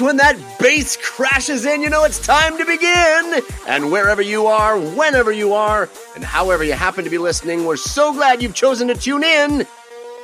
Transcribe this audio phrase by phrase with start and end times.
[0.00, 1.82] it when that bass crashes in?
[1.82, 3.42] You know it's time to begin.
[3.66, 7.76] And wherever you are, whenever you are, and however you happen to be listening, we're
[7.76, 9.66] so glad you've chosen to tune in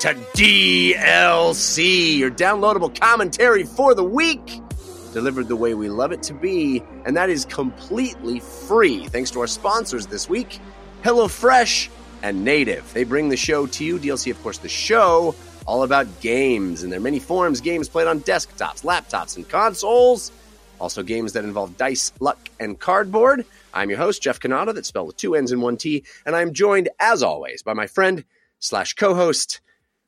[0.00, 4.60] to DLC, your downloadable commentary for the week,
[5.12, 9.06] delivered the way we love it to be, and that is completely free.
[9.08, 10.58] Thanks to our sponsors this week,
[11.02, 11.90] HelloFresh
[12.22, 12.90] and Native.
[12.94, 13.98] They bring the show to you.
[13.98, 15.34] DLC, of course, the show
[15.66, 20.32] all about games and their many forms games played on desktops, laptops, and consoles.
[20.80, 23.44] Also, games that involve dice, luck, and cardboard.
[23.74, 26.54] I'm your host, Jeff Cannata, that's spelled with two N's and one T, and I'm
[26.54, 28.24] joined, as always, by my friend
[28.58, 29.60] slash co host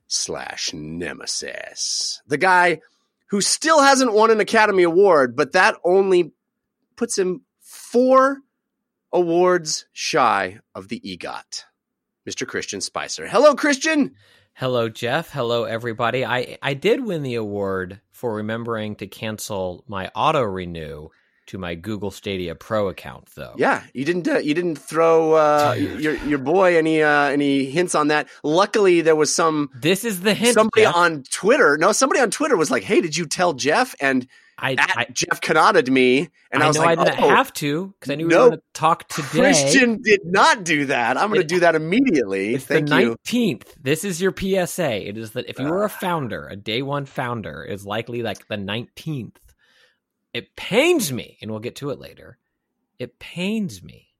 [0.06, 2.22] slash nemesis.
[2.26, 2.80] The guy
[3.26, 6.32] who still hasn't won an Academy Award, but that only
[6.96, 8.38] puts him four
[9.12, 11.64] awards shy of the EGOT.
[12.28, 12.46] Mr.
[12.46, 13.26] Christian Spicer.
[13.26, 14.14] Hello, Christian.
[14.54, 15.30] Hello, Jeff.
[15.30, 16.24] Hello, everybody.
[16.24, 21.08] I, I did win the award for remembering to cancel my auto renew
[21.46, 23.54] to my Google Stadia Pro account, though.
[23.56, 27.94] Yeah, you didn't uh, you didn't throw uh, your your boy any uh, any hints
[27.94, 28.28] on that.
[28.44, 29.70] Luckily, there was some.
[29.74, 30.54] This is the hint.
[30.54, 30.94] Somebody Jeff.
[30.94, 34.28] on Twitter, no, somebody on Twitter was like, "Hey, did you tell Jeff?" And
[34.62, 35.40] I, at I, Jeff
[35.90, 38.28] me, and I, I was know like, I didn't "Oh, have to because I knew
[38.28, 39.26] we were going to talk today.
[39.28, 41.16] Christian did not do that.
[41.16, 42.54] I'm going to do that immediately.
[42.54, 43.74] It's Thank the nineteenth.
[43.82, 45.08] This is your PSA.
[45.08, 45.88] It is that if you were a Ah.
[45.88, 49.38] founder, a day one founder, is likely like the nineteenth.
[50.32, 52.38] It pains me, and we'll get to it later.
[52.98, 54.14] It pains me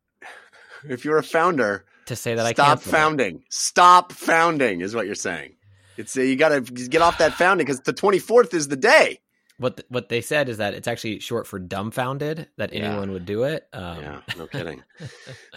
[0.89, 2.97] If you're a founder, to say that I stop canceled it.
[2.97, 3.45] founding.
[3.48, 5.55] Stop founding is what you're saying.
[5.97, 9.20] It's uh, you got to get off that founding because the 24th is the day.
[9.58, 12.48] What th- what they said is that it's actually short for dumbfounded.
[12.57, 12.86] That Yeah.
[12.89, 13.68] anyone would do it.
[13.73, 14.83] Um, Yeah, no kidding.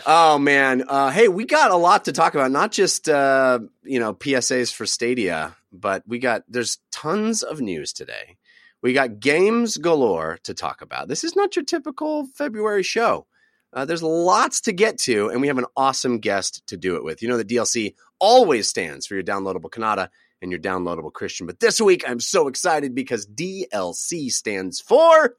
[0.06, 2.51] oh man, uh, hey, we got a lot to talk about.
[2.51, 7.94] Not just uh, you know PSAs for Stadia, but we got there's tons of news
[7.94, 8.38] today.
[8.81, 11.07] We got games galore to talk about.
[11.07, 13.25] This is not your typical February show.
[13.73, 17.03] Uh, there's lots to get to, and we have an awesome guest to do it
[17.03, 17.22] with.
[17.22, 20.09] You know, the DLC always stands for your downloadable Cannata
[20.41, 21.47] and your downloadable Christian.
[21.47, 25.35] But this week, I'm so excited because DLC stands for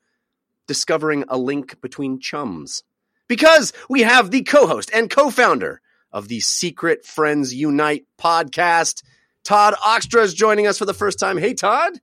[0.67, 2.83] discovering a link between chums.
[3.29, 5.81] Because we have the co host and co founder
[6.13, 9.03] of the Secret Friends Unite podcast,
[9.45, 11.37] Todd Oxtra is joining us for the first time.
[11.37, 12.01] Hey, Todd.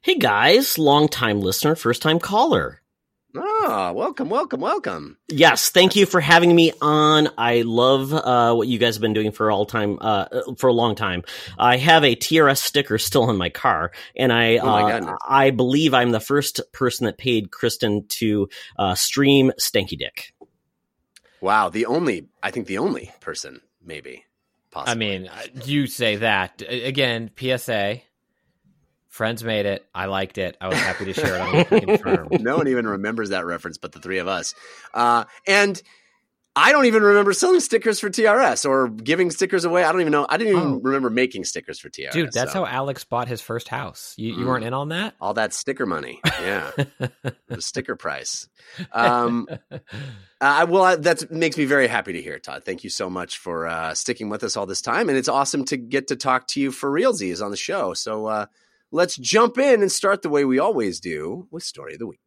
[0.00, 2.80] Hey guys, long time listener, first time caller.
[3.38, 5.18] Ah, welcome, welcome, welcome.
[5.28, 7.28] Yes, thank you for having me on.
[7.36, 10.26] I love uh, what you guys have been doing for all time uh,
[10.58, 11.22] for a long time.
[11.58, 15.16] I have a TRS sticker still in my car, and I Oh uh.
[15.26, 18.48] I believe I'm the first person that paid Christian to
[18.78, 20.32] uh, stream Stanky Dick.
[21.40, 24.24] Wow, the only, I think the only person, maybe,
[24.70, 24.92] possibly.
[24.92, 27.30] I mean, uh, you say that again.
[27.38, 28.00] PSA.
[29.16, 29.82] Friends made it.
[29.94, 30.58] I liked it.
[30.60, 31.72] I was happy to share it.
[31.72, 34.54] I'm going no one even remembers that reference but the three of us.
[34.92, 35.80] Uh, and
[36.54, 39.84] I don't even remember selling stickers for TRS or giving stickers away.
[39.84, 40.26] I don't even know.
[40.28, 40.80] I didn't even Oh.
[40.82, 42.12] remember making stickers for TRS.
[42.12, 42.64] Dude, that's so.
[42.64, 44.12] how Alex bought his first house.
[44.18, 44.46] You, you Mm.
[44.48, 45.14] weren't in on that?
[45.18, 46.20] all that sticker money.
[46.42, 46.70] Yeah,
[47.48, 48.48] the sticker price.
[48.92, 49.48] Um,
[50.42, 52.64] uh, well, that makes me very happy to hear, Todd.
[52.66, 55.64] Thank you so much for uh, sticking with us all this time, and it's awesome
[55.66, 57.94] to get to talk to you for realsies on the show.
[57.94, 58.46] So uh,
[58.90, 62.20] let's jump in and start the way we always do with story of the week.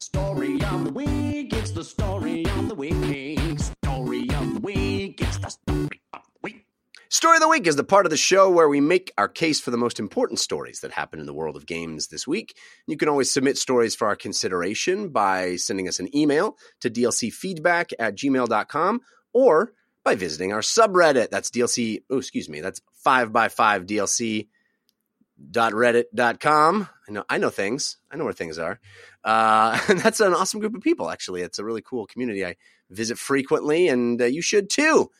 [0.00, 3.58] Story of the week, it's the story of the week.
[3.58, 6.66] Story of the week, it's the story of the week.
[7.08, 9.60] Story of the Week is the part of the show where we make our case
[9.60, 12.56] for the most important stories that happen in the world of games this week.
[12.86, 17.92] You can always submit stories for our consideration by sending us an email to dlcfeedback
[17.98, 19.00] at gmail.com
[19.34, 19.72] or
[20.04, 21.28] by visiting our subreddit.
[21.30, 24.51] That's DLC, oh, excuse me, that's 5x5 DLC dot reddit
[25.50, 26.88] dot reddit dot com.
[27.08, 27.96] I know i know things.
[28.10, 28.80] I know where things are.
[29.24, 31.42] Uh and that's an awesome group of people actually.
[31.42, 32.44] It's a really cool community.
[32.44, 32.56] I
[32.90, 35.10] visit frequently and uh, you should too.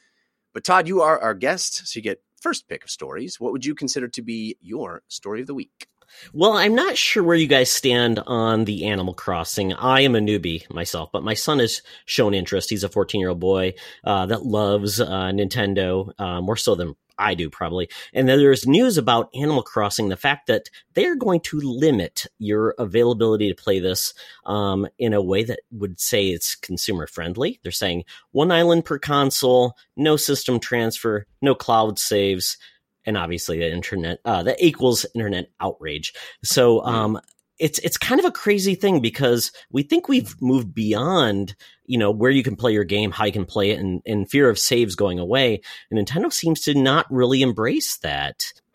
[0.55, 3.41] But Todd, you are our guest, so you get first pick of stories.
[3.41, 5.87] What would you consider to be your story of the week?
[6.33, 9.73] Well, I'm not sure where you guys stand on the Animal Crossing.
[9.73, 12.71] I am a newbie myself, but my son has shown interest.
[12.71, 13.75] He's a 14 year old boy
[14.05, 17.89] uh, that loves uh, Nintendo uh, more so than I do, probably.
[18.13, 22.75] And then there's news about Animal Crossing, the fact that they're going to limit your
[22.79, 27.61] availability to play this um, in a way that would say it's consumer friendly.
[27.63, 32.57] They're saying one island per console, no system transfer, no cloud saves,
[33.05, 36.13] and obviously the internet uh, that equals internet outrage.
[36.45, 37.21] So um,
[37.59, 41.55] it's it's kind of a crazy thing because we think we've moved beyond
[41.85, 44.31] you know where you can play your game, how you can play it, and, and
[44.31, 45.61] fear of saves going away.
[45.91, 48.45] And Nintendo seems to not really embrace that.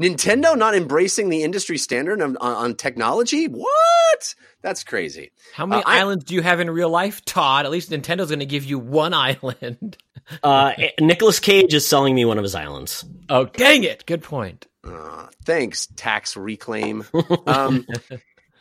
[0.00, 3.46] Nintendo not embracing the industry standard on, on technology?
[3.46, 4.34] What?
[4.62, 5.32] That's crazy.
[5.54, 7.64] How many Uh, I- islands do you have in real life, Todd?
[7.64, 9.96] At least Nintendo's going to give you one island.
[10.42, 13.04] Uh, Nicolas Cage is selling me one of his islands.
[13.28, 14.04] Oh, dang it!
[14.06, 14.66] Good point.
[14.84, 17.04] Uh, thanks, tax reclaim.
[17.46, 17.86] Um,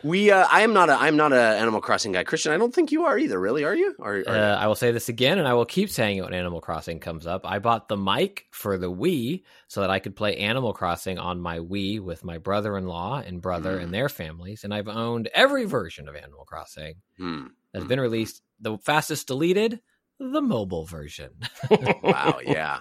[0.03, 2.23] we, uh, I am not a, I'm not a Animal Crossing guy.
[2.23, 3.39] Christian, I don't think you are either.
[3.39, 3.95] Really, are you?
[3.99, 6.33] Or, or- Uh, I will say this again, and I will keep saying it when
[6.33, 7.45] Animal Crossing comes up.
[7.45, 11.39] I bought the mic for the Wii so that I could play Animal Crossing on
[11.41, 13.83] my Wii with my brother-in-law and brother Mm.
[13.83, 17.47] and their families, and I've owned every version of Animal Crossing Hmm.
[17.73, 18.41] that's been released.
[18.61, 19.79] The fastest deleted,
[20.19, 21.31] the mobile version.
[22.03, 22.79] wow, yeah.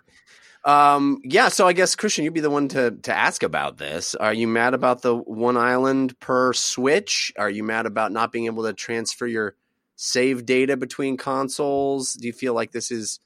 [0.64, 4.14] Um, yeah, so I guess Christian, you'd be the one to to ask about this.
[4.14, 7.32] Are you mad about the one island per Switch?
[7.38, 9.54] Are you mad about not being able to transfer your
[9.96, 12.14] save data between consoles?
[12.14, 13.20] Do you feel like this is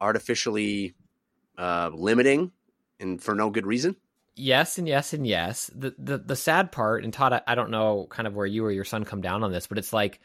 [0.00, 0.94] artificially
[1.58, 2.52] uh, limiting
[2.98, 3.96] and for no good reason?
[4.36, 5.70] Yes and yes and yes.
[5.74, 8.64] The the the sad part, and Todd, I, I don't know kind of where you
[8.64, 10.20] or your son come down on this, but it's like,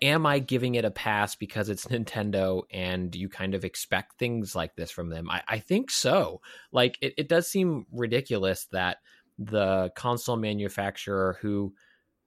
[0.00, 4.54] am I giving it a pass because it's Nintendo and you kind of expect things
[4.54, 5.30] like this from them?
[5.30, 6.40] I, I think so.
[6.72, 8.98] Like it, it does seem ridiculous that
[9.38, 11.74] the console manufacturer who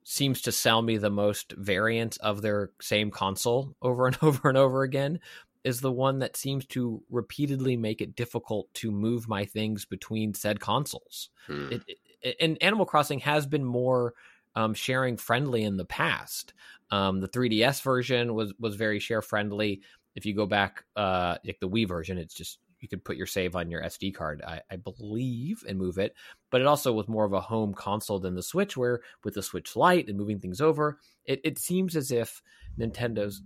[0.04, 4.58] seems to sell me the most variants of their same console over and over and
[4.58, 5.20] over again
[5.62, 10.32] is the one that seems to repeatedly make it difficult to move my things between
[10.32, 11.28] said consoles.
[11.46, 11.68] Hmm.
[11.70, 11.82] It,
[12.22, 14.14] it, and Animal Crossing has been more
[14.54, 16.54] um, sharing friendly in the past.
[16.90, 19.82] Um, the 3DS version was was very share friendly.
[20.14, 23.26] If you go back, uh, like the Wii version, it's just you could put your
[23.26, 26.14] save on your SD card, I, I believe, and move it.
[26.50, 29.42] But it also was more of a home console than the Switch, where with the
[29.42, 32.42] Switch Lite and moving things over, it, it seems as if
[32.78, 33.42] Nintendo's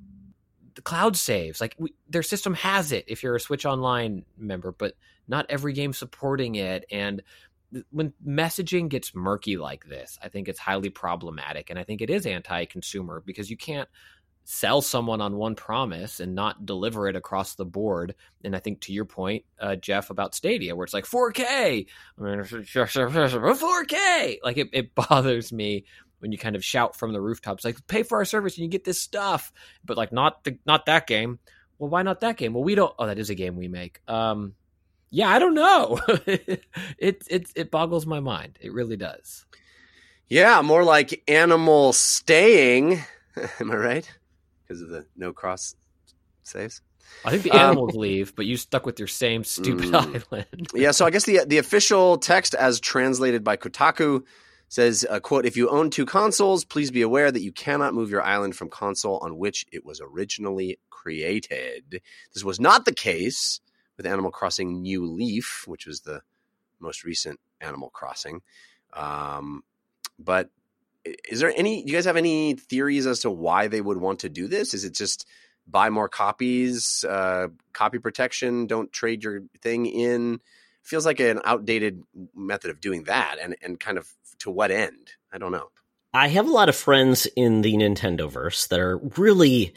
[0.75, 4.73] the cloud saves like we, their system has it if you're a switch online member
[4.73, 4.95] but
[5.29, 7.23] not every game supporting it and
[7.91, 12.11] when messaging gets murky like this i think it's highly problematic and i think it
[12.11, 13.89] is anti-consumer because you can't
[14.47, 18.15] sell someone on one promise and not deliver it across the board.
[18.45, 21.87] And i think to your point uh, jeff about stadia where it's like 4k
[22.19, 25.85] I mean, 4k like it, it bothers me
[26.25, 28.71] when you kind of shout from the rooftops like pay for our service and you
[28.71, 29.53] get this stuff.
[29.85, 31.39] But like not the not that game.
[31.79, 32.55] Well why not that game?
[32.55, 34.01] Well we don't oh that is a game we make.
[34.09, 34.55] Um
[35.11, 36.65] yeah i don't know it
[37.29, 39.45] it it boggles my mind it really does
[40.29, 43.01] Yeah, more like animal staying.
[43.61, 44.11] Am I right?
[44.67, 45.75] Because of the no cross
[46.45, 46.83] saves.
[47.25, 50.25] i think the Um, animals leave but you stuck with your same stupid Mm.
[50.33, 54.23] island yeah, so I guess the the official text, as translated by Kotaku,
[54.69, 58.11] says, uh, "quote If you own two consoles, please be aware that you cannot move
[58.11, 62.01] your island from console on which it was originally created.
[62.35, 63.61] This was not the case
[63.97, 66.23] with Animal Crossing New Leaf, which was the
[66.81, 68.43] most recent Animal Crossing.
[68.93, 69.63] Um,
[70.19, 70.51] but
[71.05, 71.83] is there any?
[71.83, 74.75] Do you guys have any theories as to why they would want to do this?
[74.75, 75.27] Is it just
[75.67, 80.41] buy more copies, uh, copy protection, don't trade your thing in?
[80.83, 82.03] Feels like an outdated
[82.35, 84.09] method of doing that, and and kind of
[84.41, 85.13] to what end?
[85.33, 85.71] I don't know.
[86.13, 89.75] I have a lot of friends in the Nintendo verse that are really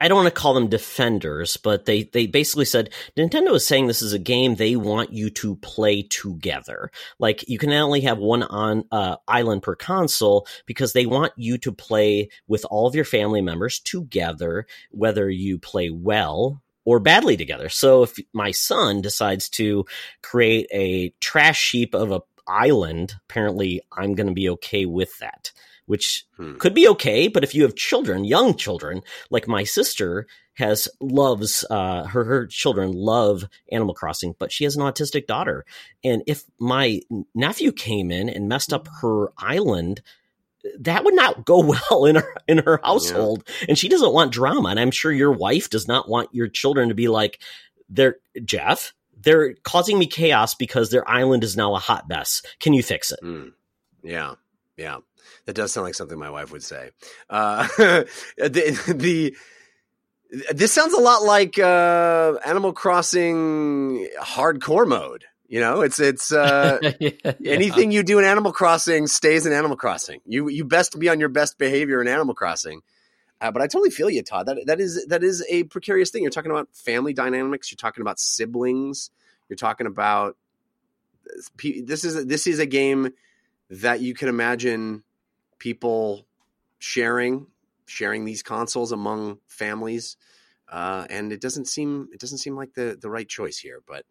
[0.00, 3.86] I don't want to call them defenders, but they they basically said Nintendo is saying
[3.86, 6.90] this is a game they want you to play together.
[7.18, 11.58] Like you can only have one on uh, island per console because they want you
[11.58, 17.36] to play with all of your family members together, whether you play well or badly
[17.36, 17.68] together.
[17.68, 19.86] So if my son decides to
[20.22, 25.50] create a trash heap of a island, apparently I'm going to be okay with that
[25.86, 26.56] which Hmm.
[26.56, 27.28] could be okay.
[27.28, 32.46] But if you have children, young children, like my sister has loves uh, her her
[32.46, 35.64] children love Animal Crossing, but she has an autistic daughter,
[36.02, 37.00] and if my
[37.34, 40.00] nephew came in and messed up her island.
[40.78, 41.58] That would not go
[41.90, 44.70] well in her in her household, and she doesn't want drama.
[44.70, 47.38] And I'm sure your wife does not want your children to be like,
[47.90, 52.40] "They're Jeff, they're causing me chaos because their island is now a hot mess.
[52.60, 53.48] Can you fix it?" Hmm.
[54.02, 54.36] Yeah,
[54.78, 55.00] yeah,
[55.46, 56.90] that does sound like something my wife would say.
[57.30, 57.66] Uh,
[58.36, 59.36] the, the
[60.52, 65.24] this sounds a lot like uh, Animal Crossing hardcore mode.
[65.46, 67.52] You know, it's it's uh, Yeah.
[67.52, 70.20] anything you do in Animal Crossing stays in Animal Crossing.
[70.26, 72.80] You you best be on your best behavior in Animal Crossing.
[73.40, 74.46] Uh, but I totally feel you, Todd.
[74.46, 76.22] That that is that is a precarious thing.
[76.22, 77.70] You're talking about family dynamics.
[77.70, 79.10] You're talking about siblings.
[79.48, 80.36] You're talking about
[81.62, 83.10] this is this is a game
[83.70, 85.02] that you can imagine
[85.64, 86.26] people
[86.78, 87.46] sharing
[87.86, 90.18] sharing these consoles among families,
[90.70, 93.80] uh, and it doesn't seem it doesn't seem like the the right choice here.
[93.86, 94.04] But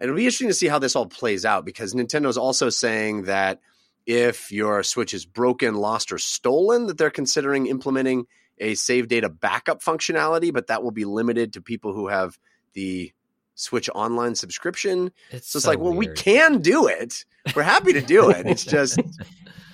[0.00, 3.60] it'll be interesting to see how this all plays out because Nintendo's also saying that
[4.06, 8.26] if your Switch is broken, lost, or stolen, that they're considering implementing
[8.58, 12.36] a save data backup functionality, but that will be limited to people who have
[12.72, 13.12] the
[13.54, 15.12] Switch Online subscription.
[15.30, 17.24] It's So it's so like, well, we can do it.
[17.54, 18.46] We're happy to do it.
[18.46, 18.98] It's just,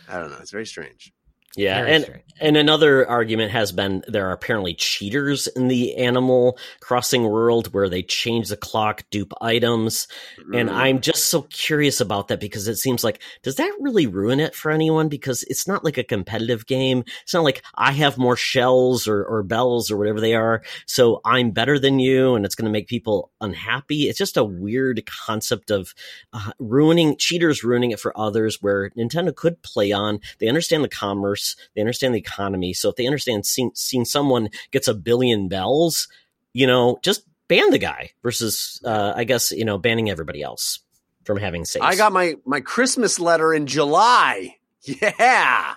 [0.09, 0.39] I don't know.
[0.41, 1.13] It's very strange.
[1.57, 2.23] Yeah, Very and strange.
[2.41, 7.89] and another argument has been there are apparently cheaters in the Animal Crossing world where
[7.89, 10.07] they change the clock, dupe items,
[10.55, 10.75] and Mm.
[10.75, 14.55] I'm just so curious about that because it seems like does that really ruin it
[14.55, 15.09] for anyone?
[15.09, 17.03] Because it's not like a competitive game.
[17.23, 21.21] It's not like I have more shells or, or bells or whatever they are, so
[21.25, 24.09] I'm better than you, and it's going to make people unhappy.
[24.09, 25.93] It's just a weird concept of
[26.33, 30.21] uh, ruining cheaters ruining it for others where Nintendo could play on.
[30.39, 31.38] They understand the commerce,
[31.75, 32.73] they understand the economy.
[32.73, 36.09] So if they understand seeing, seeing someone gets a billion bells,
[36.53, 40.81] you know, just ban the guy versus, uh, I guess, you know, banning everybody else
[41.25, 41.85] from having saves.
[41.85, 44.57] I got my my Christmas letter in July.
[44.87, 45.75] Yeah.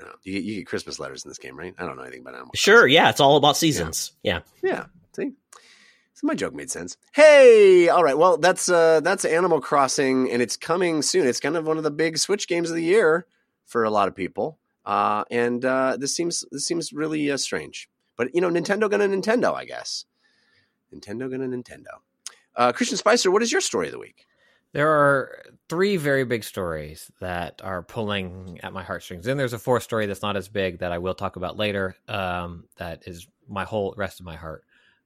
[0.00, 1.72] No, you, you get Christmas letters in this game, right?
[1.78, 2.50] I don't know anything about animal.
[2.54, 2.86] sure.
[2.86, 3.10] Yeah.
[3.10, 4.12] It's all about seasons.
[4.24, 4.40] Yeah.
[4.62, 4.86] Yeah.
[5.14, 5.30] See,
[6.14, 6.96] so my joke made sense.
[7.12, 8.18] Hey, all right.
[8.18, 11.26] Well, that's uh that's Animal Crossing, and it's coming soon.
[11.26, 13.26] It's kind of one of the big Switch games of the year
[13.66, 14.58] for a lot of people.
[14.84, 17.88] Uh, and uh, this seems this seems really uh, strange.
[18.16, 20.04] But you know, Nintendo gonna Nintendo, I guess.
[20.94, 22.00] Nintendo gonna Nintendo.
[22.56, 24.26] Uh, Christian Spicer, what is your story of the week?
[24.72, 29.24] There are three very big stories that are pulling at my heartstrings.
[29.24, 31.96] Then there's a fourth story that's not as big that I will talk about later.
[32.08, 34.64] Um, that is my whole rest of my heart.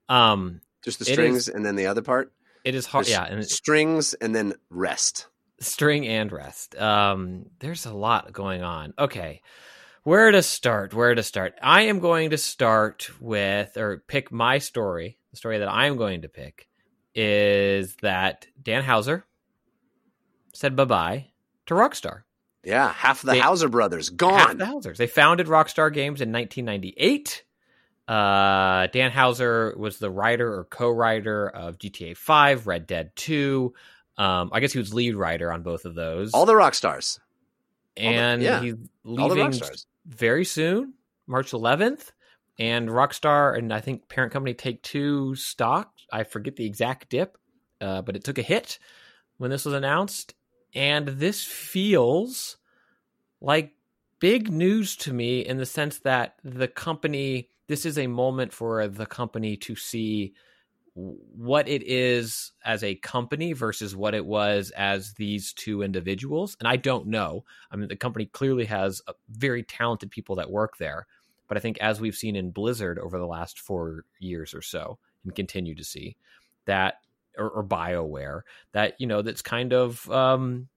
[0.09, 2.33] Um, Just the strings, is- and then the other part.
[2.65, 3.05] it is hard.
[3.07, 5.27] There's Yeah, and it's strings, and then rest.
[5.61, 6.77] String and rest.
[6.77, 8.95] Um, there's a lot going on.
[8.99, 9.43] Okay,
[10.05, 10.95] where to start?
[10.95, 11.55] Where to start?
[11.63, 15.19] I am going to start with or pick my story.
[15.33, 16.69] The story that I'm going to pick
[17.15, 19.27] is that Dan Hauser
[20.55, 21.27] said bye bye
[21.67, 22.23] to Rockstar.
[22.65, 24.59] Yeah, half of the They- Hauser brothers gone.
[24.59, 24.99] the Hausers.
[24.99, 27.45] They founded Rockstar Games in 1998.
[28.07, 33.75] Uh, Dan Hauser was the writer or co-writer of GTA 5, Red Dead 2.
[34.19, 36.35] Um, I guess he was lead writer on both of those.
[36.35, 37.21] All the rock stars.
[37.97, 39.53] and yeah, he's the leaving
[40.07, 40.95] very soon,
[41.27, 42.11] March 11th.
[42.61, 45.93] And Rockstar and I think parent company Take Two stock.
[46.13, 47.39] I forget the exact dip,
[47.81, 48.81] uh, but it took a hit
[49.37, 50.35] when this was announced.
[50.75, 52.57] And this feels
[53.41, 53.75] like
[54.19, 58.89] big news to me in the sense that the company, this is a moment for
[58.89, 60.35] the company to see
[61.01, 66.57] what it is as a company versus what it was as these two individuals.
[66.59, 67.45] And I don't know.
[67.71, 69.01] I mean, the company clearly has
[69.31, 71.07] very talented people that work there.
[71.47, 74.99] But I think as we've seen in Blizzard over the last four years or so,
[75.25, 76.17] and continue to see
[76.65, 76.95] that,
[77.37, 78.41] or, or BioWare,
[78.73, 80.69] that, you know, that's kind of um,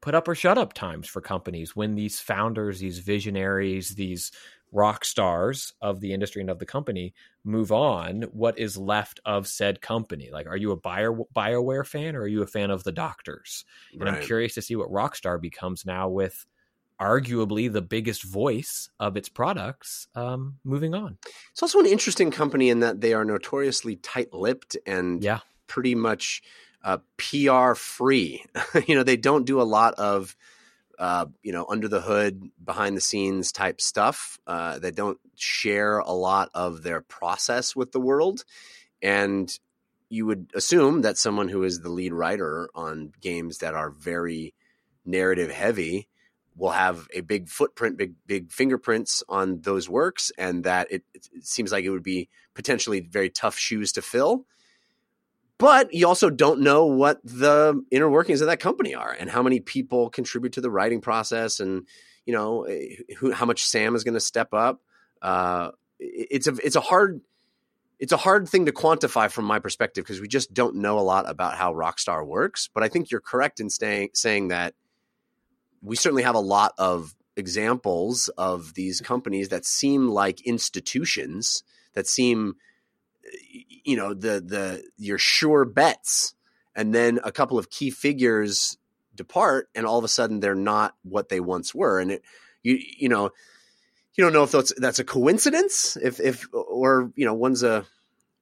[0.00, 4.32] put up or shut up times for companies when these founders, these visionaries, these
[4.72, 7.14] rock stars of the industry and of the company
[7.44, 10.30] move on what is left of said company?
[10.32, 13.64] Like are you a Bio, bioware fan or are you a fan of the doctors?
[13.98, 16.46] And i'm curious to see what rockstar becomes now with
[17.00, 21.18] arguably the biggest voice of its products um, moving on.
[21.50, 25.40] It's also an interesting company in that they are notoriously tight-lipped and yeah.
[25.66, 26.42] pretty much
[26.84, 28.44] uh, PR free.
[28.86, 30.36] you know, they don't do a lot of
[30.98, 34.38] uh, you know under the hood, behind the scenes type stuff.
[34.46, 38.44] Uh, they don't share a lot of their process with the world,
[39.02, 39.58] and
[40.08, 44.54] you would assume that someone who is the lead writer on games that are very
[45.04, 46.08] narrative heavy
[46.54, 51.26] will have a big footprint, big big fingerprints on those works, and that it, it
[51.40, 54.44] seems like it would be potentially very tough shoes to fill.
[55.62, 59.44] But you also don't know what the inner workings of that company are, and how
[59.44, 61.86] many people contribute to the writing process, and
[62.26, 64.80] you know eh, who, how much Sam is going to step up.
[65.22, 67.20] Uh, it's a it's a hard
[68.00, 71.06] it's a hard thing to quantify from my perspective because we just don't know a
[71.06, 72.68] lot about how Rockstar works.
[72.74, 74.74] But I think you're correct in staying, saying that
[75.80, 81.62] we certainly have a lot of examples of these companies that seem like institutions
[81.94, 82.56] that seem
[83.84, 86.34] you know the the your sure bets
[86.74, 88.76] and then a couple of key figures
[89.14, 92.22] depart and all of a sudden they're not what they once were and it
[92.62, 93.30] you you know
[94.14, 97.84] you don't know if that's that's a coincidence if if or you know one's a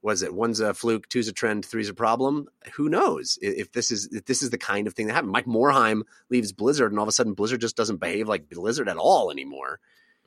[0.03, 0.35] was it?
[0.35, 2.49] One's a fluke two's a trend three's a problem.
[2.75, 3.39] Who knows?
[3.43, 6.53] If this is if this is the kind of thing that happened mike morhaime leaves
[6.53, 9.79] blizzard and all of a sudden blizzard just doesn't behave like blizzard at all anymore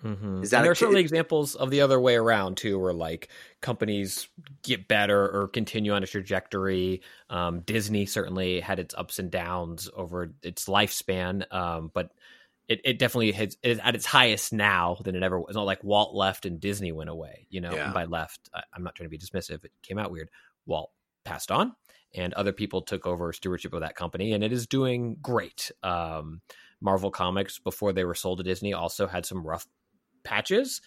[0.03, 0.43] Mm-hmm.
[0.43, 3.29] Is that and there are certainly examples of the other way around too, where like
[3.61, 4.27] companies
[4.61, 7.01] get better or continue on a trajectory.
[7.29, 12.11] Um, Disney certainly had its ups and downs over its lifespan, um, but
[12.67, 13.29] it, it definitely
[13.63, 15.49] is at its highest now than it ever was.
[15.49, 17.47] It's not like Walt left and Disney went away.
[17.49, 17.85] You know, Yeah.
[17.85, 19.63] and by left, I, I'm not trying to be dismissive.
[19.63, 20.29] It came out weird.
[20.65, 20.91] Walt
[21.25, 21.73] passed on,
[22.13, 25.71] and other people took over stewardship of that company, and it is doing great.
[25.81, 26.41] Um,
[26.81, 29.65] Marvel Comics, before they were sold to Disney, also had some rough
[30.23, 30.81] patches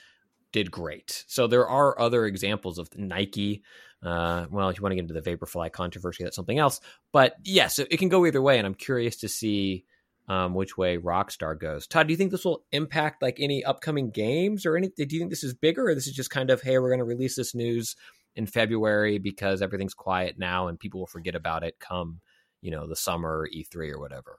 [0.53, 1.25] did great.
[1.27, 3.63] So there are other examples of Nike.
[4.03, 6.81] Uh, well, if you want to get into the Vaporfly controversy, that's something else.
[7.13, 9.85] But yes, it, it can go either way, and I'm curious to see
[10.29, 11.87] um, which way Rockstar goes.
[11.87, 14.89] Todd, do you think this will impact like any upcoming games or any?
[14.89, 16.99] Do you think this is bigger, or this is just kind of hey, we're going
[16.99, 17.97] to release this news
[18.35, 22.21] in February because everything's quiet now and people will forget about it come
[22.61, 24.39] you know the summer E3 or whatever.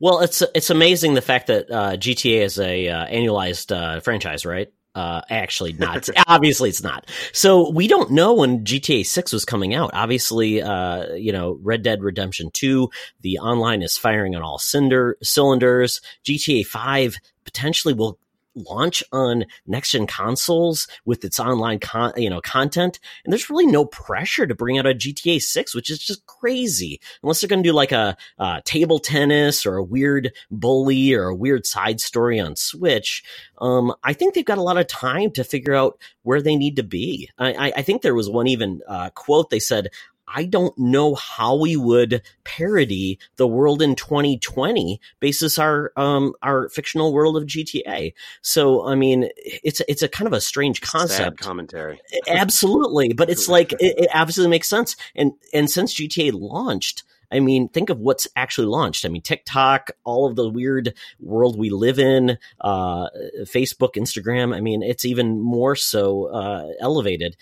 [0.00, 4.46] Well, it's it's amazing the fact that uh, GTA is a uh, annualized uh, franchise,
[4.46, 4.72] right?
[4.94, 6.08] Uh, actually, not.
[6.26, 7.08] Obviously, it's not.
[7.32, 9.90] So we don't know when GTA Six was coming out.
[9.92, 15.16] Obviously, uh, you know, Red Dead Redemption Two, the online is firing on all cinder
[15.22, 16.00] cylinders.
[16.24, 18.18] GTA Five potentially will
[18.54, 23.66] launch on next gen consoles with its online con- you know content and there's really
[23.66, 27.00] no pressure to bring out a GTA 6 which is just crazy.
[27.22, 28.16] Unless they're going to do like a,
[28.64, 33.22] table tennis or a weird bully or a weird side story on Switch
[33.60, 36.76] um, I think they've got a lot of time to figure out where they need
[36.76, 37.28] to be.
[37.38, 39.88] I, I, I think there was one even uh, quote they said
[40.34, 46.68] I don't know how we would parody the world in 2020 basis our um our
[46.68, 48.12] fictional world of GTA.
[48.42, 51.40] So I mean, it's it's a kind of a strange Sad concept.
[51.40, 52.00] commentary.
[52.28, 54.96] Absolutely, but it's like it, it absolutely makes sense.
[55.14, 57.04] And and since GTA launched.
[57.30, 59.04] I mean, think of what's actually launched.
[59.04, 63.08] I mean, TikTok, all of the weird world we live in, uh,
[63.42, 64.56] Facebook, Instagram.
[64.56, 67.36] I mean, it's even more so uh, elevated.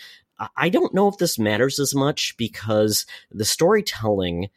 [0.56, 4.48] I- don't know if this matters as much because the storytelling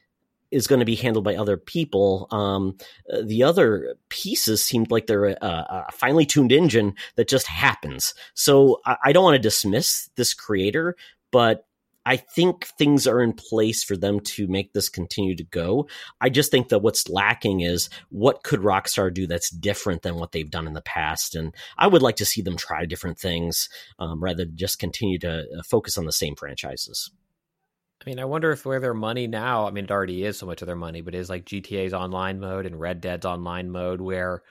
[0.52, 2.28] is going to be handled by other people.
[2.32, 2.78] Um,
[3.14, 8.14] uh, the other pieces seemed like they're a, a finely tuned engine that just happens.
[8.34, 10.96] So I, I don't want to dismiss this creator,
[11.32, 11.68] but
[12.06, 15.88] I think things are in place for them to make this continue to go.
[16.22, 20.32] I just think that what's lacking is what could Rockstar do that's different than what
[20.32, 21.36] they've done in the past.
[21.36, 25.20] And I would like to see them try different things um, rather than just continue
[25.20, 27.12] to uh, focus on the same franchises.
[28.02, 30.46] I mean, I wonder if where their money now, I mean, it already is so
[30.46, 34.00] much of their money, but is like GTA's online mode and Red Dead's online mode
[34.00, 34.42] where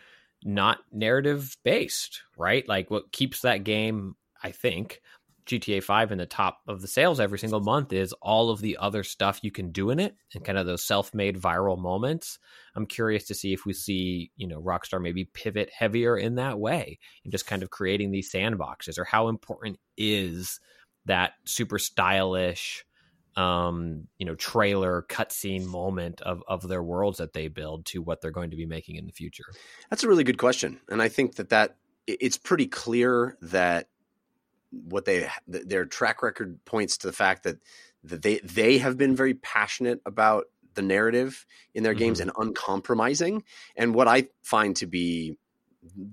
[0.45, 2.69] not narrative based, right?
[2.69, 5.01] Like what keeps that game, I think,
[5.49, 8.77] GTA 5 in the top of the sales every single month is all of the
[8.77, 12.39] other stuff you can do in it and kind of those self-made viral moments.
[12.77, 16.59] I'm curious to see if we see, you know, Rockstar maybe pivot heavier in that
[16.59, 20.61] way and just kind of creating these sandboxes or how important is
[21.07, 22.85] that super stylish
[23.37, 28.21] um, you know, trailer cutscene moment of of their worlds that they build to what
[28.21, 29.45] they're going to be making in the future.
[29.91, 31.77] That's a really good question, and I think that that
[32.09, 33.89] it's pretty clear that
[34.71, 37.57] what they their track record points to the fact that
[38.05, 42.31] that they they have been very passionate about the narrative in their games mm-hmm.
[42.39, 43.43] and uncompromising.
[43.77, 45.37] And what I find to be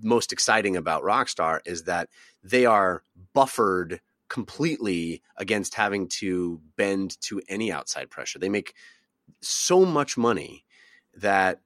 [0.02, 2.10] most exciting about Rockstar is that
[2.44, 8.40] they are buffered completely against having to bend to any outside pressure.
[8.40, 8.74] They make
[9.42, 10.66] so much money
[11.16, 11.60] that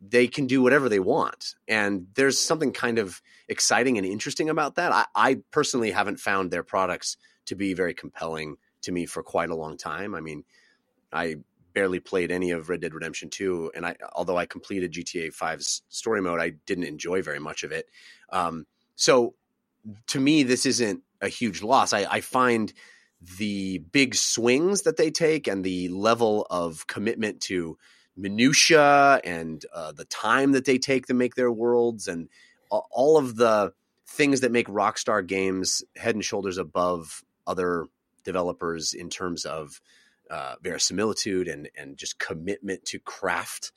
[0.00, 1.54] they can do whatever they want.
[1.68, 4.92] And there's something kind of exciting and interesting about that.
[4.92, 9.50] I, I personally haven't found their products to be very compelling to me for quite
[9.50, 10.14] a long time.
[10.14, 10.44] I mean,
[11.12, 11.36] I
[11.74, 15.82] barely played any of Red Dead Redemption 2, and I although I completed GTA 5's
[15.88, 17.88] story mode, I didn't enjoy very much of it.
[18.30, 19.34] Um, so
[20.08, 21.92] to me, this isn't a huge loss.
[21.92, 22.72] I, I find
[23.38, 27.76] the big swings that they take and the level of commitment to
[28.16, 32.28] minutia and uh, the time that they take to make their worlds and
[32.70, 33.72] all of the
[34.06, 37.86] things that make Rockstar games head and shoulders above other
[38.24, 39.80] developers in terms of
[40.30, 43.72] uh, verisimilitude and and just commitment to craft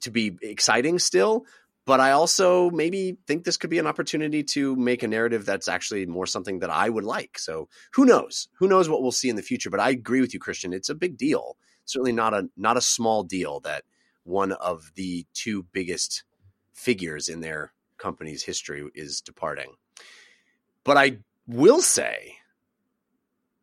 [0.00, 1.44] to be exciting still.
[1.84, 5.68] But I also maybe think this could be an opportunity to make a narrative that's
[5.68, 7.38] actually more something that I would like.
[7.38, 8.48] So who knows?
[8.58, 9.70] Who knows what we'll see in the future?
[9.70, 10.74] But I agree with you, Christian.
[10.74, 11.56] It's a big deal.
[11.88, 13.84] Certainly not a not a small deal that
[14.24, 16.22] one of the two biggest
[16.74, 19.72] figures in their company's history is departing.
[20.84, 22.36] But I will say,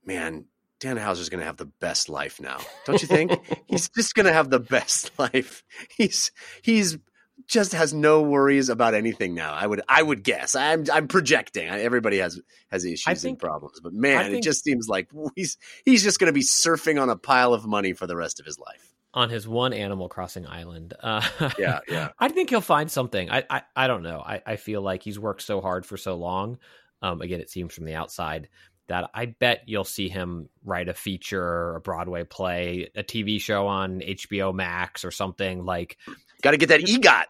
[0.04, 0.46] man,
[0.80, 3.40] Dan Houser's going to have the best life now, don't you think?
[3.68, 5.64] he's just going to have the best life.
[5.96, 6.32] He's
[6.64, 6.98] he's
[7.48, 9.54] just has no worries about anything now.
[9.54, 10.56] I would I would guess.
[10.56, 11.68] I'm I'm projecting.
[11.68, 12.40] Everybody has
[12.72, 16.28] has issues and problems, but man, I it just seems like he's he's just going
[16.30, 18.94] to be surfing on a pile of money for the rest of his life.
[19.14, 20.94] on his one Animal Crossing island.
[21.04, 21.22] Uh,
[21.60, 22.10] Yeah, yeah.
[22.20, 23.30] I think he'll find something.
[23.30, 24.20] I, I, I don't know.
[24.20, 26.58] I, I feel like he's worked so hard for so long.
[27.02, 28.50] Um, again, it seems from the outside
[28.88, 33.68] that I bet you'll see him write a feature, a Broadway play, a TV show
[33.68, 35.98] on HBO Max or something like.
[36.42, 37.24] Got to get that EGOT.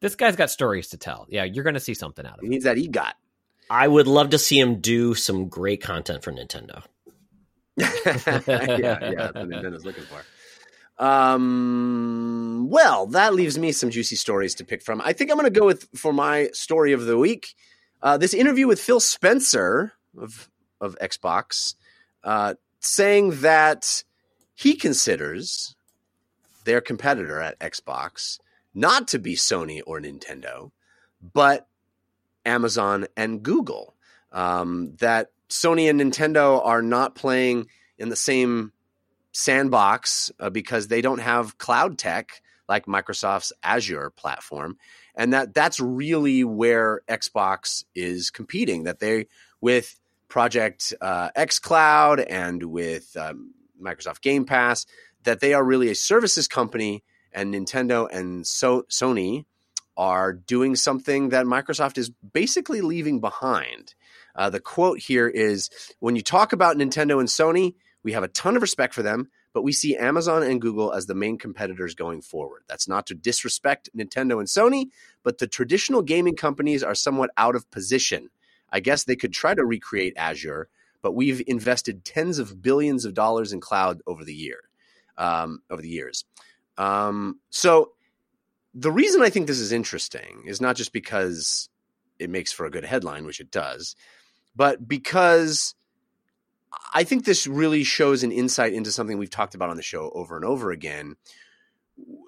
[0.00, 1.26] This guy's got stories to tell.
[1.28, 2.50] Yeah, you're going to see something out of He him.
[2.50, 3.12] needs that EGOT.
[3.70, 6.82] I would love to see him do some great content for Nintendo.
[7.76, 10.22] yeah, yeah, that's what Nintendo's looking for.
[10.98, 15.00] Um, well, that leaves me some juicy stories to pick from.
[15.02, 17.54] I think I'm going to go with for my story of the week.
[18.02, 20.48] Uh, this interview with Phil Spencer of
[20.80, 21.74] of Xbox,
[22.24, 24.04] uh, saying that
[24.54, 25.75] he considers
[26.66, 28.38] their competitor at Xbox
[28.74, 30.70] not to be Sony or Nintendo,
[31.32, 31.66] but
[32.44, 33.94] Amazon and Google.
[34.30, 38.72] Um, that Sony and Nintendo are not playing in the same
[39.32, 44.76] sandbox uh, because they don't have cloud tech like Microsoft's Azure platform,
[45.14, 48.84] and that that's really where Xbox is competing.
[48.84, 49.28] That they
[49.60, 49.98] with
[50.28, 54.86] Project uh, X Cloud and with um, Microsoft Game Pass,
[55.26, 59.44] that they are really a services company, and Nintendo and so- Sony
[59.96, 63.94] are doing something that Microsoft is basically leaving behind.
[64.34, 68.28] Uh, the quote here is When you talk about Nintendo and Sony, we have a
[68.28, 71.94] ton of respect for them, but we see Amazon and Google as the main competitors
[71.94, 72.62] going forward.
[72.68, 74.90] That's not to disrespect Nintendo and Sony,
[75.22, 78.28] but the traditional gaming companies are somewhat out of position.
[78.70, 80.68] I guess they could try to recreate Azure,
[81.00, 84.65] but we've invested tens of billions of dollars in cloud over the year,
[85.18, 86.24] um, over the years.
[86.78, 87.92] Um, so
[88.74, 91.68] the reason I think this is interesting is not just because
[92.18, 93.96] it makes for a good headline, which it does,
[94.54, 95.74] but because
[96.92, 100.10] I think this really shows an insight into something we've talked about on the show
[100.14, 101.16] over and over again,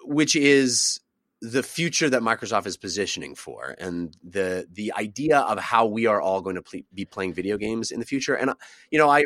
[0.04, 1.00] which is
[1.40, 6.20] the future that Microsoft is positioning for, and the the idea of how we are
[6.20, 8.34] all going to be playing video games in the future.
[8.34, 8.54] And uh,
[8.90, 9.24] you know, I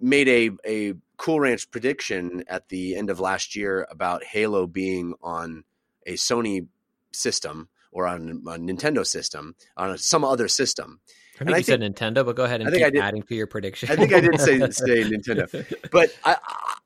[0.00, 5.12] made a a Cool Ranch prediction at the end of last year about Halo being
[5.22, 5.64] on
[6.06, 6.66] a Sony
[7.12, 11.00] system or on a Nintendo system on a, some other system.
[11.04, 12.90] I And think I you said Nintendo, but go ahead and I think keep I
[12.90, 13.90] did- adding to your prediction.
[13.90, 16.36] I think I did say say Nintendo, but I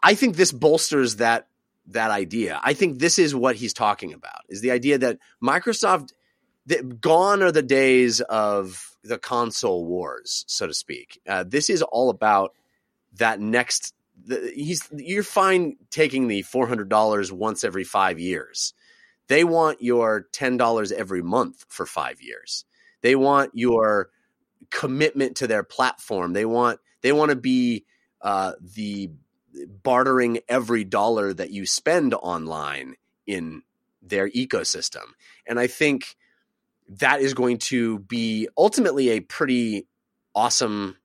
[0.02, 1.46] I think this bolsters that
[1.88, 2.60] that idea.
[2.64, 6.10] I think this is what he's talking about: is the idea that Microsoft
[6.66, 11.20] that gone are the days of the console wars, so to speak.
[11.28, 12.52] Uh, this is all about
[13.18, 13.94] that next.
[14.26, 18.72] The, he's you're fine taking the four hundred dollars once every five years.
[19.28, 22.64] They want your ten dollars every month for five years.
[23.02, 24.10] They want your
[24.70, 26.32] commitment to their platform.
[26.32, 27.84] They want they want to be
[28.20, 29.10] uh, the
[29.82, 32.94] bartering every dollar that you spend online
[33.26, 33.62] in
[34.02, 35.04] their ecosystem.
[35.46, 36.16] And I think
[36.88, 39.86] that is going to be ultimately a pretty
[40.34, 40.96] awesome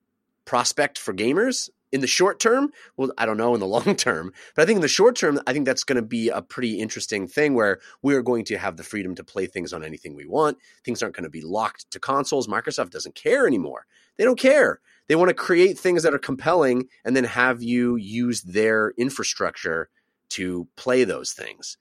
[0.45, 2.71] prospect for gamers in the short term.
[2.97, 5.39] Well, I don't know in the long term, but I think in the short term,
[5.47, 8.77] I think that's going to be a pretty interesting thing where we're going to have
[8.77, 10.57] the freedom to play things on anything we want.
[10.83, 12.47] Things aren't going to be locked to consoles.
[12.47, 13.85] Microsoft doesn't care anymore.
[14.17, 14.79] They don't care.
[15.07, 19.89] They want to create things that are compelling and then have you use their infrastructure
[20.29, 21.77] to play those things.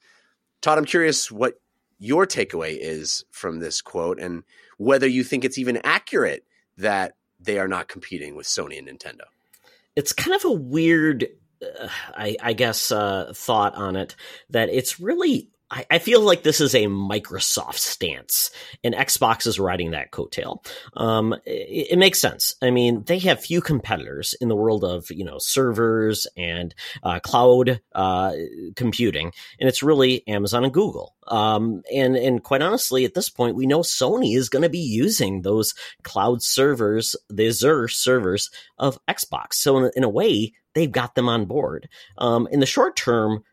[0.63, 1.55] Todd, I'm curious what
[1.99, 4.45] your takeaway is from this quote and
[4.79, 6.45] whether you think it's even accurate
[6.77, 9.27] that they are not competing with Sony and Nintendo.
[9.99, 11.27] It's kind of a weird
[11.61, 14.15] uh, I, I guess uh, thought on it
[14.51, 18.51] that it's really I, I feel like this is a Microsoft stance,
[18.83, 20.65] and Xbox is riding that coattail.
[20.95, 22.57] Um, it, it makes sense.
[22.63, 27.21] I mean, they have few competitors in the world of you know servers and uh,
[27.21, 28.33] cloud uh,
[28.77, 31.15] computing, and it's really Amazon and Google.
[31.27, 34.79] Um, and and quite honestly, at this point, we know Sony is going to be
[34.79, 39.55] using those cloud servers, the Azure servers of Xbox.
[39.55, 41.89] So in, in a way, they've got them on board.
[42.17, 43.45] Um, in the short term,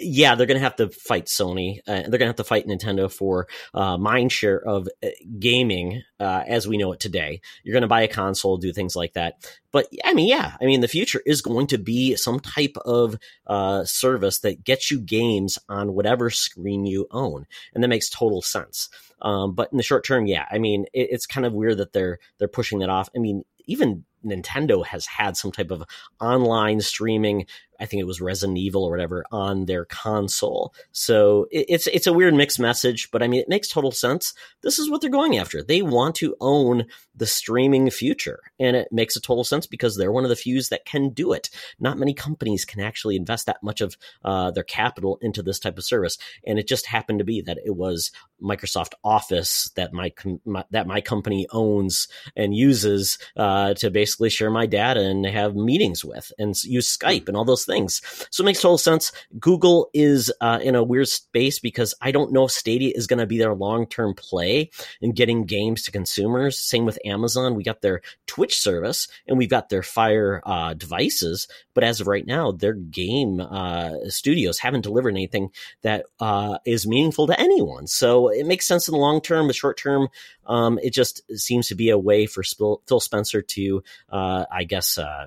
[0.00, 1.80] yeah, they're going to have to fight Sony.
[1.86, 6.02] Uh, they're going to have to fight Nintendo for uh, mind share of uh, gaming
[6.20, 7.40] uh, as we know it today.
[7.64, 9.50] You're going to buy a console, do things like that.
[9.72, 13.18] But I mean, yeah, I mean, the future is going to be some type of
[13.46, 18.42] uh, service that gets you games on whatever screen you own, and that makes total
[18.42, 18.88] sense.
[19.20, 21.92] Um, but in the short term, yeah, I mean, it, it's kind of weird that
[21.92, 23.08] they're they're pushing that off.
[23.16, 25.84] I mean, even Nintendo has had some type of
[26.20, 27.46] online streaming
[27.78, 30.74] I think it was Resident Evil or whatever on their console.
[30.92, 34.34] So it, it's it's a weird mixed message, but I mean it makes total sense.
[34.62, 35.62] This is what they're going after.
[35.62, 40.12] They want to own the streaming future, and it makes a total sense because they're
[40.12, 41.50] one of the few that can do it.
[41.78, 45.76] Not many companies can actually invest that much of uh, their capital into this type
[45.76, 48.10] of service, and it just happened to be that it was
[48.42, 54.30] Microsoft Office that my, com- my that my company owns and uses uh, to basically
[54.30, 58.00] share my data and have meetings with and use Skype and all those things.
[58.30, 59.12] So it makes total sense.
[59.38, 63.18] Google is uh, in a weird space because I don't know if Stadia is going
[63.18, 66.58] to be their long term play in getting games to consumers.
[66.58, 67.54] Same with Amazon.
[67.54, 72.06] We got their Twitch service and we've got their Fire uh, devices, but as of
[72.06, 75.50] right now, their game uh, studios haven't delivered anything
[75.82, 77.86] that uh, is meaningful to anyone.
[77.86, 80.08] So it makes sense in the long term, but short term,
[80.46, 84.98] um, it just seems to be a way for Phil Spencer to, uh, I guess,
[84.98, 85.26] uh,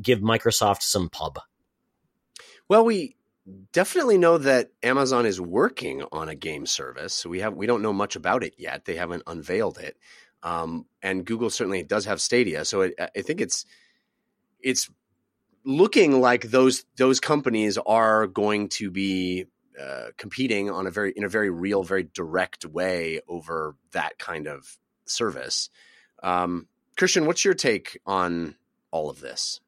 [0.00, 1.38] give Microsoft some pub.
[2.68, 3.16] Well, we
[3.72, 7.24] definitely know that Amazon is working on a game service.
[7.24, 8.84] We have we don't know much about it yet.
[8.84, 9.96] They haven't unveiled it.
[10.42, 13.64] Um, and Google certainly does have Stadia, so it, I think it's
[14.60, 14.90] it's
[15.64, 19.46] looking like those those companies are going to be
[19.80, 24.46] uh, competing on a very in a very real, very direct way over that kind
[24.46, 25.70] of service.
[26.22, 28.56] Um, Christian, what's your take on
[28.90, 29.60] all of this?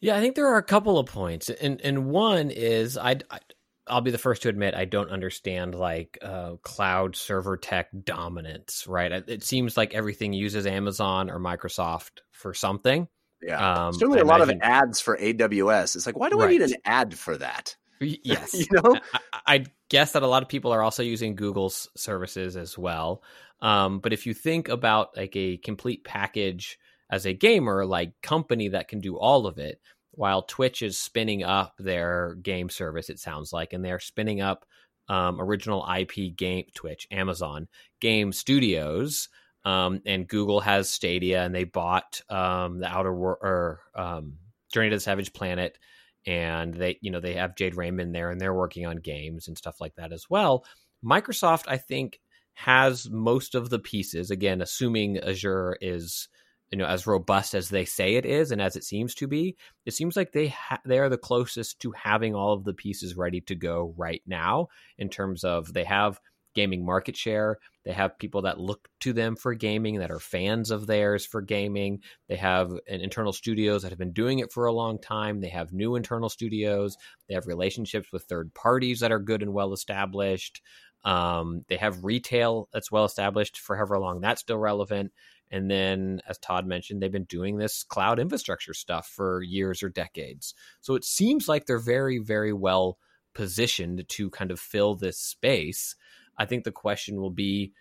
[0.00, 3.40] Yeah, I think there are a couple of points, and and one is I, I
[3.86, 8.86] I'll be the first to admit I don't understand like uh, cloud server tech dominance.
[8.86, 9.10] Right?
[9.10, 13.08] It seems like everything uses Amazon or Microsoft for something.
[13.42, 15.96] Yeah, um, certainly a lot imagine, of ads for AWS.
[15.96, 16.48] It's like, why do right.
[16.48, 17.76] I need an ad for that?
[18.00, 18.96] Yes, you know.
[19.12, 23.24] I, I, guess that a lot of people are also using Google's services as well.
[23.60, 26.78] Um, but if you think about like a complete package
[27.10, 29.80] as a gamer, like company that can do all of it,
[30.12, 34.66] while Twitch is spinning up their game service, it sounds like, and they're spinning up
[35.08, 37.68] um, original IP game Twitch, Amazon
[38.00, 39.28] game studios.
[39.64, 44.38] Um, and Google has Stadia, and they bought um, the Outer World or um,
[44.72, 45.78] Journey to the Savage Planet,
[46.26, 49.58] and they, you know, they have Jade Raymond there, and they're working on games and
[49.58, 50.64] stuff like that as well.
[51.04, 52.20] Microsoft, I think,
[52.54, 54.30] has most of the pieces.
[54.30, 56.28] Again, assuming Azure is
[56.70, 59.56] you know as robust as they say it is and as it seems to be
[59.86, 63.16] it seems like they ha- they are the closest to having all of the pieces
[63.16, 66.20] ready to go right now in terms of they have
[66.54, 70.70] gaming market share they have people that look to them for gaming that are fans
[70.70, 74.72] of theirs for gaming they have internal studios that have been doing it for a
[74.72, 76.96] long time they have new internal studios
[77.28, 80.60] they have relationships with third parties that are good and well established
[81.04, 85.12] um, they have retail that's well established for however long that's still relevant
[85.50, 89.88] and then, as Todd mentioned, they've been doing this cloud infrastructure stuff for years or
[89.88, 90.54] decades.
[90.80, 92.98] So it seems like they're very, very well
[93.34, 95.96] positioned to kind of fill this space.
[96.36, 97.72] I think the question will be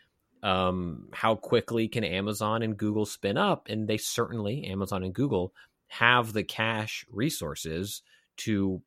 [0.43, 3.67] um, how quickly can Amazon and Google spin up?
[3.69, 5.53] And they certainly, Amazon and Google,
[5.87, 8.01] have the cash resources
[8.37, 8.81] to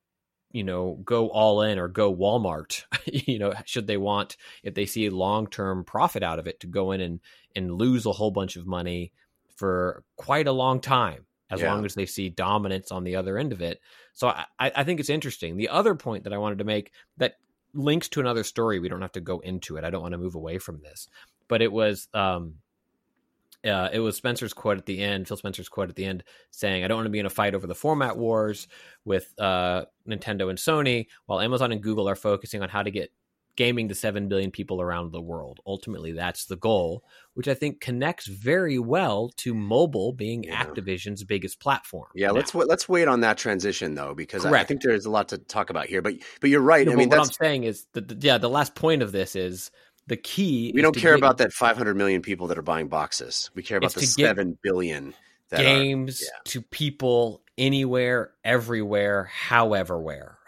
[0.53, 4.87] you know go all in or go walmart you know should they want if they
[4.87, 7.21] see long term profit out of it to go in and
[7.55, 9.13] and lose a whole bunch of money
[9.57, 11.73] for quite a long time as yeah.
[11.73, 13.81] long as they see dominance on the other end of it
[14.13, 17.37] so I, I think it's interesting the other point that i wanted to make that
[17.73, 20.19] links to another story we don't have to go into it i don't want to
[20.19, 21.09] move away from this
[21.49, 22.55] but it was um
[23.65, 26.85] uh, it was Spencer's quote at the end, Phil Spencer's quote at the end, saying,
[26.85, 28.69] "I don't want to be in a fight over the format wars
[29.05, 33.13] with uh, Nintendo and Sony, while Amazon and Google are focusing on how to get
[33.61, 35.61] gaming to seven billion people around the world.
[35.67, 40.65] Ultimately, that's the goal, which I think connects very well to mobile being yeah.
[40.65, 42.09] Activision's biggest platform.
[42.15, 42.35] Yeah, now.
[42.35, 45.39] let's let's wait on that transition though, because I, I, think there's a lot to
[45.39, 46.01] talk about here.
[46.01, 46.87] But but you're right.
[46.87, 49.71] No, I mean, what I'm saying is that yeah, the last point of this is
[50.07, 53.51] the key we don't care get, about that 500 million people that are buying boxes.
[53.55, 55.15] We care about the 7 billion
[55.51, 56.41] games are, yeah.
[56.45, 60.39] to people anywhere everywhere however where.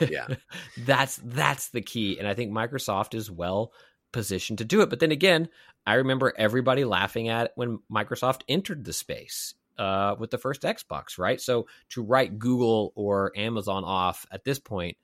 [0.00, 0.26] Yeah.
[0.78, 3.72] That's that's the key and i think microsoft is well
[4.10, 4.90] positioned to do it.
[4.90, 5.48] But then again
[5.86, 10.62] i remember everybody laughing at it when microsoft entered the space uh, with the first
[10.62, 11.40] xbox right?
[11.40, 14.96] So to write google or amazon off at this point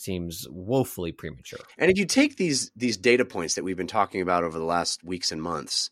[0.00, 1.60] seems woefully premature.
[1.78, 4.64] And if you take these these data points that we've been talking about over the
[4.64, 5.90] last weeks and months,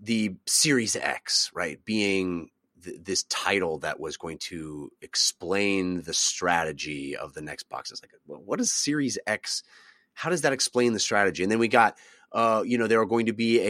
[0.00, 2.50] the Series X, right, being
[2.82, 7.90] th- this title that was going to explain the strategy of the next box.
[7.90, 9.62] It's like, well, what is Series X?
[10.14, 11.42] How does that explain the strategy?
[11.42, 11.98] And then we got
[12.32, 13.60] uh, you know, there are going to be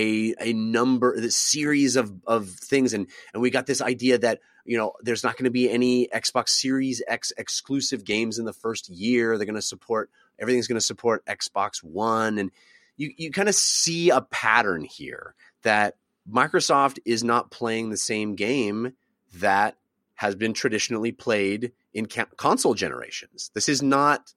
[0.41, 4.41] a a number, the series of of things, and and we got this idea that
[4.67, 8.53] you know, there's not going to be any Xbox Series X exclusive games in the
[8.53, 9.37] first year.
[9.37, 12.51] They're going to support everything's going to support Xbox One, and
[12.97, 15.97] you you kind of see a pattern here that
[16.31, 18.93] Microsoft is not playing the same game
[19.35, 19.77] that
[20.15, 23.51] has been traditionally played in console generations.
[23.55, 24.35] This is not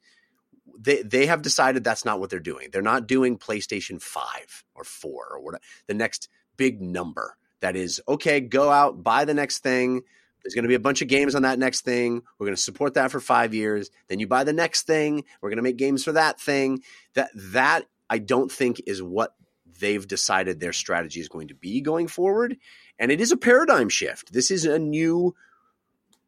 [0.77, 2.69] they they have decided that's not what they're doing.
[2.71, 8.01] They're not doing PlayStation 5 or 4 or whatever the next big number that is
[8.07, 10.03] okay, go out, buy the next thing.
[10.43, 12.21] There's going to be a bunch of games on that next thing.
[12.37, 13.91] We're going to support that for 5 years.
[14.07, 15.23] Then you buy the next thing.
[15.41, 16.83] We're going to make games for that thing.
[17.13, 19.35] That that I don't think is what
[19.79, 22.57] they've decided their strategy is going to be going forward.
[22.97, 24.33] And it is a paradigm shift.
[24.33, 25.35] This is a new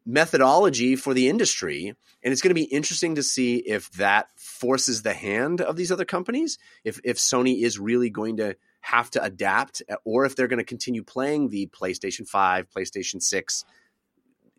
[0.04, 1.94] methodology for the industry.
[2.22, 5.92] And it's going to be interesting to see if that forces the hand of these
[5.92, 10.48] other companies, if, if Sony is really going to have to adapt, or if they're
[10.48, 13.64] going to continue playing the PlayStation 5, PlayStation 6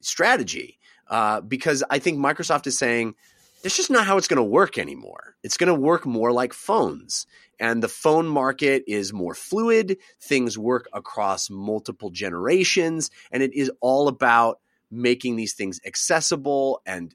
[0.05, 0.79] strategy.
[1.07, 3.15] Uh, because I think Microsoft is saying,
[3.63, 5.35] it's just not how it's going to work anymore.
[5.43, 7.27] It's going to work more like phones.
[7.59, 9.97] And the phone market is more fluid.
[10.19, 13.09] Things work across multiple generations.
[13.31, 14.59] And it is all about
[14.91, 17.13] making these things accessible and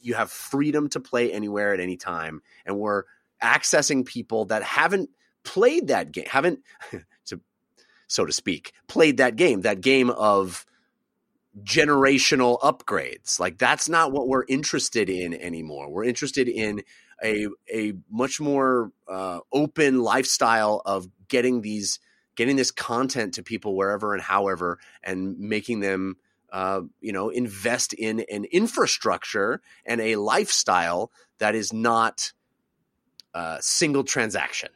[0.00, 2.42] you have freedom to play anywhere at any time.
[2.64, 3.04] And we're
[3.42, 5.10] accessing people that haven't
[5.44, 6.60] played that game, haven't,
[8.06, 10.64] so to speak, played that game, that game of
[11.62, 13.38] generational upgrades.
[13.38, 15.90] Like that's not what we're interested in anymore.
[15.90, 16.82] We're interested in
[17.22, 21.98] a a much more uh, open lifestyle of getting these
[22.34, 26.16] getting this content to people wherever and however, and making them.
[26.52, 32.30] Uh, you know, invest in an infrastructure and a lifestyle that is not
[33.32, 34.68] uh, single transaction.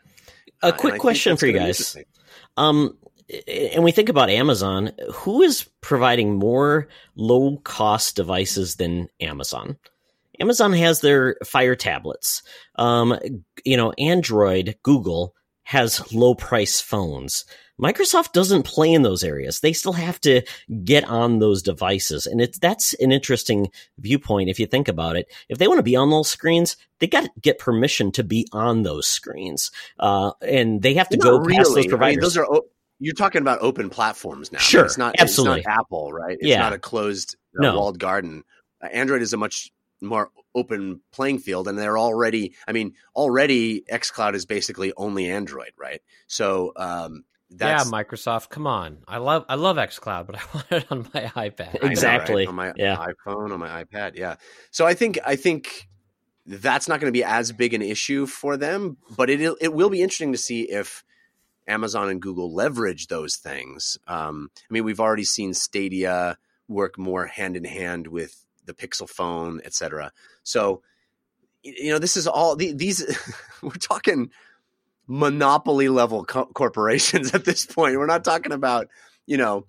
[0.62, 1.96] A quick question for you guys.
[2.56, 2.96] Um,
[3.46, 9.76] and we think about Amazon, who is providing more low cost devices than Amazon?
[10.40, 12.42] Amazon has their Fire tablets.
[12.76, 13.18] Um,
[13.64, 15.34] you know, Android, Google
[15.64, 17.44] has low price phones.
[17.80, 19.60] Microsoft doesn't play in those areas.
[19.60, 20.42] They still have to
[20.84, 22.26] get on those devices.
[22.26, 25.30] And it's, that's an interesting viewpoint if you think about it.
[25.48, 28.46] If they want to be on those screens, they got to get permission to be
[28.52, 29.70] on those screens.
[29.98, 31.56] Uh, and they have to Not go really.
[31.56, 32.22] past those I mean, providers.
[32.22, 32.46] those are
[32.98, 34.58] you're talking about open platforms now.
[34.58, 35.58] Sure, it's not absolutely.
[35.60, 36.36] It's not Apple, right?
[36.40, 36.60] It's Yeah.
[36.60, 37.76] not a closed uh, No.
[37.76, 38.42] walled garden.
[38.82, 42.54] Uh, Android is a much more open playing field, and they're already.
[42.66, 46.00] I mean, already XCloud is basically only Android, right?
[46.26, 48.98] So um, that's yeah, Microsoft, come on.
[49.06, 51.78] I love I love XCloud, but I want it on my iPad.
[51.82, 52.36] I know, Exactly.
[52.42, 52.48] right?
[52.48, 52.96] on my Yeah.
[52.96, 54.16] iPhone, on my iPad.
[54.16, 54.36] Yeah.
[54.70, 55.88] So I think I think
[56.46, 59.90] that's not going to be as big an issue for them, but it it will
[59.90, 61.02] be interesting to see if
[61.68, 63.98] Amazon and Google leverage those things.
[64.06, 69.08] Um, I mean, we've already seen Stadia work more hand in hand with the Pixel
[69.08, 70.12] phone, et cetera.
[70.42, 70.82] So
[71.66, 73.04] you know, this is all the, these.
[73.62, 74.30] we're talking
[75.06, 77.98] monopoly level co- corporations at this point.
[77.98, 78.88] We're not talking about
[79.26, 79.66] you know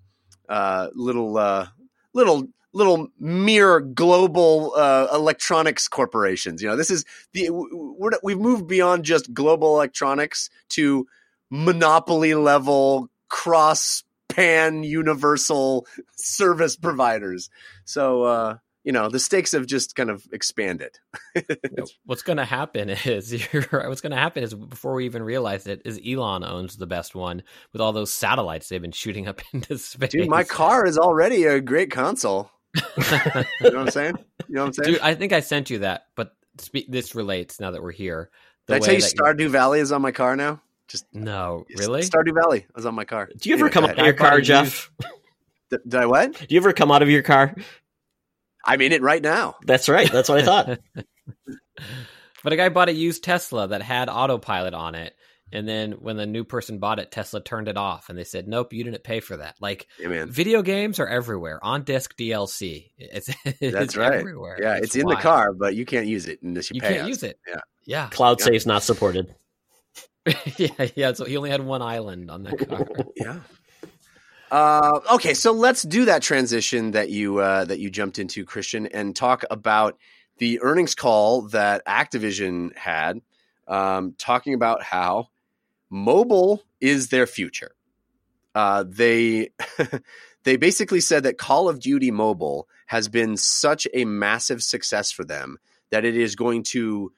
[0.48, 1.68] uh, little uh,
[2.14, 6.62] little little mere global uh, electronics corporations.
[6.62, 11.08] You know, this is the we're, we've moved beyond just global electronics to
[11.50, 17.50] monopoly level cross pan universal service providers.
[17.86, 18.58] So uh,
[18.88, 20.98] you know, the stakes have just kind of expanded.
[22.06, 25.24] What's going to happen is you're right, what's going to happen is before we even
[25.24, 29.28] realize it is Elon owns the best one with all those satellites they've been shooting
[29.28, 30.12] up into space.
[30.12, 32.50] Dude, my car is already a great console.
[32.76, 34.16] You know what I'm saying?
[34.48, 34.94] You know what I'm saying?
[34.94, 36.34] Dude, I think I sent you that, but
[36.88, 38.30] this relates now that we're here.
[38.68, 40.62] The Did I tell you Stardew Valley is on my car now?
[40.88, 42.02] Just No, really?
[42.02, 43.30] Stardew Valley was on my car.
[43.38, 44.89] Do you ever Anyway, come go out of your car, Jeff?
[45.69, 46.34] Did, did I what?
[46.34, 47.54] Do you ever come out of your car?
[48.65, 49.56] I'm in it right now.
[49.65, 50.10] That's right.
[50.12, 50.80] That's what I thought.
[52.43, 55.13] But a guy bought a used Tesla that had autopilot on it.
[55.52, 58.48] And then when the new person bought it, Tesla turned it off and they said,
[58.48, 59.56] nope, you didn't pay for that.
[59.60, 62.92] Like Yeah, video games are everywhere on disc DLC.
[62.98, 64.13] It's, it's That's right.
[64.13, 64.58] everywhere.
[64.62, 67.02] Yeah, it's, in the car, but you can't use it unless you, You pay can't
[67.02, 67.08] us.
[67.08, 67.40] use it.
[67.48, 67.60] Yeah.
[67.85, 68.10] Yeah.
[68.10, 68.46] Cloud Yeah.
[68.46, 69.33] save's not supported.
[70.58, 70.88] yeah.
[70.96, 71.13] Yeah.
[71.13, 72.88] So he only had one island on that car.
[73.15, 73.40] Yeah.
[74.50, 78.88] Uh, okay, so let's do that transition that you uh, that you jumped into, Christian,
[78.88, 79.98] and talk about
[80.38, 83.21] the earnings call that Activision had,
[83.67, 85.28] um, talking about how
[85.90, 87.71] mobile is their future.
[88.56, 89.50] Uh, they
[90.44, 95.25] they basically said that Call of Duty Mobile has been such a massive success for
[95.25, 95.58] them
[95.90, 97.12] that it is going to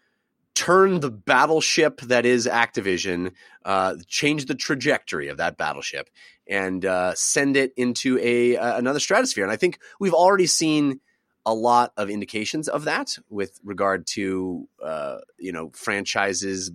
[0.55, 3.31] turn the battleship that is Activision,
[3.65, 6.09] uh, change the trajectory of that battleship,
[6.47, 9.43] and uh, send it into a uh, another stratosphere.
[9.43, 10.99] And I think we've already seen
[11.45, 16.71] a lot of indications of that with regard to uh, you know franchises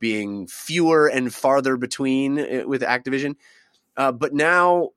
[0.00, 3.36] being fewer and farther between uh, with Activision.
[3.96, 4.90] Uh, but now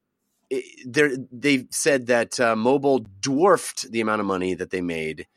[0.50, 5.28] they they've said that mobile dwarfed the amount of money that they made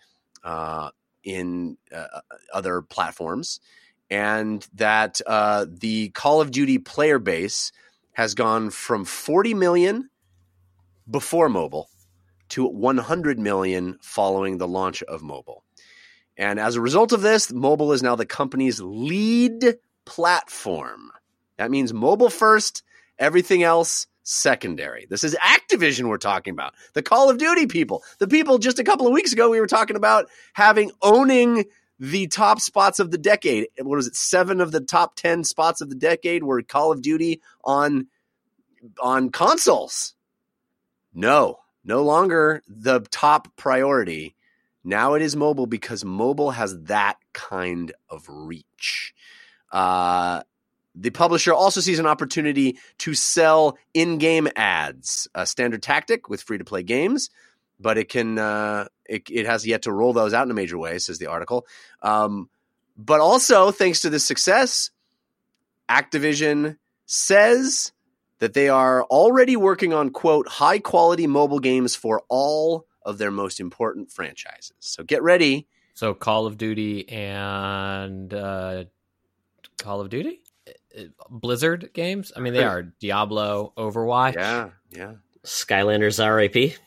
[0.45, 0.91] uh,
[1.29, 2.20] in uh,
[2.53, 3.61] other platforms,
[4.11, 7.70] and that uh, the Call of Duty player base
[8.12, 10.09] has gone from 40 million
[11.09, 11.89] before mobile
[12.49, 15.64] to 100 million following the launch of mobile.
[16.37, 19.76] And as a result of this, mobile is now the company's lead
[20.07, 21.11] platform.
[21.59, 22.83] That means mobile first,
[23.18, 25.07] everything else secondary.
[25.09, 26.74] This is Activision we're talking about.
[26.93, 28.03] The Call of Duty people.
[28.18, 31.64] The people just a couple of weeks ago we were talking about having owning
[31.99, 33.68] the top spots of the decade.
[33.79, 34.14] What was it?
[34.14, 38.07] 7 of the top 10 spots of the decade were Call of Duty on
[39.01, 40.14] on consoles.
[41.14, 44.37] No, no longer the top priority.
[44.85, 49.14] Now it is mobile because mobile has that kind of reach.
[49.72, 50.43] Uh,
[51.01, 56.82] the publisher also sees an opportunity to sell in-game ads, a standard tactic with free-to-play
[56.82, 57.30] games,
[57.78, 60.76] but it can uh, it, it, has yet to roll those out in a major
[60.76, 61.66] way, says the article.
[62.03, 62.49] Um,
[62.96, 64.90] but also, thanks to this success,
[65.88, 66.76] Activision
[67.07, 67.92] says
[68.40, 73.30] that they are already working on quote high quality mobile games for all of their
[73.30, 74.74] most important franchises.
[74.80, 75.68] So get ready.
[75.94, 78.84] So Call of Duty and uh,
[79.78, 80.40] Call of Duty,
[81.30, 82.32] Blizzard games.
[82.36, 84.34] I mean, they are Diablo, Overwatch.
[84.34, 85.14] Yeah, yeah.
[85.45, 86.78] Skylanders RAP.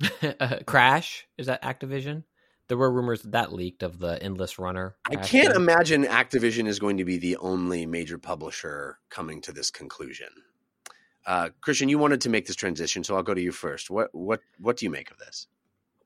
[0.66, 2.24] Crash is that Activision?
[2.68, 4.94] There were rumors that, that leaked of the Endless Runner.
[5.10, 5.56] I can't game.
[5.56, 10.28] imagine Activision is going to be the only major publisher coming to this conclusion.
[11.26, 13.90] Uh, Christian, you wanted to make this transition, so I'll go to you first.
[13.90, 15.48] What what what do you make of this?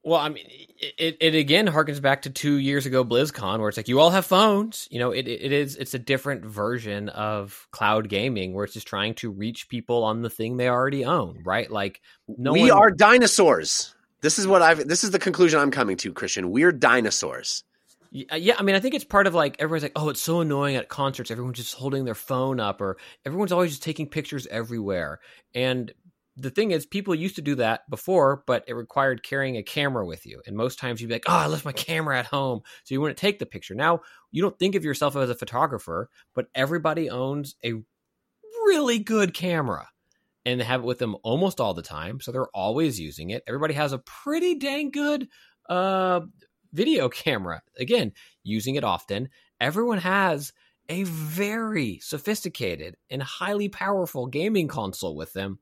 [0.05, 3.78] Well, I mean, it, it again harkens back to two years ago BlizzCon, where it's
[3.78, 4.86] like you all have phones.
[4.90, 8.86] You know, it it is it's a different version of cloud gaming, where it's just
[8.86, 11.70] trying to reach people on the thing they already own, right?
[11.70, 12.72] Like, no we one...
[12.72, 13.94] are dinosaurs.
[14.20, 14.86] This is what I've.
[14.86, 16.50] This is the conclusion I'm coming to, Christian.
[16.50, 17.64] We're dinosaurs.
[18.30, 20.40] Uh, yeah, I mean, I think it's part of like everyone's like, oh, it's so
[20.40, 21.30] annoying at concerts.
[21.30, 25.18] Everyone's just holding their phone up, or everyone's always just taking pictures everywhere.
[25.55, 25.92] And
[26.37, 30.05] the thing is, people used to do that before, but it required carrying a camera
[30.05, 30.43] with you.
[30.47, 32.61] And most times you'd be like, oh, I left my camera at home.
[32.85, 33.74] So you wouldn't take the picture.
[33.74, 34.01] Now,
[34.32, 37.74] you don't think of yourself as a photographer, but everybody owns a
[38.66, 39.89] really good camera
[40.45, 42.20] and they have it with them almost all the time.
[42.20, 43.45] So they're always using it.
[43.47, 45.28] Everybody has a pretty dang good
[45.68, 46.20] uh,
[46.72, 47.62] video camera.
[47.78, 48.12] Again,
[48.43, 49.28] using it often.
[49.61, 50.53] Everyone has
[50.89, 55.59] a very sophisticated and highly powerful gaming console with them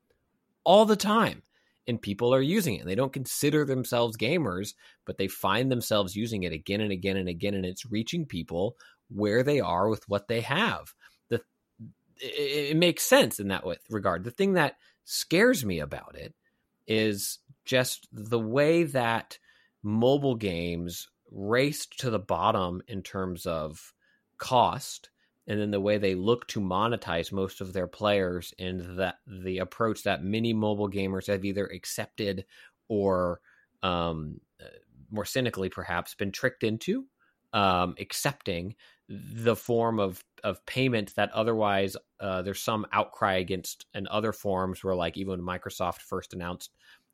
[0.64, 1.42] all the time.
[1.88, 2.86] And people are using it.
[2.86, 7.28] They don't consider themselves gamers, but they find themselves using it again and again and
[7.28, 7.54] again.
[7.54, 8.76] And it's reaching people
[9.08, 10.94] where they are with what they have
[12.22, 14.24] it, it makes sense in that regard.
[14.24, 16.34] The thing that scares me about it
[16.86, 19.38] is just the way that
[19.82, 23.92] mobile games raced to the bottom in terms of
[24.38, 25.10] cost
[25.46, 29.58] and then the way they look to monetize most of their players and that the
[29.58, 32.44] approach that many mobile gamers have either accepted
[32.88, 33.40] or
[33.82, 34.66] um, uh,
[35.10, 37.06] more cynically perhaps been tricked into
[37.52, 38.74] um, accepting
[39.08, 44.82] the form of of payment that otherwise uh, there's some outcry against and other forms
[44.82, 46.70] where like even when Microsoft first announced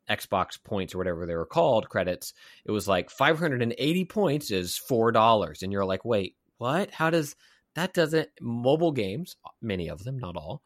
[0.09, 2.33] Xbox points or whatever they were called credits,
[2.65, 6.89] it was like 580 points is four dollars, and you're like, wait, what?
[6.91, 7.35] How does
[7.79, 10.61] that doesn't mobile games, many of them, not all,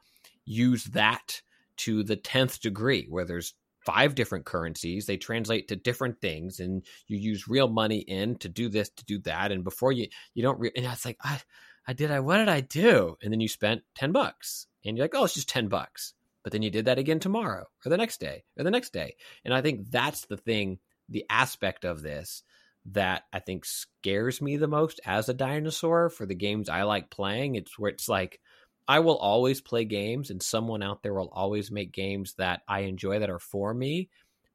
[0.45, 1.41] use that
[1.77, 3.53] to the tenth degree, where there's
[3.85, 5.05] five different currencies.
[5.05, 9.05] They translate to different things, and you use real money in to do this, to
[9.05, 9.51] do that.
[9.51, 10.59] And before you, you don't.
[10.59, 11.39] Re- and it's like, I,
[11.87, 12.11] I did.
[12.11, 13.17] I what did I do?
[13.21, 16.13] And then you spent ten bucks, and you're like, oh, it's just ten bucks.
[16.43, 19.15] But then you did that again tomorrow, or the next day, or the next day.
[19.45, 22.43] And I think that's the thing, the aspect of this
[22.87, 27.09] that I think scares me the most as a dinosaur for the games I like
[27.09, 27.55] playing.
[27.55, 28.39] It's where it's like
[28.87, 32.81] I will always play games, and someone out there will always make games that I
[32.81, 34.09] enjoy that are for me.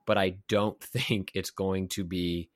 [0.07, 2.51] But I don't think it's going to be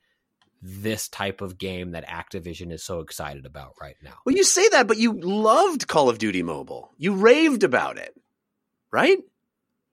[0.62, 4.14] this type of game that Activision is so excited about right now.
[4.24, 6.92] Well, you say that, but you loved Call of Duty Mobile.
[6.96, 8.14] You raved about it,
[8.92, 9.18] right?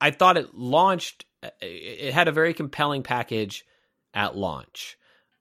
[0.00, 3.64] I thought it launched, uh, it had a very compelling package
[4.14, 4.96] at launch.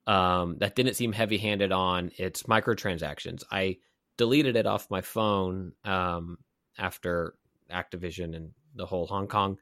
[0.10, 3.44] Um, that didn't seem heavy handed on its microtransactions.
[3.52, 3.78] I
[4.18, 6.40] deleted it off my phone um,
[6.80, 7.36] after
[7.72, 9.60] Activision and the whole Hong Kong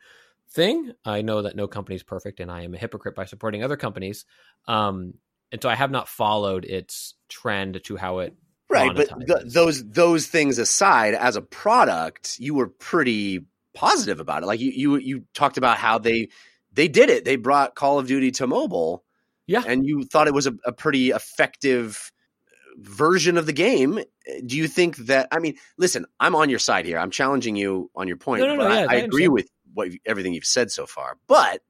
[0.49, 0.93] thing.
[1.03, 3.75] I know that no company is perfect, and I am a hypocrite by supporting other
[3.75, 4.23] companies.
[4.69, 5.15] Um,
[5.51, 8.33] and so I have not followed its trend to how it
[8.69, 8.95] right.
[8.95, 13.41] But th- those those things aside, as a product, you were pretty
[13.73, 14.45] positive about it.
[14.45, 16.29] Like you you you talked about how they
[16.71, 17.25] they did it.
[17.25, 19.03] They brought Call of Duty to mobile.
[19.47, 19.63] Yeah.
[19.65, 22.11] and you thought it was a, a pretty effective
[22.77, 23.99] version of the game.
[24.45, 25.27] Do you think that?
[25.31, 26.99] I mean, listen, I'm on your side here.
[26.99, 28.41] I'm challenging you on your point.
[28.41, 30.85] No, no, but no, I, yeah, I I agree with what everything you've said so
[30.85, 31.17] far.
[31.27, 31.61] But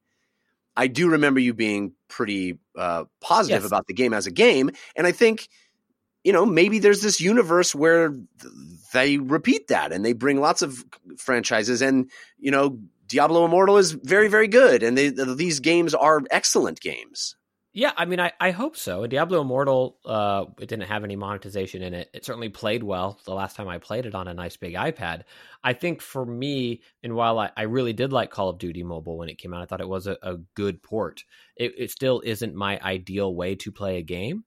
[0.76, 3.66] I do remember you being pretty uh, positive Yes.
[3.70, 5.48] about the game as a game, and I think
[6.24, 8.52] you know maybe there's this universe where th-
[8.92, 10.84] they repeat that and they bring lots of
[11.16, 12.78] franchises, and you know.
[13.10, 17.36] Diablo Immortal is very, very good, and they, these games are excellent games.
[17.74, 19.06] Yeah, I mean, I, I hope so.
[19.06, 22.08] Diablo Immortal, uh, it didn't have any monetization in it.
[22.14, 25.22] It certainly played well the last time I played it on a nice big iPad.
[25.62, 29.18] I think for me, and while I, I really did like Call of Duty Mobile
[29.18, 31.24] when it came out, I thought it was a, a good port.
[31.56, 34.44] It, it still isn't my ideal way to play a game,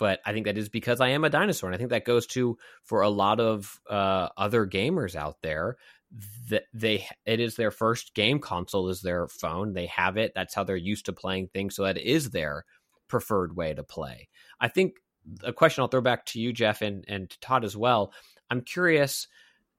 [0.00, 1.68] but I think that is because I am a dinosaur.
[1.70, 5.76] And I think that goes to for a lot of uh, other gamers out there
[6.48, 9.72] that they it is their first game console is their phone.
[9.72, 10.32] They have it.
[10.34, 11.74] That's how they're used to playing things.
[11.74, 12.64] So that is their
[13.08, 14.28] preferred way to play.
[14.60, 14.94] I think
[15.42, 18.12] a question i'll throw back to you jeff and and to todd as well.
[18.50, 19.26] I'm curious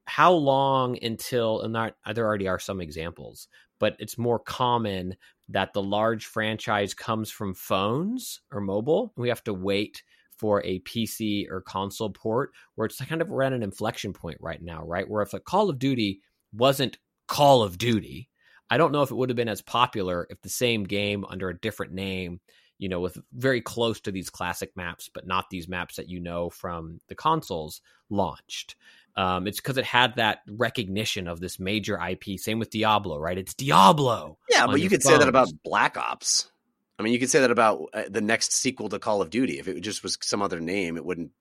[0.08, 3.48] how long until and not, there already are some examples
[3.80, 5.16] but it's more common
[5.50, 9.14] that the large franchise comes from phones or mobile.
[9.16, 10.04] We have to wait
[10.38, 14.38] for a PC or console port where it's kind of we're at an inflection point
[14.42, 15.10] right now, right?
[15.10, 16.22] Where if a Call of Duty
[16.54, 18.30] wasn't Call of Duty,
[18.70, 21.50] I don't know if it would have been as popular if the same game under
[21.50, 22.40] a different name,
[22.78, 26.20] you know, with very close to these classic maps, but not these maps that you
[26.20, 28.76] know from the consoles launched.
[29.18, 32.38] Um, it's because it had that recognition of this major IP.
[32.38, 33.38] Same with Diablo, right?
[33.38, 34.38] It's Diablo.
[34.50, 36.52] Yeah, but you could say that about Black Ops.
[36.98, 39.60] I mean, you could say that about uh, the next sequel to Call of Duty.
[39.60, 41.32] If it just was some other name, it wouldn't.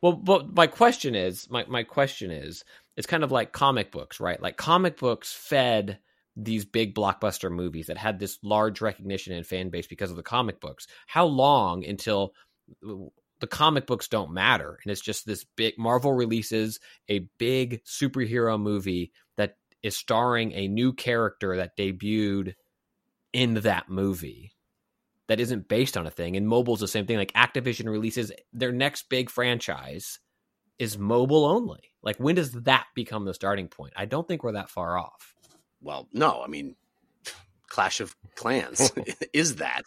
[0.00, 2.64] Well, but my question is, my my question is,
[2.96, 4.40] it's kind of like comic books, right?
[4.40, 5.98] Like comic books fed
[6.36, 10.22] these big blockbuster movies that had this large recognition and fan base because of the
[10.22, 10.86] comic books.
[11.06, 12.34] How long until
[13.40, 18.58] the comic books don't matter and it's just this big Marvel releases a big superhero
[18.58, 22.54] movie that is starring a new character that debuted
[23.34, 24.53] in that movie
[25.28, 26.36] that isn't based on a thing.
[26.36, 27.16] And mobile's the same thing.
[27.16, 30.18] Like Activision releases their next big franchise
[30.78, 31.92] is mobile only.
[32.02, 33.94] Like when does that become the starting point?
[33.96, 35.34] I don't think we're that far off.
[35.80, 36.76] Well, no, I mean,
[37.68, 38.92] Clash of Clans
[39.32, 39.84] is that.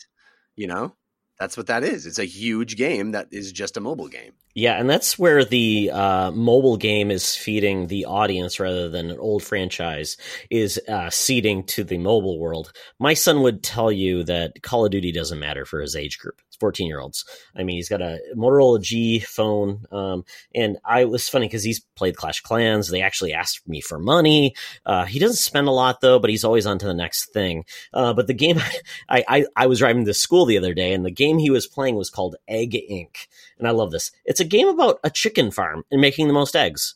[0.56, 0.96] You know,
[1.40, 2.06] that's what that is.
[2.06, 4.34] It's a huge game that is just a mobile game.
[4.56, 9.20] Yeah, and that's where the uh, mobile game is feeding the audience rather than an
[9.20, 10.18] old franchise
[10.50, 12.72] is uh, seeding to the mobile world.
[13.00, 16.42] My son would tell you that Call of Duty doesn't matter for his age group.
[16.58, 17.26] It's 14 year olds.
[17.56, 19.86] I mean, he's got a Motorola G phone.
[19.92, 22.90] Um, and I was funny because he's played Clash Clans.
[22.90, 24.56] They actually asked me for money.
[24.86, 27.66] Uh, he doesn't spend a lot though, but he's always on to the next thing.
[27.94, 28.60] Uh, but the game
[29.10, 31.68] I, I, I was driving to school the other day and the game he was
[31.68, 33.28] playing was called Egg Inc.
[33.58, 34.12] And I love this.
[34.26, 36.96] It's a game about a chicken farm and making the most eggs.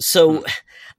[0.00, 0.44] So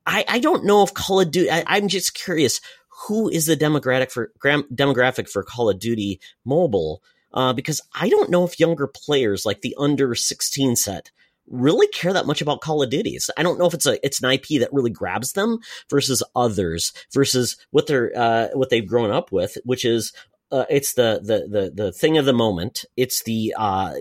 [0.06, 2.60] I, I don't know if Call of Duty, I, I'm just curious
[3.08, 7.02] who is the demographic for gram, demographic for Call of Duty mobile?
[7.34, 11.12] Uh, because I don't know if younger players like the under 16 set
[11.50, 13.18] really care that much about Call of Duty.
[13.38, 15.60] I don't know if it's a it's an IP that really grabs them
[15.90, 20.14] versus others versus what they're uh, what they've grown up with, which is
[20.52, 22.86] uh, it's the, the the the thing of the moment.
[22.98, 23.94] It's the uh,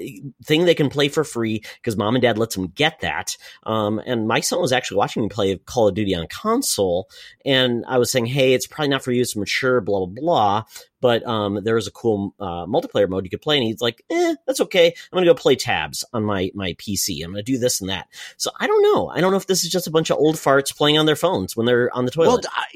[0.45, 3.37] thing they can play for free because mom and dad lets them get that.
[3.64, 7.09] Um, and my son was actually watching me play Call of Duty on console,
[7.45, 9.20] and I was saying, "Hey, it's probably not for you.
[9.20, 10.64] It's mature, blah blah blah."
[11.01, 14.03] But um, there was a cool uh, multiplayer mode you could play, and he's like,
[14.11, 14.86] "Eh, that's okay.
[14.88, 17.24] I'm gonna go play tabs on my my PC.
[17.24, 19.09] I'm gonna do this and that." So I don't know.
[19.09, 21.16] I don't know if this is just a bunch of old farts playing on their
[21.16, 22.28] phones when they're on the toilet.
[22.44, 22.66] Well, I,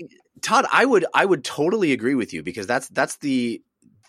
[0.41, 3.63] Todd, I would I would totally agree with you because that's that's the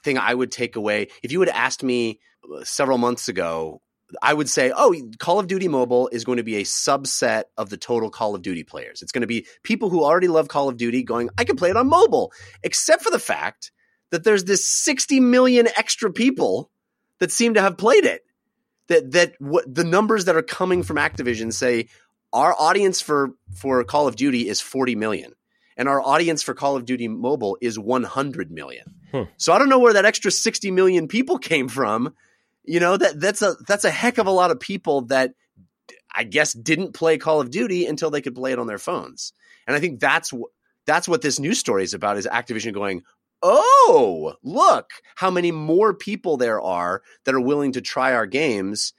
[0.04, 1.08] thing I would take away.
[1.22, 2.20] If you had asked me
[2.54, 3.82] uh, several months ago,
[4.22, 7.70] I would say, "Oh, Call of Duty Mobile is going to be a subset of
[7.70, 9.02] the total Call of Duty players.
[9.02, 11.70] It's going to be people who already love Call of Duty going, I can play
[11.70, 12.32] it on mobile."
[12.64, 13.72] Except for the fact
[14.14, 16.70] that there's this 60 million extra people
[17.18, 18.24] that seem to have played it.
[18.88, 21.88] That that what the numbers that are coming from Activision say
[22.32, 25.34] our audience for for Call of Duty is 40 million
[25.78, 28.94] and our audience for Call of Duty Mobile is 100 million.
[29.12, 29.24] Hmm.
[29.38, 32.14] So I don't know where that extra 60 million people came from
[32.66, 35.34] You know that that's a that's a heck of a lot of people that
[36.14, 39.34] I guess didn't play Call of Duty until they could play it on their phones.
[39.66, 40.54] And I think that's wh-
[40.86, 43.02] that's what this news story is about is Activision going,
[43.44, 48.94] "Oh, look how many more people there are that are willing to try our games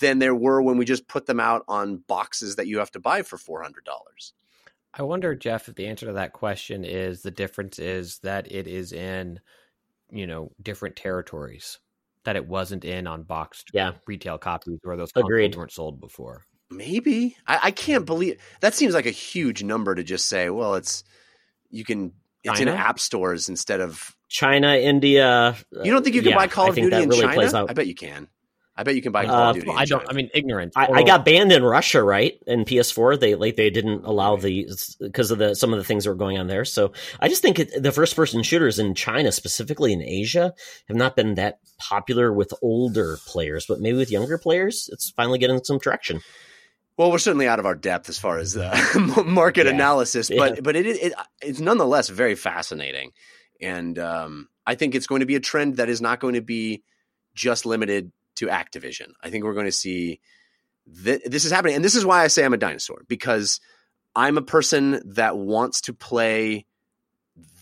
[0.00, 3.00] than there were when we just put them out on boxes that you have to
[3.00, 4.32] buy for $400."
[4.94, 8.66] I wonder, Jeff, if the answer to that question is the difference is that it
[8.66, 9.40] is in,
[10.10, 11.78] you know, different territories.
[12.24, 13.92] That it wasn't in on boxed Yeah.
[14.06, 15.54] retail copies where those Agreed.
[15.54, 16.44] weren't sold before.
[16.70, 17.36] Maybe.
[17.46, 21.04] I, I can't believe that seems like a huge number to just say, well, it's
[21.70, 22.12] you can
[22.46, 25.56] it's in app stores instead of China, India.
[25.70, 27.34] You don't think you can yeah, buy Call of Duty that in really China?
[27.34, 27.70] plays out.
[27.70, 28.28] I bet you can.
[28.78, 29.70] I bet you can buy Call Uh, of Duty.
[29.70, 30.00] in I don't.
[30.00, 30.10] China.
[30.10, 30.72] I mean, ignorant.
[30.76, 32.34] I, I got banned in Russia, right?
[32.46, 34.68] In PS4, they like they didn't allow the
[35.00, 36.64] because of the some of the things that were going on there.
[36.66, 40.52] So I just think it, the first person shooters in China, specifically in Asia,
[40.88, 45.38] have not been that popular with older players, but maybe with younger players, it's finally
[45.38, 46.20] getting some traction.
[46.96, 48.74] Well, we're certainly out of our depth as far as uh,
[49.26, 49.72] market Yeah.
[49.72, 50.60] analysis, but Yeah.
[50.62, 53.12] but it, it it's nonetheless very fascinating,
[53.60, 56.40] and um, I think it's going to be a trend that is not going to
[56.42, 56.82] be
[57.34, 59.12] just limited to Activision.
[59.22, 60.20] I think we're going to see
[61.04, 63.60] th- this is happening, and this is why I say I'm a dinosaur because
[64.14, 66.64] I'm a person that wants to play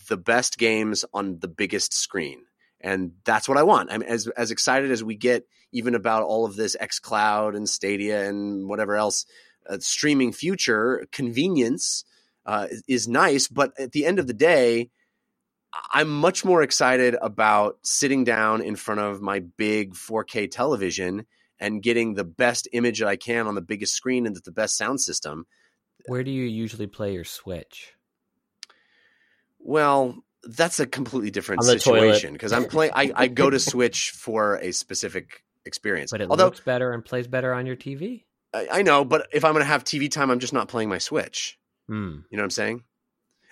[0.07, 2.39] the best games on the biggest screen.
[2.79, 3.91] And that's what I want.
[3.91, 5.45] I'm as as excited as we get
[5.75, 9.25] even about all of this X Cloud and Stadia and whatever else
[9.69, 12.05] uh, streaming future convenience
[12.45, 14.89] uh, is, is nice, but at the end of the day,
[15.93, 21.25] I'm much more excited about sitting down in front of my big 4K television
[21.59, 24.77] and getting the best image that I can on the biggest screen and the best
[24.77, 25.45] sound system.
[26.07, 27.93] Where do you usually play your Switch?
[29.59, 32.13] Well, that's a completely different On the toilet.
[32.13, 32.93] situation because I'm playing.
[32.95, 36.11] I, I go to Switch for a specific experience.
[36.11, 38.23] But it Although looks better and plays better on your TV.
[38.53, 40.89] I, I know, but if I'm going to have TV time, I'm just not playing
[40.89, 41.57] my Switch.
[41.87, 42.19] Hmm.
[42.29, 42.83] You know what I'm saying?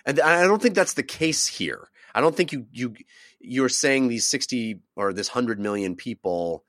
[0.06, 1.88] And I don't think that's the case here.
[2.14, 2.94] I don't think you you
[3.40, 6.64] you're saying these 60 or this 100 million people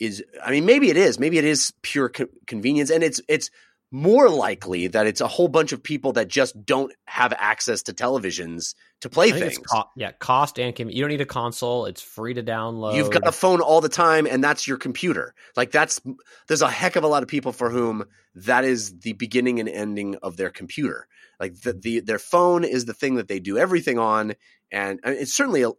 [0.00, 1.18] is I mean maybe it is.
[1.18, 3.50] Maybe it is pure co- convenience and it's it's
[3.92, 7.92] more likely that it's a whole bunch of people that just don't have access to
[7.92, 9.58] televisions to play things.
[9.58, 11.86] co- yeah, cost and com- you don't need a console.
[11.86, 12.96] It's free to download.
[12.96, 15.34] You've got a phone all the time, and that's your computer.
[15.56, 16.00] Like that's
[16.48, 19.68] there's a heck of a lot of people for whom that is the beginning and
[19.68, 21.06] ending of their computer.
[21.38, 24.34] Like the, the their phone is the thing that they do everything on,
[24.72, 25.70] and I mean, it's certainly a,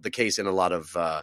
[0.00, 1.22] the case in a lot of uh,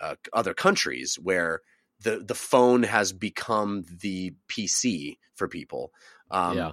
[0.00, 1.60] uh, other countries where
[2.02, 5.92] the the phone has become the PC for people.
[6.30, 6.72] Um, yeah.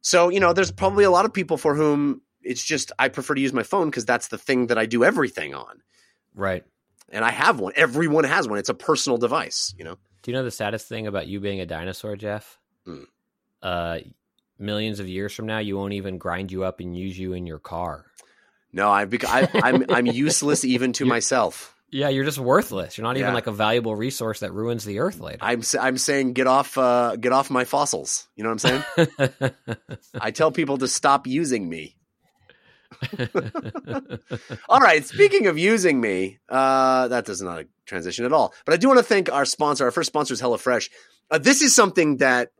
[0.00, 3.34] so, you know, there's probably a lot of people for whom it's just I prefer
[3.34, 5.82] to use my phone because that's the thing that I do everything on.
[6.34, 6.64] Right.
[7.08, 7.72] And I have one.
[7.76, 8.58] Everyone has one.
[8.58, 9.96] It's a personal device, you know.
[10.22, 12.58] Do you know the saddest thing about you being a dinosaur, Jeff?
[12.84, 13.04] Hmm.
[13.62, 13.98] Uh,
[14.58, 17.46] millions of years from now, you won't even grind you up and use you in
[17.46, 18.06] your car.
[18.72, 21.74] No, I, bec- I I'm I'm useless even to myself.
[21.92, 22.96] Yeah, you're just worthless.
[22.96, 23.34] You're not even Yeah.
[23.34, 25.38] like a valuable resource that ruins the earth later.
[25.40, 28.28] I'm I'm saying get off uh get off my fossils.
[28.36, 29.52] You know what I'm saying?
[30.20, 31.96] I tell people to stop using me.
[34.68, 35.04] All right.
[35.06, 38.54] Speaking of using me, uh, that does not transition at all.
[38.64, 39.84] But I do want to thank our sponsor.
[39.84, 40.90] Our first sponsor is HelloFresh.
[41.30, 42.50] Uh, this is something that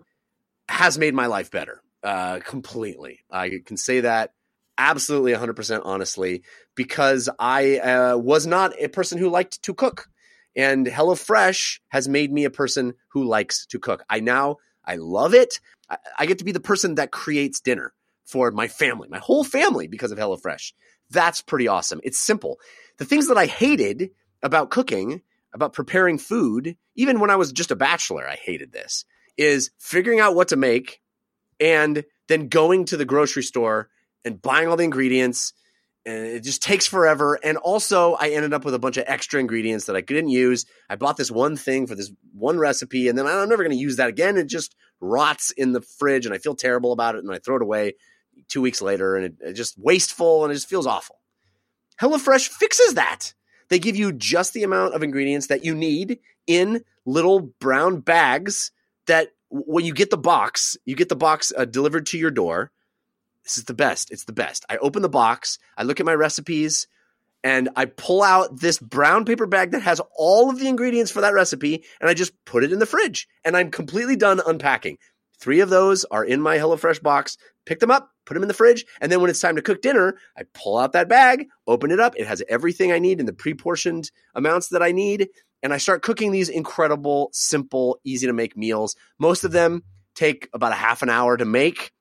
[0.68, 3.20] has made my life better uh, completely.
[3.30, 4.32] I can say that
[4.80, 6.42] absolutely 100% honestly
[6.74, 10.08] because I uh, was not a person who liked to cook.
[10.56, 14.04] And HelloFresh has made me a person who likes to cook.
[14.08, 15.60] I now, I love it.
[15.88, 17.92] I, I get to be the person that creates dinner
[18.24, 20.72] for my family, my whole family, because of HelloFresh.
[21.10, 22.00] That's pretty awesome.
[22.02, 22.58] It's simple.
[22.96, 24.10] The things that I hated
[24.42, 25.22] about cooking,
[25.52, 29.04] about preparing food, even when I was just a bachelor, I hated this,
[29.36, 31.00] is figuring out what to make
[31.58, 33.90] and then going to the grocery store
[34.24, 35.52] and buying all the ingredients.
[36.06, 37.38] And it just takes forever.
[37.44, 40.64] And also, I ended up with a bunch of extra ingredients that I didn't use.
[40.88, 43.82] I bought this one thing for this one recipe, and then I'm never going to
[43.82, 44.38] use that again.
[44.38, 47.56] It just rots in the fridge, and I feel terrible about it, and I throw
[47.56, 47.94] it away
[48.48, 51.16] two weeks later, and it, just wasteful, and it just feels awful.
[52.00, 53.34] HelloFresh fixes that.
[53.68, 58.72] They give you just the amount of ingredients that you need in little brown bags
[59.06, 62.70] that when you get the box, you get the box uh, delivered to your door.
[63.44, 64.10] This is the best.
[64.10, 64.64] It's the best.
[64.68, 66.86] I open the box, I look at my recipes,
[67.42, 71.22] and I pull out this brown paper bag that has all of the ingredients for
[71.22, 73.28] that recipe, and I just put it in the fridge.
[73.44, 74.98] And I'm completely done unpacking.
[75.38, 77.38] Three of those are in my HelloFresh box.
[77.64, 79.80] Pick them up, put them in the fridge, and then when it's time to cook
[79.80, 82.14] dinner, I pull out that bag, open it up.
[82.16, 85.28] It has everything I need in the pre portioned amounts that I need.
[85.62, 88.96] And I start cooking these incredible, simple, easy to make meals.
[89.18, 89.82] Most of them
[90.14, 91.92] take about a half an hour to make.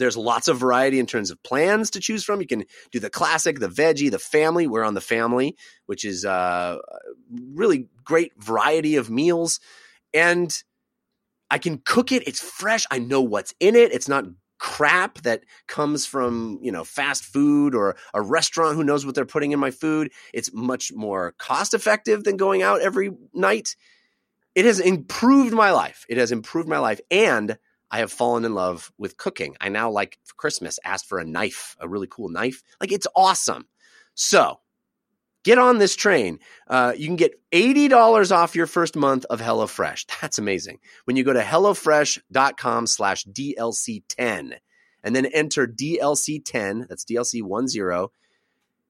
[0.00, 2.40] There's lots of variety in terms of plans to choose from.
[2.40, 4.66] You can do the classic, the veggie, the family.
[4.66, 6.78] We're on the family, which is uh,
[7.54, 9.60] really great variety of meals.
[10.12, 10.52] And
[11.50, 12.26] I can cook it.
[12.26, 12.86] It's fresh.
[12.90, 13.92] I know what's in it.
[13.92, 14.24] It's not
[14.58, 19.24] crap that comes from you know fast food or a restaurant who knows what they're
[19.24, 23.74] putting in my food it's much more cost effective than going out every night
[24.54, 27.56] it has improved my life it has improved my life and
[27.90, 31.24] i have fallen in love with cooking i now like for christmas asked for a
[31.24, 33.66] knife a really cool knife like it's awesome
[34.14, 34.60] so
[35.44, 36.38] get on this train.
[36.68, 40.06] Uh, you can get $80 off your first month of HelloFresh.
[40.20, 40.78] That's amazing.
[41.04, 44.56] When you go to HelloFresh.com slash DLC10
[45.02, 48.08] and then enter DLC10, that's DLC10,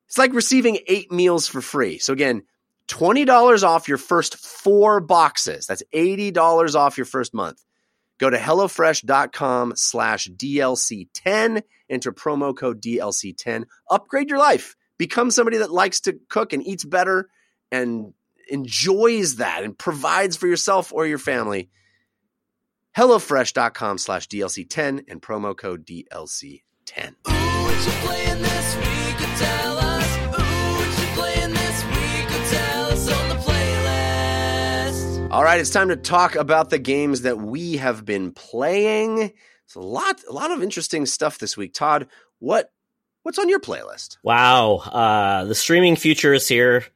[0.07, 1.98] it's like receiving eight meals for free.
[1.98, 2.42] So again,
[2.88, 5.66] $20 off your first four boxes.
[5.66, 7.64] That's $80 off your first month.
[8.21, 15.71] Go to HelloFresh.com slash DLC10, enter promo code DLC10, upgrade your life become somebody that
[15.71, 17.31] likes to cook and eats better
[17.73, 18.12] and
[18.51, 21.71] enjoys that and provides for yourself or your family.
[22.99, 27.14] HelloFresh.com slash DLC10 and promo code DLC10.
[35.31, 39.33] All right, it's time to talk about the games that we have been playing.
[39.64, 41.72] It's a lot, a lot of interesting stuff this week.
[41.72, 42.09] Todd,
[42.41, 42.72] what
[43.22, 44.16] What's on your playlist?
[44.22, 46.87] Wow, uh, the streaming future is here.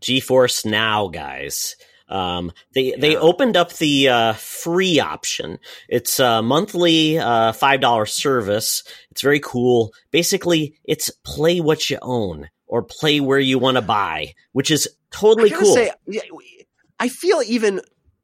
[0.00, 1.76] GeForce Now, guys.
[2.08, 2.96] Um, they yeah.
[2.98, 5.58] they opened up the uh, free option.
[5.88, 8.82] It's a monthly uh, five dollar service.
[9.10, 9.92] It's very cool.
[10.10, 14.88] Basically, it's play what you own or play where you want to buy, which is
[15.10, 15.74] totally cool.
[15.74, 15.90] Say,
[16.98, 17.80] I feel even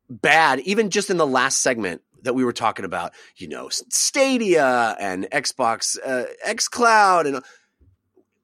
[0.09, 4.97] bad, even just in the last segment that we were talking about, you know, Stadia
[5.01, 7.43] and Xbox uh, X Cloud, and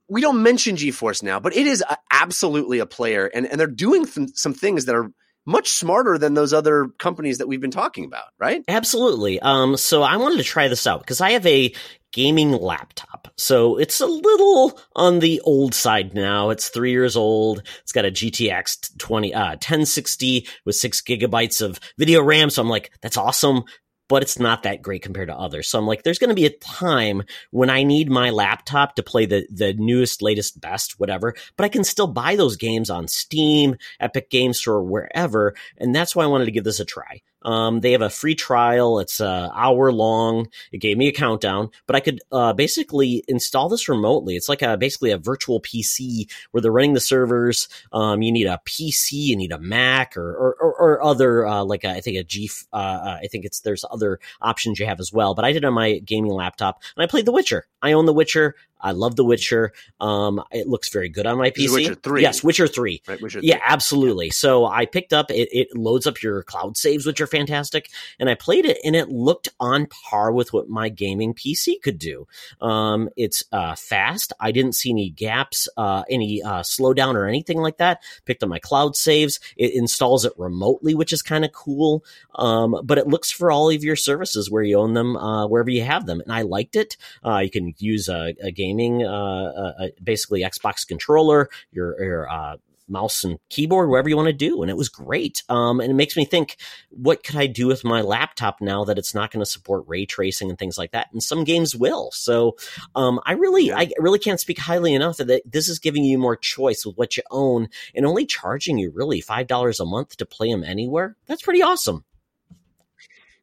[0.09, 3.67] we don't mention GeForce now, but it is a, absolutely a player, and and they're
[3.67, 5.11] doing th- some things that are
[5.47, 8.65] much smarter than those other companies that we've been talking about, right?
[8.67, 9.39] Absolutely.
[9.41, 11.73] Um, so I wanted to try this out because I have a
[12.17, 13.29] gaming laptop.
[13.37, 16.49] So it's a little on the old side now.
[16.49, 17.63] It's three years old.
[17.83, 22.49] It's got a GTX 20, uh, 1060 with six gigabytes of video RAM.
[22.49, 23.65] So I'm like, that's awesome
[24.09, 25.69] but it's not that great compared to others.
[25.69, 29.03] So I'm like, there's going to be a time when I need my laptop to
[29.03, 33.09] play the, the newest, latest, best, whatever, but I can still buy those games on
[33.09, 35.55] Steam, Epic Games Store, wherever.
[35.77, 37.21] And that's why I wanted to give this a try.
[37.43, 38.99] Um, they have a free trial.
[38.99, 40.49] It's an hour long.
[40.73, 44.37] It gave me a countdown, but I could uh, basically install this remotely.
[44.37, 47.69] It's like a basically a virtual PC where they're running the servers.
[47.93, 51.65] Um, you need a PC, you need a Mac, or or, or, or other uh,
[51.65, 52.51] like a, I think a G.
[52.73, 55.35] Uh, uh, I think it's there's other options you have as well.
[55.35, 57.67] But I did on my gaming laptop, and I played The Witcher.
[57.83, 58.55] I own The Witcher.
[58.87, 59.73] I love The Witcher.
[60.01, 61.73] Um, it looks very good on my PC.
[61.73, 63.03] Witcher three, yes, Witcher three.
[63.09, 63.49] Right, Witcher 3.
[63.49, 64.31] Yeah, absolutely.
[64.31, 65.49] So I picked up it.
[65.51, 69.09] It loads up your cloud saves, which are fantastic, and I played it, and it
[69.09, 72.29] looked on par with what my gaming PC could do.
[72.61, 74.33] Um, it's uh, fast.
[74.39, 78.05] I didn't see any gaps, uh, any uh, slowdown or anything like that.
[78.25, 79.41] Picked up my cloud saves.
[79.57, 82.05] It installs it remotely, which is kind of cool.
[82.37, 85.71] Um, but it looks for all of your services where you own them, uh, wherever
[85.71, 86.97] you have them, and I liked it.
[87.25, 92.03] Uh, you can use a, a game gaming, uh, uh, uh, basically Xbox controller, your,
[92.03, 92.57] your uh,
[92.89, 94.63] mouse and keyboard, whatever you want to do.
[94.63, 95.43] And it was great.
[95.49, 96.57] Um, and it makes me think,
[96.91, 100.07] what could I do with my laptop now that it's not going to support ray
[100.07, 101.09] tracing and things like that?
[101.13, 102.11] And some games will.
[102.13, 102.57] So
[102.95, 103.73] um, I really.
[103.73, 107.17] I really can't speak highly enough that this is giving you more choice with what
[107.17, 111.17] you own and only charging you really five dollars a month to play them anywhere.
[111.27, 112.05] That's pretty awesome.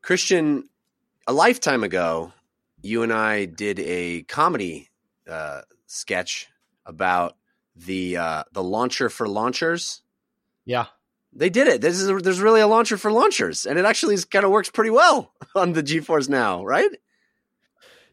[0.01, 0.69] Christian,
[1.27, 2.31] a lifetime ago,
[2.81, 4.89] you and I did a comedy
[5.29, 6.47] uh, sketch
[6.85, 7.35] about
[7.75, 10.01] the uh, the launcher for launchers.
[10.65, 10.85] Yeah,
[11.33, 11.81] they did it.
[11.81, 14.69] This is a, there's really a launcher for launchers, and it actually kind of works
[14.69, 16.89] pretty well on the GeForce Now, right?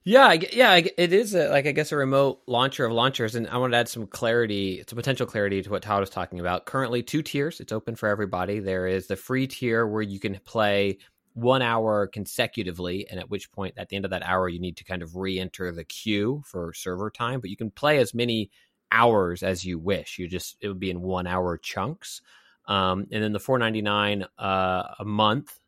[0.02, 3.58] Yeah, yeah, it is a, like I guess a remote launcher of launchers, and I
[3.58, 6.64] want to add some clarity, some potential clarity to what Todd was talking about.
[6.64, 7.60] Currently, two tiers.
[7.60, 8.60] It's open for everybody.
[8.60, 10.98] There is the free tier where you can play
[11.40, 14.76] one hour consecutively, and at which point, at the end of that hour, you need
[14.78, 17.40] to kind of re-enter the queue for server time.
[17.40, 18.50] But you can play as many
[18.92, 20.18] hours as you wish.
[20.18, 22.22] You just it would be in one hour chunks.
[22.66, 25.58] Um, and then the four ninety nine uh, a month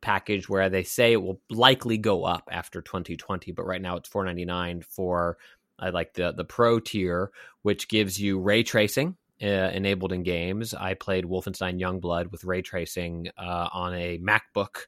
[0.00, 4.08] package where they say it will likely go up after 2020, but right now it's
[4.08, 5.38] 499 for
[5.78, 7.30] I like the the pro tier,
[7.62, 10.72] which gives you ray tracing uh, enabled in games.
[10.74, 14.86] I played Wolfenstein Youngblood with ray tracing uh, on a MacBook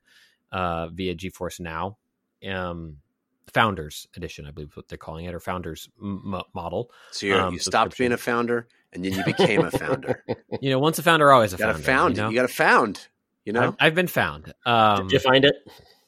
[0.52, 1.96] uh, via GeForce Now.
[2.48, 2.98] Um,
[3.52, 6.90] Founders Edition, I believe is what they're calling it, or Founders m- model.
[7.12, 10.24] So you're, Um, you stopped being a founder, and then you became a founder.
[10.28, 11.84] you You know, once a founder, always a you got a founder.
[11.86, 12.16] found.
[12.16, 12.28] You, know?
[12.30, 13.09] You got a found.
[13.44, 13.61] You know.
[13.62, 14.52] I've, I've been found.
[14.66, 15.55] Um, Did you find it?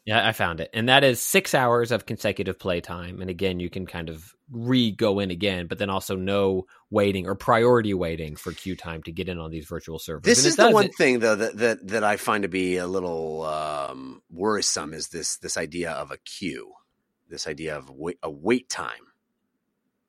[0.07, 0.70] Yeah, I found it.
[0.72, 3.20] And that is six hours of consecutive playtime.
[3.20, 7.26] And again, you can kind of re go in again, but then also no waiting
[7.26, 10.22] or priority waiting for queue time to get in on these virtual servers.
[10.22, 12.86] This And is the one thing though that, that that I find to be a
[12.86, 16.72] little um, worrisome is this this idea of a queue,
[17.28, 18.92] this idea of wait, a wait time.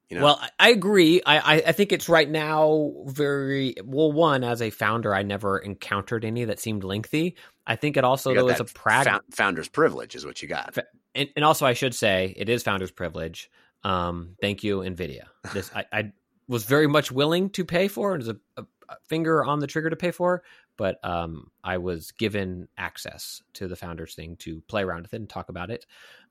[0.09, 1.21] You know, Well, I- agree.
[1.25, 4.11] I, I, think it's right now very well.
[4.11, 7.35] One, as a founder, I never encountered any that seemed lengthy.
[7.65, 10.77] I think it also though is a prag founder's privilege is what you got.
[11.13, 13.49] And, and also I should say it is founder's privilege.
[13.83, 15.25] Um, thank you, Nvidia.
[15.53, 16.11] This I, I
[16.47, 18.65] was very much willing to pay for, and there's a, a,
[19.09, 20.43] finger on the trigger to pay for,
[20.77, 25.17] but um, I was given access to the founders thing to play around with it
[25.17, 25.85] and talk about it.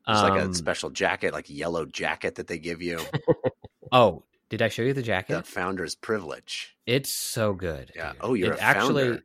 [0.08, 3.00] It's like Um, a special jacket, like yellow jacket that they give you.
[3.92, 5.34] Oh, did I show you the jacket?
[5.36, 6.76] the founder's privilege.
[6.86, 7.92] It's so good.
[7.94, 8.12] Yeah.
[8.12, 8.20] dude.
[8.22, 9.04] Oh, you're It actually.
[9.04, 9.22] founder.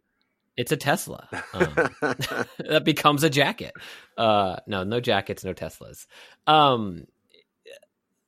[0.58, 1.28] It's a Tesla.
[1.54, 1.66] Um,
[2.02, 3.74] that becomes a jacket.
[4.18, 6.06] Uh, no, no jackets, no Teslas.
[6.46, 7.06] Um,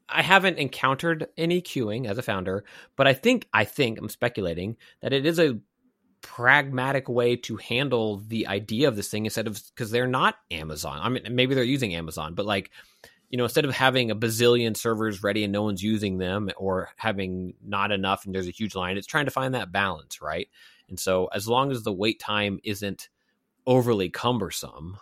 [0.08, 2.64] I haven't encountered any queuing as a founder,
[2.96, 5.60] but I think I think I'm speculating that it is a
[6.22, 11.00] pragmatic way to handle the idea of this thing instead of because they're not Amazon.
[11.02, 12.72] I mean, maybe they're using Amazon, but like
[13.30, 16.90] you know, instead of having a bazillion servers ready and no one's using them, or
[16.98, 20.48] having not enough and there's a huge line, it's trying to find that balance, right?
[20.90, 23.10] And so, as long as the wait time isn't
[23.66, 24.98] overly cumbersome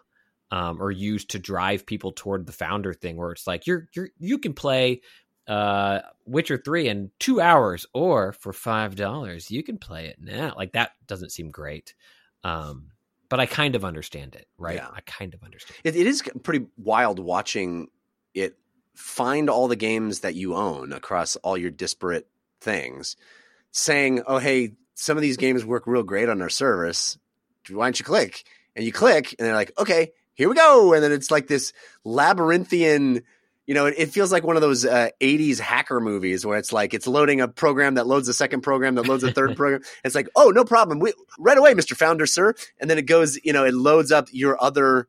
[0.52, 4.10] um, or used to drive people toward the founder thing, where it's like you're you're
[4.20, 5.02] you can play
[5.48, 10.54] uh, Witcher three in two hours, or for five dollars you can play it now.
[10.56, 11.96] Like that doesn't seem great,
[12.44, 12.92] um,
[13.30, 14.76] but I kind of understand it, right?
[14.76, 14.90] Yeah.
[14.94, 15.80] I kind of understand.
[15.84, 17.88] It, it is pretty wild watching
[18.34, 18.58] it
[18.96, 22.28] find all the games that you own across all your disparate
[22.60, 23.16] things,
[23.72, 27.18] saying, "Oh, hey, some of these games work real great on our service.
[27.70, 28.44] Why don't you click?"
[28.76, 31.74] And you click, and they're like, "Okay, here we go." And then it's like this
[32.04, 33.24] labyrinthian.
[33.68, 36.74] You know, it, it feels like one of those uh, '80s hacker movies where it's
[36.74, 39.82] like it's loading a program that loads a second program that loads a third program.
[40.04, 42.54] It's like, oh, no problem, we, right away, Mister Founder, sir.
[42.80, 45.08] And then it goes, you know, it loads up your other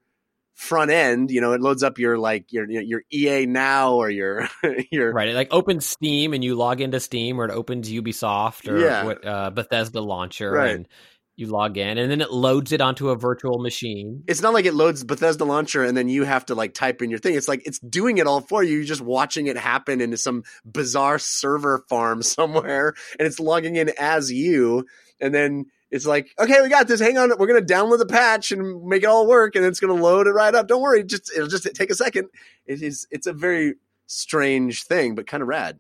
[0.55, 4.49] front end you know it loads up your like your your ea now or your
[4.91, 8.69] your Right, it like opens Steam and you log into Steam, or it opens Ubisoft
[8.69, 9.05] or Yeah.
[9.05, 10.77] what, uh, Bethesda launcher, Right.
[10.77, 10.89] and
[11.37, 14.23] you log in, and then it loads it onto a virtual machine.
[14.29, 17.09] it's not like it loads bethesda launcher and then you have to like type in
[17.11, 20.01] your thing it's like it's doing it all for you you're just watching it happen
[20.03, 24.85] into some bizarre server farm somewhere and it's logging in as you
[25.21, 27.01] and then it's like okay we got this.
[27.01, 27.31] Hang on.
[27.39, 30.33] We're gonna download the patch and make it all work and it's gonna load it
[30.33, 30.67] right up.
[30.67, 31.05] Don't worry.
[31.05, 32.29] Just it'll just take a second.
[32.67, 33.75] It is it's a very
[34.07, 35.79] strange thing but kind of rad.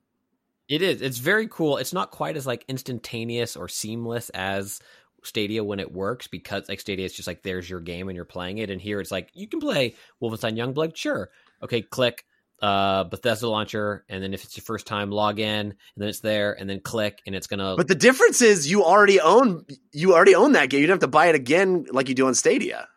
[0.68, 1.02] It is.
[1.02, 1.78] It's very cool.
[1.78, 4.80] It's not quite as like instantaneous or seamless as
[5.24, 8.24] Stadia when it works because like Stadia is just like there's your game and you're
[8.24, 10.96] playing it, and here it's like you can play Wolfenstein Youngblood.
[10.96, 11.30] Sure,
[11.62, 12.24] okay, click
[12.62, 16.20] uh Bethesda launcher, and then if it's your first time, log in, and then it's
[16.20, 17.74] there, and then click, and it's gonna.
[17.76, 20.80] But the difference is you already own you already own that game.
[20.80, 22.88] You don't have to buy it again like you do on Stadia.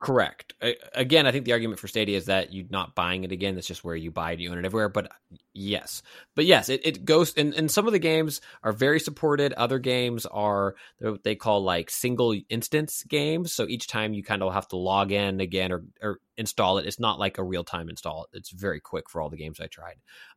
[0.00, 0.54] Correct.
[0.62, 3.54] A- Again, I think the argument for Stadia is that you're not buying it again.
[3.54, 4.88] That's just where you buy it, you own it everywhere.
[4.88, 5.12] But
[5.52, 6.02] yes,
[6.34, 7.34] but yes, it, it goes.
[7.34, 9.52] And, and some of the games are very supported.
[9.52, 13.52] Other games are what they call like single instance games.
[13.52, 16.86] So each time you kind of have to log in again or, or install it.
[16.86, 18.26] It's not like a real time install.
[18.32, 19.96] It's very quick for all the games I tried.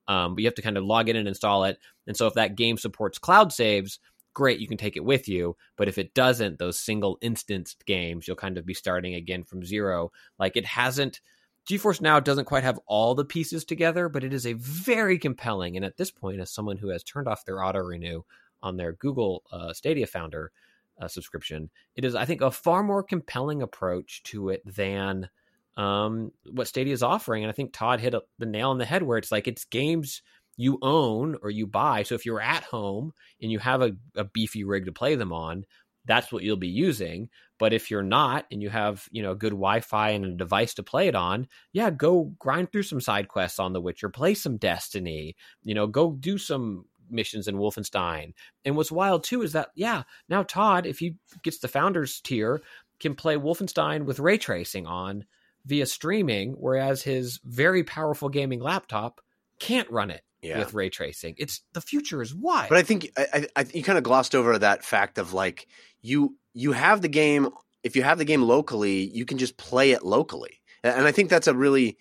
[0.09, 1.78] Um, but you have to kind of log in and install it.
[2.05, 3.99] And so if that game supports cloud saves,
[4.34, 5.55] great, you can take it with you.
[5.77, 9.65] But if it doesn't, those single instance games, you'll kind of be starting again from
[9.65, 10.11] zero.
[10.39, 11.21] Like it hasn't.
[11.69, 15.77] GeForce Now doesn't quite have all the pieces together, but it is a very compelling.
[15.77, 18.23] And at this point, as someone who has turned off their auto renew
[18.61, 20.51] on their Google uh, Stadia Founder
[20.99, 25.29] uh, subscription, it is, I think, a far more compelling approach to it than
[25.77, 27.43] um, what Stadia is offering.
[27.43, 29.63] And I think Todd hit a, the nail on the head where it's like it's
[29.63, 30.21] games
[30.58, 32.04] you own or you buy.
[32.04, 35.34] So if you're at home and you have a, a beefy rig to play them
[35.34, 35.66] on,
[36.06, 37.30] that's what you'll be using.
[37.60, 40.84] But if you're not and you have, you know, good Wi-Fi and a device to
[40.84, 44.58] play it on, yeah, go grind through some side quests on The Witcher, play some
[44.58, 48.34] Destiny, you know, go do some missions in Wolfenstein.
[48.66, 52.62] And what's wild too is that, yeah, now Todd, if he gets the founders tier,
[52.99, 55.26] can play Wolfenstein with ray tracing on
[55.66, 59.22] via streaming, whereas his very powerful gaming laptop
[59.60, 60.60] can't run it Yeah.
[60.60, 61.36] with ray tracing.
[61.38, 62.70] It's the future is wide.
[62.70, 65.68] But I think I, I, you kind of glossed over that fact of like
[66.01, 67.49] you you have the game.
[67.84, 71.30] If you have the game locally, you can just play it locally, and I think
[71.30, 71.97] that's a really,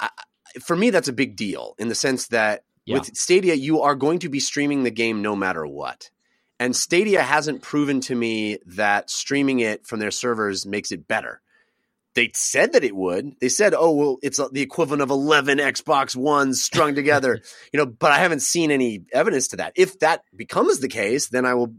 [0.00, 0.10] I-
[0.62, 2.98] for me, that's a big deal in the sense that Yeah.
[2.98, 6.10] with Stadia, you are going to be streaming the game no matter what.
[6.60, 11.40] And Stadia hasn't proven to me that streaming it from their servers makes it better.
[12.18, 13.36] They said that it would.
[13.38, 17.40] They said, "Oh, well, it's uh, the equivalent of 11 Xbox Ones strung together."
[17.72, 19.74] you know, but I haven't seen any evidence to that.
[19.76, 21.76] If that becomes the case, then I will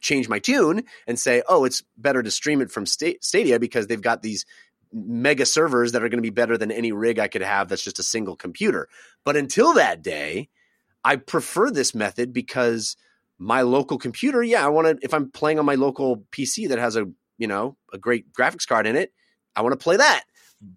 [0.00, 4.00] change my tune and say, "Oh, it's better to stream it from Stadia because they've
[4.00, 4.46] got these
[4.92, 7.82] mega servers that are going to be better than any rig I could have that's
[7.82, 8.88] just a single computer."
[9.24, 10.48] But until that day,
[11.02, 12.96] I prefer this method because
[13.36, 16.78] my local computer, yeah, I want to if I'm playing on my local PC that
[16.78, 17.06] has a,
[17.36, 19.12] you know, a great graphics card in it,
[19.56, 20.24] I want to play that.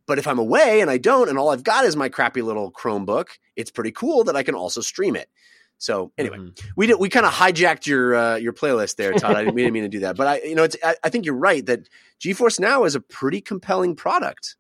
[0.08, 2.72] But if I'm away and I don't, and all I've got is my crappy little
[2.72, 5.30] Chromebook, it's pretty cool that I can also stream it.
[5.78, 6.60] So anyway, Mhm.
[6.76, 9.36] we did we kind of hijacked your uh, your playlist there, Todd.
[9.36, 11.10] I didn't, we didn't mean to do that, but I you know it's I, I
[11.10, 11.88] think you're right that
[12.22, 14.56] GeForce Now is a pretty compelling product.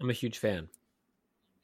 [0.00, 0.68] I'm a huge fan.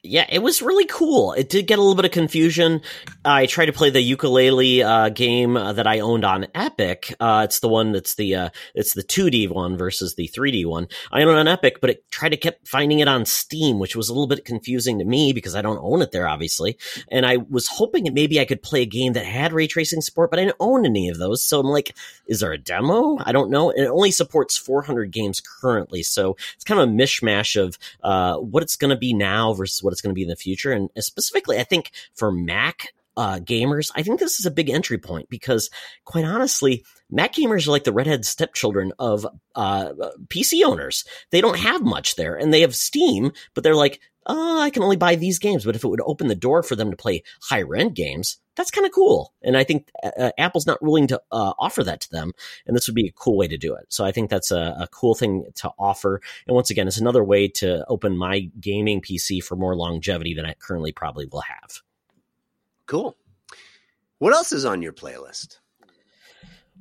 [0.05, 1.33] Yeah, it was really cool.
[1.33, 2.81] It did get a little bit of confusion.
[3.23, 7.15] I tried to play the Yooka-Laylee uh, game uh, that I owned on Epic.
[7.19, 10.87] Uh, it's the one that's the uh, it's the 2D one versus the 3D one.
[11.11, 13.95] I own it on Epic, but it tried to kept finding it on Steam, which
[13.95, 16.77] was a little bit confusing to me because I don't own it there, obviously.
[17.09, 20.01] And I was hoping that maybe I could play a game that had ray tracing
[20.01, 21.43] support, but I didn't own any of those.
[21.43, 21.95] So I'm like,
[22.27, 23.17] is there a demo?
[23.19, 23.71] I don't know.
[23.71, 28.61] It only supports 400 games currently, so it's kind of a mishmash of uh, what
[28.61, 30.71] it's going to be now versus what it's going to be in the future.
[30.71, 34.97] And specifically, I think for Mac uh, gamers, I think this is a big entry
[34.97, 35.69] point because,
[36.03, 39.25] quite honestly, Mac gamers are like the redhead stepchildren of
[39.55, 39.93] uh,
[40.27, 41.05] PC owners.
[41.31, 44.83] They don't have much there, and they have Steam, but they're like, oh, I can
[44.83, 45.63] only buy these games.
[45.63, 48.71] But if it would open the door for them to play higher end games, that's
[48.71, 49.33] kind of cool.
[49.41, 52.33] And I think uh, Apple's not willing to uh, offer that to them,
[52.65, 53.85] and this would be a cool way to do it.
[53.89, 56.21] So I think that's a, a cool thing to offer.
[56.47, 60.45] And once again, it's another way to open my gaming PC for more longevity than
[60.45, 61.81] I currently probably will have.
[62.85, 63.15] Cool.
[64.19, 65.59] What else is on your playlist?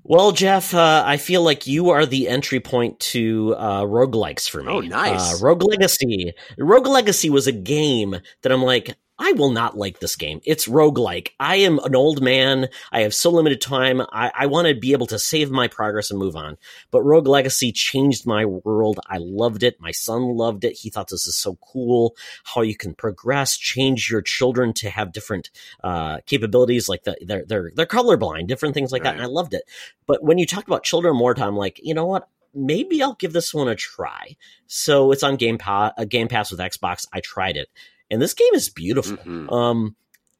[0.06, 4.62] Well, Jeff, uh, I feel like you are the entry point to uh, roguelikes for
[4.62, 4.70] me.
[4.70, 5.40] Oh, nice.
[5.40, 6.34] Uh, Rogue Legacy.
[6.58, 10.40] Rogue Legacy was a game that I'm like, I will not like this game.
[10.44, 11.28] It's roguelike.
[11.38, 12.68] I am an old man.
[12.90, 14.00] I have so limited time.
[14.12, 16.56] I, I want to be able to save my progress and move on.
[16.90, 18.98] But Rogue Legacy changed my world.
[19.06, 19.80] I loved it.
[19.80, 20.72] My son loved it.
[20.72, 25.12] He thought this is so cool how you can progress, change your children to have
[25.12, 25.50] different
[25.82, 29.14] uh, capabilities, like the, they're they're they're colorblind, different things like that.
[29.14, 29.62] And I loved it.
[30.06, 32.28] But when you talk about Children of Morta, like you know what?
[32.52, 34.36] Maybe I'll give this one a try.
[34.66, 37.06] So it's on Game Pass, uh, Game Pass with Xbox.
[37.12, 37.68] I tried it,
[38.14, 39.16] and this game is beautiful.
[39.18, 39.52] Mhm.
[39.52, 39.96] Um,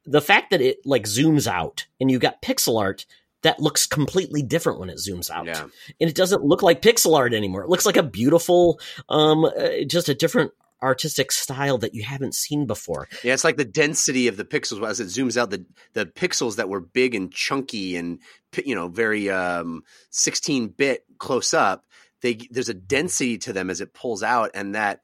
[0.07, 3.05] the fact that it like zooms out and you got pixel art
[3.43, 5.63] that looks completely different when it zooms out, Yeah.
[6.01, 7.63] and it doesn't look like pixel art anymore.
[7.63, 10.53] It looks like a beautiful, um, uh, just a different
[10.83, 13.09] artistic style that you haven't seen before.
[13.23, 15.51] Yeah, it's like the density of the pixels as it zooms out.
[15.51, 15.65] The
[15.95, 18.19] the pixels that were big and chunky and
[18.65, 21.85] you know very um, 16 bit close up.
[22.23, 25.01] They there's a density to them as it pulls out, and that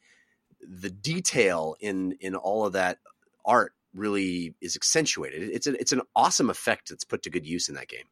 [0.61, 2.99] the detail in in all of that
[3.45, 5.51] art really is accentuated.
[5.51, 8.05] It's an it's an awesome effect that's put to good use in that game.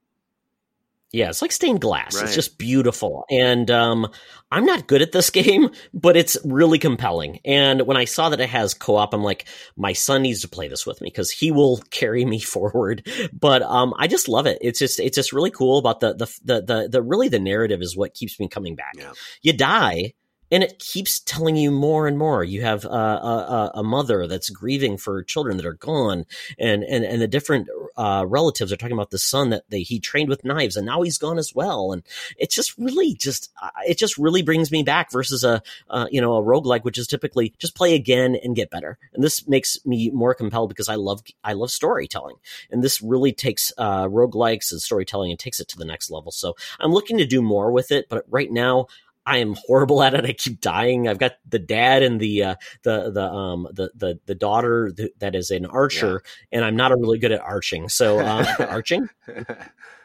[1.11, 2.15] Yeah, it's like stained glass.
[2.15, 2.25] Right.
[2.25, 3.25] It's just beautiful.
[3.31, 4.09] And um,
[4.53, 7.41] I'm not good at this game, but it's really compelling.
[7.47, 10.49] And when I saw that it has co op, I'm like, my son needs to
[10.49, 13.09] play this with me because he will carry me forward.
[13.33, 14.59] But um, I just love it.
[14.61, 17.81] It's just it's just really cool about the the the the, the really the narrative
[17.81, 18.95] is what keeps me coming back.
[18.99, 19.13] Yeah.
[19.41, 20.13] You die.
[20.51, 22.43] And it keeps telling you more and more.
[22.45, 26.27] You have uh, a, a, mother that's grieving for children that are gone,
[26.59, 30.01] and and and the different uh, relatives are talking about the son that they, he
[30.01, 31.93] trained with knives, and now he's gone as well.
[31.93, 32.03] And
[32.39, 33.51] it's just really just
[33.87, 37.07] it just really brings me back versus a uh, you know a roguelike which is
[37.07, 40.95] typically just play again and get better and this makes me more compelled because i
[40.95, 42.37] love i love storytelling
[42.71, 46.33] and this really takes uh roguelikes and storytelling and takes it to the next level
[46.33, 48.87] so i'm looking to do more with it but right now
[49.29, 50.25] I am horrible at it.
[50.25, 51.07] I keep dying.
[51.07, 55.13] I've got the dad and the uh, the the um the the the daughter th-
[55.19, 57.89] that is an archer, and I'm not really good at arching.
[57.89, 59.09] So um, arching,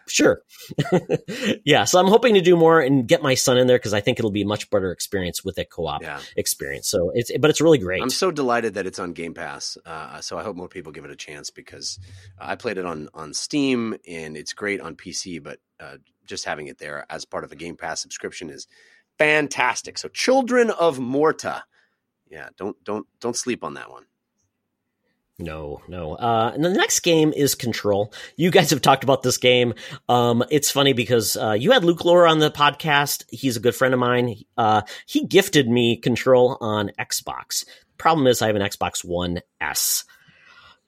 [0.07, 0.41] Sure.
[1.65, 1.85] yeah.
[1.85, 4.19] So I'm hoping to do more and get my son in there because I think
[4.19, 6.19] it'll be a much better experience with a co-op yeah.
[6.35, 6.87] experience.
[6.89, 8.01] So it's, but it's really great.
[8.01, 9.77] I'm so delighted that it's on Game Pass.
[9.85, 11.99] Uh, so I hope more people give it a chance because
[12.39, 15.41] I played it on on Steam and it's great on PC.
[15.41, 18.67] But uh, just having it there as part of a Game Pass subscription is
[19.17, 19.97] fantastic.
[19.97, 21.63] So, Children of Morta.
[22.29, 24.05] Yeah, don't don't don't sleep on that one.
[25.39, 26.13] No, no.
[26.13, 28.13] Uh, and the next game is Control.
[28.37, 29.73] You guys have talked about this game.
[30.07, 33.25] Um, it's funny because uh, you had Luke Lohr on the podcast.
[33.29, 34.35] He's a good friend of mine.
[34.55, 37.65] Uh, he gifted me Control on Xbox.
[37.97, 40.05] Problem is, I have an Xbox One S.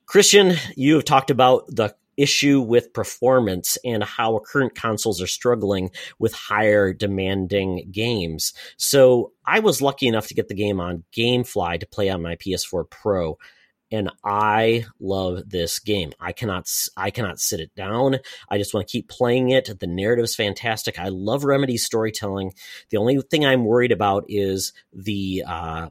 [0.06, 5.92] Christian, you have talked about the issue with performance and how current consoles are struggling
[6.20, 8.54] with higher demanding games.
[8.78, 12.36] So I was lucky enough to get the game on GameFly to play on my
[12.36, 13.38] PS4 Pro
[13.92, 16.12] and I love this game.
[16.20, 18.18] I cannot I cannot sit it down.
[18.50, 19.80] I just want to keep playing it.
[19.80, 21.00] The narrative is fantastic.
[21.00, 22.54] I love Remedy's storytelling.
[22.90, 25.90] The only thing I'm worried about is the uh,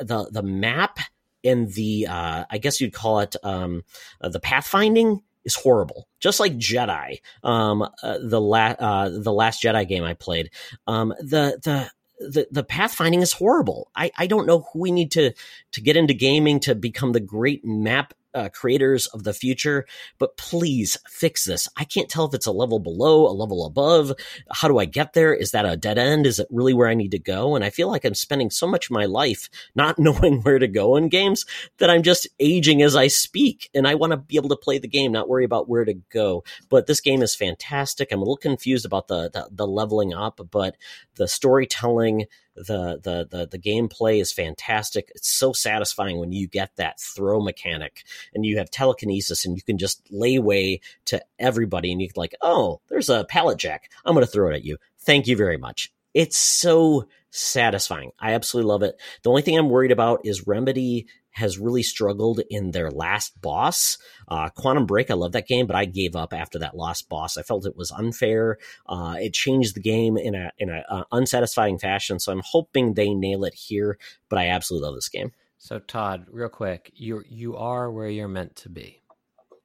[0.00, 0.98] the the map
[1.44, 3.84] and the uh, I guess you'd call it um,
[4.20, 6.06] uh, the pathfinding is horrible.
[6.20, 10.50] Just like Jedi, um, uh, the la- uh, the last Jedi game I played,
[10.86, 13.90] um, the the the, the pathfinding is horrible.
[13.94, 15.32] I, I don't know who we need to
[15.72, 19.86] to get into gaming to become the great map uh, creators of the future,
[20.18, 21.68] but please fix this.
[21.76, 24.12] I can't tell if it's a level below, a level above.
[24.52, 25.34] How do I get there?
[25.34, 26.26] Is that a dead end?
[26.26, 27.54] Is it really where I need to go?
[27.54, 30.68] And I feel like I'm spending so much of my life not knowing where to
[30.68, 31.44] go in games
[31.78, 33.70] that I'm just aging as I speak.
[33.74, 35.94] And I want to be able to play the game, not worry about where to
[36.10, 36.44] go.
[36.68, 38.12] But this game is fantastic.
[38.12, 40.76] I'm a little confused about the, the, the leveling up, but
[41.16, 42.26] the storytelling,
[42.56, 45.12] the, the the the gameplay is fantastic.
[45.14, 48.04] It's so satisfying when you get that throw mechanic
[48.34, 52.34] and you have telekinesis and you can just lay way to everybody and you like,
[52.42, 53.90] oh, there's a pallet jack.
[54.04, 54.78] I'm going to throw it at you.
[54.98, 55.92] Thank you very much.
[56.16, 58.12] It's so satisfying.
[58.18, 58.98] I absolutely love it.
[59.22, 63.98] The only thing I'm worried about is Remedy has really struggled in their last boss.
[64.26, 67.36] Uh, Quantum Break, I love that game, but I gave up after that last boss.
[67.36, 68.56] I felt it was unfair.
[68.88, 72.18] Uh, it changed the game in a in a uh, unsatisfying fashion.
[72.18, 73.98] So I'm hoping they nail it here.
[74.30, 75.32] But I absolutely love this game.
[75.58, 79.02] So Todd, real quick, you you are where you're meant to be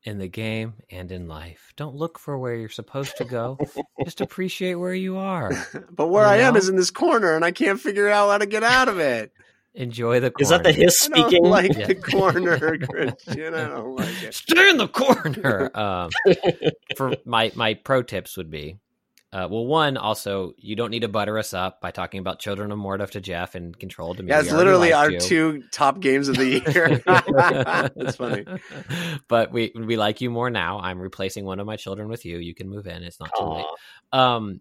[0.04, 1.74] in the game and in life.
[1.76, 3.58] Don't look for where you're supposed to go.
[4.04, 5.52] Just appreciate where you are.
[5.92, 8.38] but where You I am is in this corner, and I can't figure out how
[8.40, 9.32] to get out of it.
[9.74, 10.44] Enjoy the corner.
[10.44, 11.46] Is that the hiss I don't speaking?
[11.46, 11.88] like Yeah.
[11.88, 13.54] the corner, Christian.
[13.54, 14.34] I don't like it.
[14.34, 15.72] Stay in the corner.
[15.78, 16.10] Um,
[16.98, 18.80] for my my pro tips would be,
[19.34, 22.72] uh, well, one also you don't need to butter us up by talking about Children
[22.72, 24.30] of Morta to Jeff and Control to me.
[24.30, 25.20] Yeah, it's literally our you.
[25.20, 27.02] two top games of the year.
[27.96, 28.46] That's funny.
[29.30, 30.80] but we we like you more now.
[30.80, 32.40] I'm replacing one of my children with you.
[32.40, 33.04] You can move in.
[33.04, 33.66] It's not too late.
[34.12, 34.60] Um,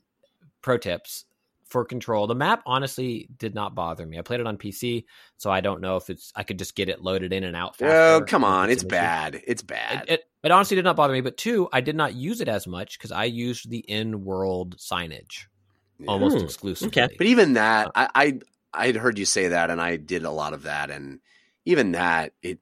[0.63, 1.25] pro tips
[1.71, 2.27] for control.
[2.27, 4.19] The map honestly did not bother me.
[4.19, 5.05] I played it on PC,
[5.39, 7.77] so I don't know if it's I could just get it loaded in and out.
[7.77, 8.69] Faster Oh, come on.
[8.71, 9.41] It's an bad.
[9.47, 10.03] It's bad.
[10.09, 11.21] It, it, it honestly did not bother me.
[11.23, 15.47] But two, I did not use it as much because I used the in-world signage
[15.99, 16.07] Yeah.
[16.09, 17.03] almost Hmm, exclusively.
[17.03, 17.15] okay.
[17.17, 18.41] But even that, I, I
[18.75, 21.21] I'd heard you say that, and I did a lot of that, and
[21.65, 22.59] even that, it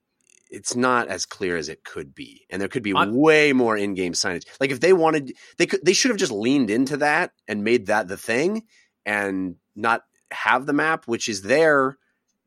[0.50, 3.76] it's not as clear as it could be, and there could be I'm- way more
[3.76, 4.44] in-game signage.
[4.60, 7.86] Like if they wanted, they could they should have just leaned into that and made
[7.86, 8.64] that the thing,
[9.08, 11.96] and not have the map, which is there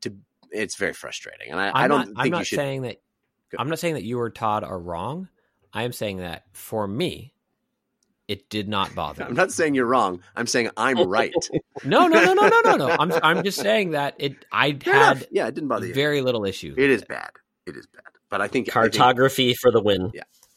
[0.01, 0.13] to.
[0.51, 2.55] It's very frustrating, and I, I'm I don't not, think I'm you not should.
[2.57, 3.01] saying that.
[3.51, 5.27] Go- I'm not saying that you or Todd are wrong.
[5.73, 7.33] I am saying that for me,
[8.27, 9.23] it did not bother.
[9.27, 9.37] I'm me.
[9.37, 10.21] not saying you're wrong.
[10.35, 11.33] I'm saying I'm right.
[11.83, 12.89] No, no, no, no, no, no, no.
[12.99, 14.45] I'm I'm just saying that it.
[14.51, 15.17] I Fair enough.
[15.19, 15.93] had Yeah, it didn't bother you.
[15.95, 16.75] very little issues.
[16.77, 17.31] It bad.
[17.65, 18.03] It is bad.
[18.29, 20.11] But I think I think- Cartography for the win.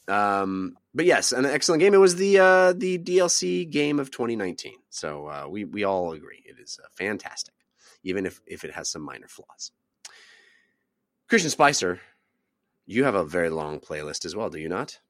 [0.09, 1.95] Um, but yes, an excellent game.
[1.95, 4.75] It was the uh, the DLC game of 2019.
[4.91, 7.55] So uh, we we all agree it is uh, fantastic,
[8.03, 9.73] even if if it has some minor flaws.
[11.29, 12.01] Christian Spicer,
[12.87, 15.01] you have a very long playlist as well, do you not?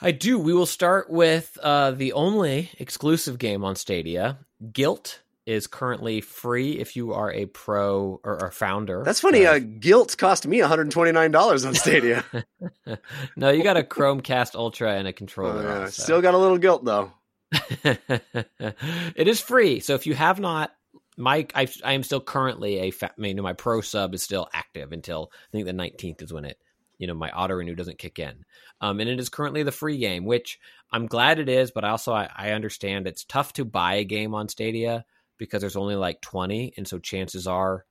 [0.00, 0.38] I do.
[0.40, 4.38] We will start with uh, the only exclusive game on Stadia.
[4.72, 9.02] Gylt is currently free if you are a pro or, a founder.
[9.04, 9.46] That's funny.
[9.46, 12.24] Uh, Gylt cost me 129 dollars on Stadia.
[13.36, 15.82] no, you got a Chromecast Ultra and a Uh, controller.
[15.82, 16.02] also.
[16.02, 17.12] Still got a little guilt though.
[17.84, 19.80] it is free.
[19.80, 20.72] So if you have not,
[21.16, 24.48] my I, I am still currently a fa- I mean, my pro sub is still
[24.52, 26.58] active until I think the 19th is when it
[26.98, 28.44] you know my auto renew doesn't kick in.
[28.80, 30.58] Um, and it is currently the free game, which
[30.90, 34.34] I'm glad it is, but also I, I understand it's tough to buy a game
[34.34, 35.04] on Stadia
[35.38, 37.84] because there's only like 20, and so chances are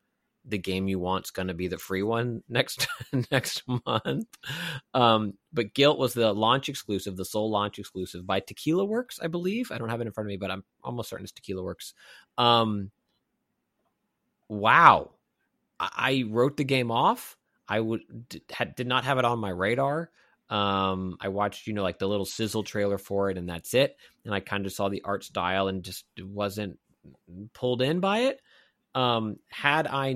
[0.46, 2.88] the game you want's going to be the free one next
[3.32, 4.28] next month.
[4.94, 9.28] Um, but Gylt was the launch exclusive, the sole launch exclusive by Tequila Works, I
[9.28, 9.72] believe.
[9.72, 11.94] I don't have it in front of me, but I'm almost certain it's Tequila Works.
[12.38, 12.92] Um,
[14.50, 15.12] wow,
[15.80, 17.38] I, I wrote the game off.
[17.68, 18.42] I would did,
[18.76, 20.10] did not have it on my radar.
[20.50, 23.98] Um, I watched, you know, like the little sizzle trailer for it, and that's it.
[24.26, 26.78] And I kind of saw the art style and just wasn't
[27.54, 28.42] pulled in by it.
[28.96, 30.16] Um, had I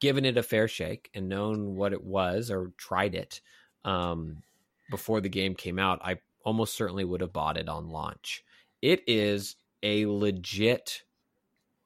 [0.00, 3.40] given it a fair shake and known what it was or tried it
[3.84, 4.42] um,
[4.90, 8.44] before the game came out, I almost certainly would have bought it on launch.
[8.82, 11.02] It is a legit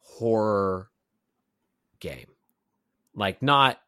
[0.01, 0.91] horror
[2.01, 2.27] game.
[3.15, 3.79] Like, not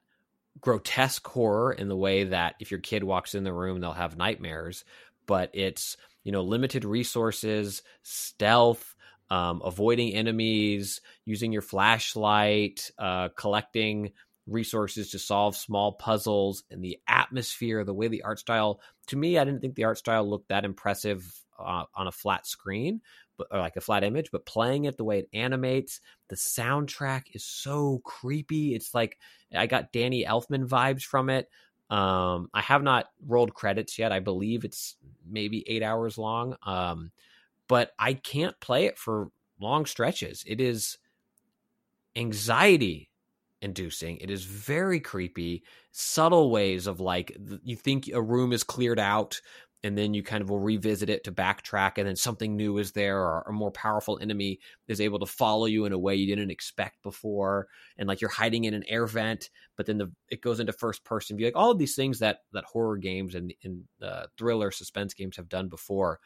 [0.61, 4.17] grotesque horror in the way that if your kid walks in the room, they'll have
[4.17, 4.85] nightmares,
[5.27, 8.95] but it's, you know, limited resources, stealth,
[9.31, 14.13] um, avoiding enemies, using your flashlight, uh, collecting
[14.47, 18.81] resources to solve small puzzles, and the atmosphere, the way the art style.
[19.09, 22.47] To me, I didn't think the art style looked that impressive uh, on a flat
[22.47, 23.01] screen,
[23.37, 24.31] but or like a flat image.
[24.31, 28.75] But playing it the way it animates, the soundtrack is so creepy.
[28.75, 29.19] It's like
[29.55, 31.49] I got Danny Elfman vibes from it.
[31.91, 34.13] Um, I have not rolled credits yet.
[34.13, 34.97] I believe it's
[35.27, 36.57] maybe eight hours long.
[36.63, 37.13] Um,
[37.69, 39.29] but I can't play it for
[39.61, 40.45] long stretches.
[40.47, 40.99] It is
[42.17, 43.11] anxiety
[43.61, 44.19] inducing.
[44.19, 49.41] It is very creepy, subtle ways of like you think a room is cleared out
[49.85, 52.93] and then you kind of will revisit it to backtrack and then something new is
[52.93, 54.59] there or a more powerful enemy
[54.89, 58.31] is able to follow you in a way you didn't expect before and like you're
[58.31, 61.57] hiding in an air vent but then the it goes into first person view like
[61.57, 65.49] all of these things that that horror games and, and uh, thriller suspense games have
[65.49, 66.19] done before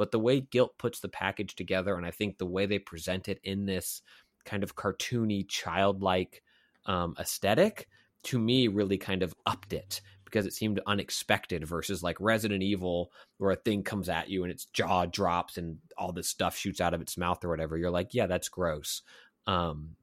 [0.00, 3.28] but the way Gylt puts the package together and i think the way they present
[3.28, 4.00] it in this
[4.46, 6.42] kind of cartoony childlike
[6.86, 7.86] um, aesthetic
[8.22, 13.12] to me really kind of upped it because it seemed unexpected versus like Resident Evil
[13.36, 16.80] where a thing comes at you and its jaw drops and all this stuff shoots
[16.80, 17.76] out of its mouth or whatever.
[17.76, 19.02] You're like, yeah, that's gross.
[19.46, 19.96] Um,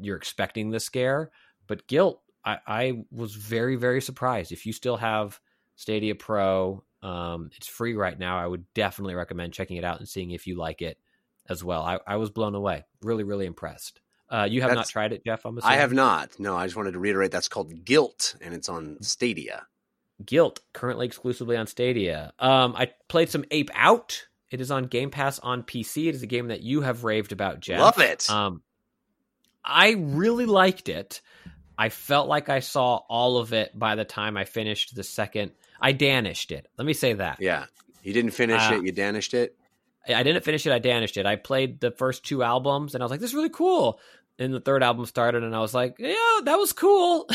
[0.00, 1.30] you're expecting the scare,
[1.66, 2.18] but Gylt.
[2.44, 4.52] I, I was very very surprised.
[4.52, 5.40] If you still have
[5.74, 8.38] Stadia Pro, um, it's free right now.
[8.38, 10.98] I would definitely recommend checking it out and seeing if you like it
[11.48, 11.82] as well.
[11.82, 12.84] I, I was blown away.
[13.02, 14.00] Really really impressed.
[14.28, 15.44] Uh, you have not tried it, Jeff.
[15.44, 16.40] I'm I have not.
[16.40, 19.66] No, I just wanted to reiterate that's called Gylt, and it's on Stadia.
[20.24, 22.32] Gylt currently exclusively on Stadia.
[22.38, 24.26] Um, I played some Ape Out.
[24.50, 26.08] It is on Game Pass on PC.
[26.08, 27.80] It is a game that you have raved about, Jeff.
[27.80, 28.28] Love it.
[28.28, 28.62] Um,
[29.64, 31.20] I really liked it.
[31.78, 35.52] I felt like I saw all of it by the time I finished the second.
[35.80, 36.66] I danished it.
[36.78, 37.38] Let me say that.
[37.40, 37.66] yeah.
[38.02, 39.56] You didn't finish Uh, it, you danished it.
[40.08, 40.72] I didn't finish it.
[40.72, 41.26] I danished it.
[41.26, 43.98] I played the first two albums, and I was like, "This is really cool."
[44.38, 47.28] And the third album started, and I was like, "Yeah, that was cool."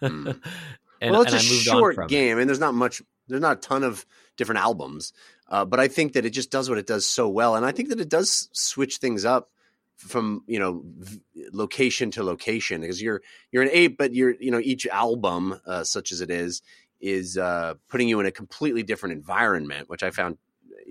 [0.00, 0.30] Hmm.
[1.02, 2.08] and, well, it's a I moved short it.
[2.08, 3.02] game, and there's not much.
[3.28, 4.06] There's not a ton of
[4.38, 5.12] different albums,
[5.50, 7.72] uh, but I think that it just does what it does so well, and I
[7.72, 9.50] think that it does switch things up
[9.96, 11.20] from you know v-
[11.52, 13.20] location to location because you're
[13.52, 16.62] you're an ape, but you're you know each album, uh, such as it is,
[17.00, 20.38] is uh, putting you in a completely different environment, which I found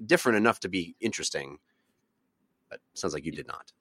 [0.05, 1.57] different enough to be interesting.
[2.69, 3.71] But sounds like you did not.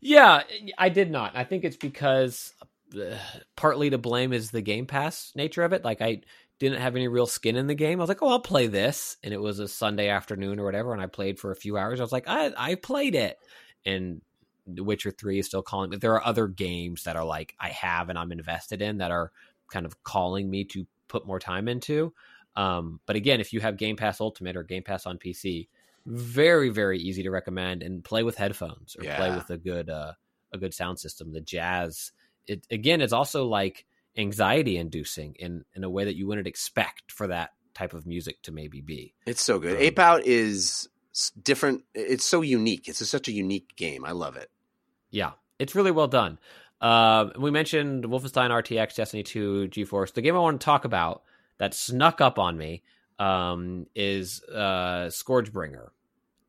[0.00, 0.42] Yeah,
[0.76, 1.36] I did not.
[1.36, 2.52] I think it's because
[2.94, 3.16] uh,
[3.56, 5.84] partly to blame is the Game Pass nature of it.
[5.84, 6.22] Like I
[6.58, 8.00] didn't have any real skin in the game.
[8.00, 10.92] I was like, "Oh, I'll play this," and it was a Sunday afternoon or whatever,
[10.92, 12.00] and I played for a few hours.
[12.00, 13.38] I was like, "I I played it,"
[13.84, 14.20] and
[14.66, 15.90] The Witcher Three is still calling.
[15.90, 19.10] But there are other games that are like I have and I'm invested in that
[19.10, 19.32] are
[19.70, 22.12] kind of calling me to put more time into.
[22.56, 25.68] Um, but again, if you have Game Pass Ultimate or Game Pass on PC,
[26.06, 30.12] very very easy to recommend and play with headphones or play with a good uh,
[30.52, 31.32] a good sound system.
[31.32, 32.12] The jazz,
[32.46, 33.84] it again, it's also like
[34.16, 38.42] anxiety inducing in in a way that you wouldn't expect for that type of music
[38.42, 39.14] to maybe be.
[39.26, 39.76] It's so good.
[39.76, 40.88] Um, Ape Out is
[41.42, 41.84] different.
[41.94, 42.88] It's so unique.
[42.88, 44.04] It's such a unique game.
[44.04, 44.50] I love it.
[45.10, 46.38] Yeah, it's really well done.
[46.80, 50.12] Um, we mentioned Wolfenstein RTX, Destiny 2, GeForce.
[50.14, 51.22] The game I want to talk about
[51.58, 52.82] that snuck up on me
[53.18, 55.88] um, is uh, Scourgebringer.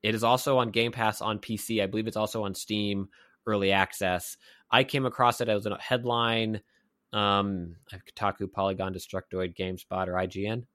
[0.04, 1.82] It is also on Game Pass on PC.
[1.82, 3.10] I believe it's also on Steam
[3.48, 4.38] Early Access.
[4.72, 6.62] I came across it as a headline.
[7.12, 7.76] Um,
[8.16, 10.66] Kotaku, Polygon, Destructoid, GameSpot, or IGN.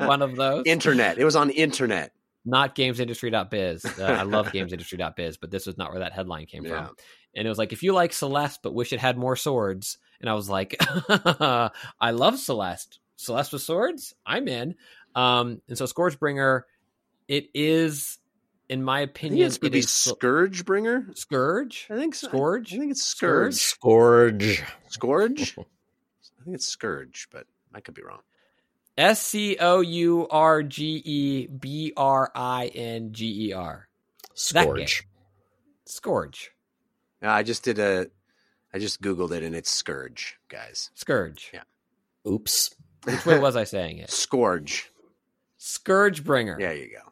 [0.08, 1.18] One of those Internet.
[1.18, 2.12] It was on internet.
[2.46, 3.84] not gamesindustry.biz.
[3.84, 6.86] Uh, I love gamesindustry.biz, but this was not where that headline came Yeah.
[6.86, 6.96] from.
[7.38, 9.98] And it was like, if you like Celeste, but wish it had more swords.
[10.20, 10.76] And I was like,
[11.08, 12.98] I love Celeste.
[13.14, 14.12] Celeste with swords?
[14.26, 14.74] I'm in.
[15.14, 16.62] Um, and so Scourgebringer,
[17.28, 18.18] it is,
[18.68, 21.06] in my opinion, it's would it be is Scourge Bringer.
[21.14, 21.86] Scourge.
[21.88, 22.26] I think so.
[22.26, 22.74] Scourge?
[22.74, 23.54] I think it's Scourge?
[23.54, 24.64] Scourge.
[24.88, 25.50] Scourge.
[25.52, 25.58] Scourge.
[26.40, 28.20] I think it's Scourge, but I could be wrong.
[28.96, 33.88] S C O U R G E B R I N G E R.
[34.34, 35.06] Scourge.
[35.84, 36.50] Scourge.
[37.22, 38.06] Yeah, I just did a.
[38.72, 40.90] I just googled it and it's Scourge, guys.
[40.94, 41.50] Scourge.
[41.54, 41.62] Yeah.
[42.30, 42.74] Oops.
[43.04, 44.10] Which way was I saying it?
[44.10, 44.90] Scourge.
[45.58, 46.58] Scourgebringer.
[46.58, 47.10] There you go.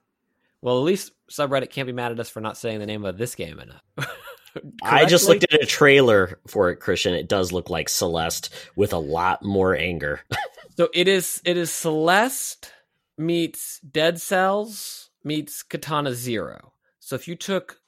[0.60, 3.16] Well, at least subreddit can't be mad at us for not saying the name of
[3.16, 3.82] this game enough.
[4.82, 7.14] I just looked at a trailer for it, Christian.
[7.14, 10.20] It does look like Celeste with a lot more anger.
[10.76, 12.70] So it is it is Celeste
[13.16, 16.74] meets Dead Cells meets Katana Zero.
[17.00, 17.80] So if you took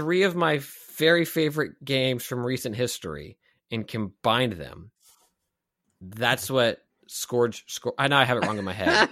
[0.00, 0.60] three of my
[0.96, 3.36] very favorite games from recent history
[3.70, 4.90] and combined them,
[6.00, 7.64] that's what Scourge
[7.98, 9.08] I know I have it wrong in my head.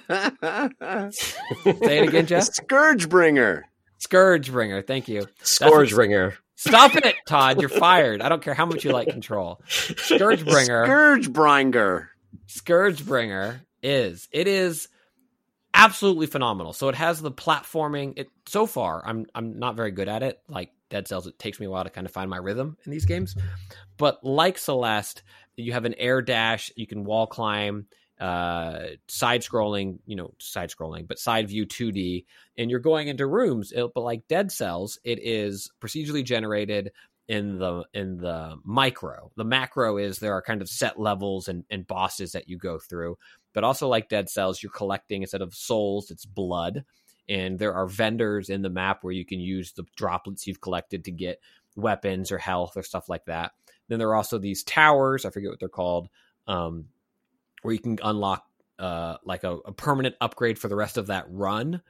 [1.13, 2.45] Say it again, Jeff.
[2.45, 3.67] Scourge bringer.
[3.99, 5.27] Scourge Bringer, thank you.
[5.43, 6.37] Scourge Ringer.
[6.55, 7.61] Stop it, Todd.
[7.61, 8.23] You're fired.
[8.23, 9.61] I don't care how much you like control.
[9.69, 10.85] Scourge Bringer.
[10.87, 12.11] Scourge bringer.
[12.47, 14.89] Scourge Bringer is it is
[15.75, 16.73] absolutely phenomenal.
[16.73, 18.15] So it has the platforming.
[18.17, 20.41] It so far I'm I'm not very good at it.
[20.49, 22.93] Like Dead Cells, it takes me a while to kind of find my rhythm in
[22.93, 23.37] these games.
[23.97, 25.23] But like Celeste,
[25.57, 26.71] you have an air dash.
[26.77, 27.87] You can wall climb.
[28.21, 32.25] Uh, side scrolling, you know, side scrolling, but side view 2D,
[32.57, 33.71] and you're going into rooms.
[33.71, 36.91] It, but like Dead Cells, it is procedurally generated
[37.29, 39.31] in the in the micro.
[39.37, 42.79] The macro is there are kind of set levels and, and bosses that you go
[42.79, 43.19] through.
[43.53, 46.85] But also like Dead Cells, you're collecting instead of souls, it's blood.
[47.29, 51.05] And there are vendors in the map where you can use the droplets you've collected
[51.05, 51.41] to get
[51.77, 53.53] weapons or health or stuff like that.
[53.89, 56.09] Then there are also these towers, I forget what they're called,
[56.47, 56.87] um,
[57.63, 58.45] where you can unlock
[58.79, 61.83] uh, like a, a permanent upgrade for the rest of that run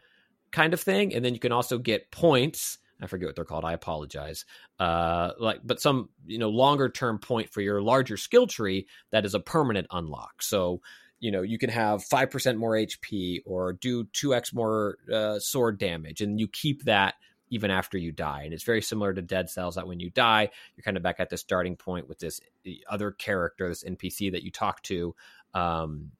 [0.50, 1.14] kind of thing.
[1.14, 2.78] And then you can also get points.
[3.00, 3.64] I forget what they're called.
[3.64, 4.44] I apologize.
[4.78, 9.24] Uh, like, but some you know longer term point for your larger skill tree that
[9.24, 10.42] is a permanent unlock.
[10.42, 10.80] So
[11.20, 15.38] you know you can have five percent more HP or do two x more uh,
[15.38, 17.14] sword damage, and you keep that
[17.50, 18.42] even after you die.
[18.42, 21.18] And it's very similar to Dead Cells that when you die, you're kind of back
[21.18, 22.40] at the starting point with this
[22.88, 25.14] other character, this NPC that you talk to.
[25.54, 26.12] Um,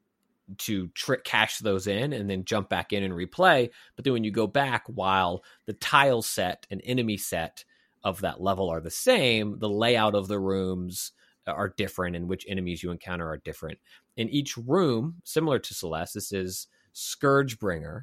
[0.56, 3.68] to trick cash those in and then jump back in and replay.
[3.94, 7.66] But then when you go back, while the tile set and enemy set
[8.02, 11.12] of that level are the same, the layout of the rooms
[11.54, 13.78] are different and which enemies you encounter are different.
[14.16, 18.02] In each room, similar to Celeste, this is Scourgebringer.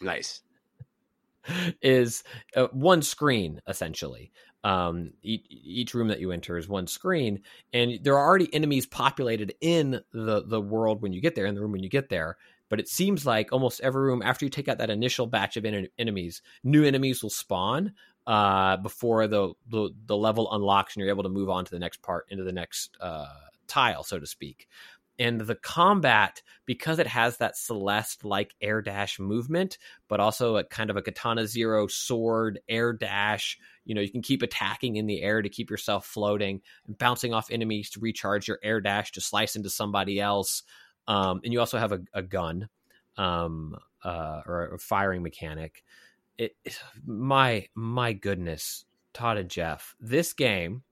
[0.00, 0.42] Nice.
[1.82, 2.24] is
[2.54, 4.32] uh, one screen essentially.
[4.64, 7.42] Um, each, each room that you enter is one screen,
[7.72, 11.54] and there are already enemies populated in the the world when you get there, in
[11.54, 12.36] the room when you get there.
[12.68, 15.64] But it seems like almost every room, after you take out that initial batch of
[15.64, 17.92] en- enemies, new enemies will spawn
[18.26, 21.78] uh, before the, the the level unlocks, and you're able to move on to the
[21.78, 23.26] next part, into the next uh,
[23.66, 24.66] tile, so to speak.
[25.18, 29.78] And the combat because it has that celeste like air dash movement
[30.08, 34.20] but also a kind of a katana zero sword air dash you know you can
[34.20, 38.46] keep attacking in the air to keep yourself floating and bouncing off enemies to recharge
[38.46, 40.62] your air dash to slice into somebody else.
[41.08, 42.68] Um, and you also have a, a gun
[43.16, 45.82] um, uh, or a firing mechanic
[46.38, 46.54] it,
[47.06, 50.82] my my goodness todd and jeff this game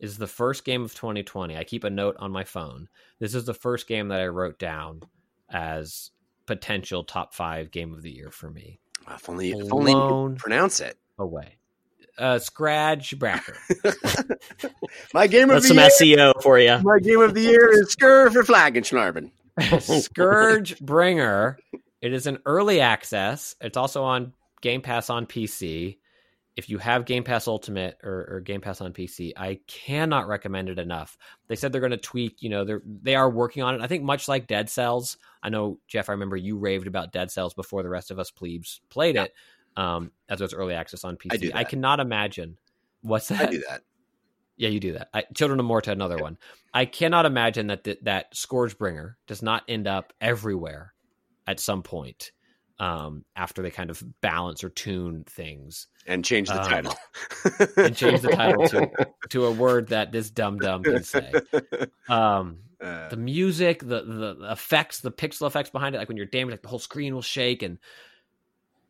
[0.00, 1.56] is the first game of 2020.
[1.56, 2.88] I keep a note on my phone.
[3.18, 5.02] This is the first game that I wrote down
[5.48, 6.10] as
[6.46, 8.80] potential top five game of the year for me.
[9.08, 10.96] If only, if only you could pronounce it.
[11.18, 11.56] Away.
[12.18, 13.56] Uh, Scratch Bracker.
[15.14, 16.16] My game of That's the some year.
[16.18, 16.78] SEO for you.
[16.82, 19.30] My game of the year is Skur for Flagenschnarben.
[20.02, 21.58] Scourge Bringer.
[22.00, 23.54] It is an early access.
[23.60, 25.98] It's also on Game Pass on PC.
[26.56, 30.68] If you have Game Pass Ultimate or, or Game Pass on PC, I cannot recommend
[30.68, 31.16] it enough.
[31.48, 32.42] They said they're going to tweak.
[32.42, 33.80] You know, they're they are working on it.
[33.80, 35.16] I think much like Dead Cells.
[35.42, 36.08] I know Jeff.
[36.08, 39.24] I remember you raved about Dead Cells before the rest of us plebes played Yeah.
[39.24, 39.34] it.
[39.76, 41.28] Um, as it was early access on PC.
[41.32, 42.58] I do I cannot imagine.
[43.02, 43.48] What's that?
[43.48, 43.82] I do that.
[44.56, 45.08] Yeah, you do that.
[45.14, 46.36] I, Children of Morta, another one.
[46.74, 50.92] I cannot imagine that th- that Scourgebringer does not end up everywhere
[51.46, 52.32] at some point
[52.80, 56.94] um, after they kind of balance or tune things And change the Um, title.
[57.76, 58.90] and change the title to
[59.28, 61.30] to a word that this dumb dumb can say.
[62.08, 64.00] Um, Uh, the music, the
[64.40, 67.12] the effects, the pixel effects behind it, like when you're damaged, like the whole screen
[67.14, 67.76] will shake, and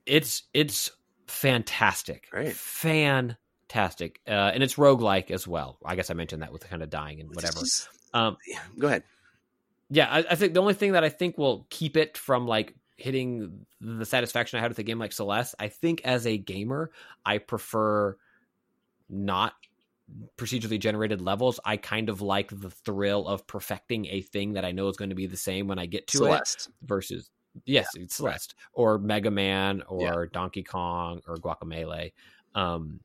[0.07, 0.93] it's it's
[1.27, 2.55] fantastic, Great.
[2.55, 5.77] fantastic, uh, and it's roguelike as well.
[5.85, 7.59] I guess I mentioned that with the kind of dying and whatever.
[7.59, 9.03] just- Um, yeah, go ahead.
[9.91, 12.75] yeah, I, I think the only thing that I think will keep it from like
[13.01, 16.91] hitting the satisfaction I had with a game like Celeste, I think as a gamer,
[17.25, 18.17] I prefer
[19.09, 19.55] not
[20.37, 21.61] procedurally generated levels.
[21.65, 25.11] I kind of like the thrill of perfecting a thing that I know is going
[25.11, 26.71] to be the same when I get to it Celeste.
[26.83, 27.31] versus
[27.65, 30.29] yes, it's Celeste or Mega Man or Yeah.
[30.33, 32.13] Donkey Kong or Guacamelee,
[32.55, 33.01] um,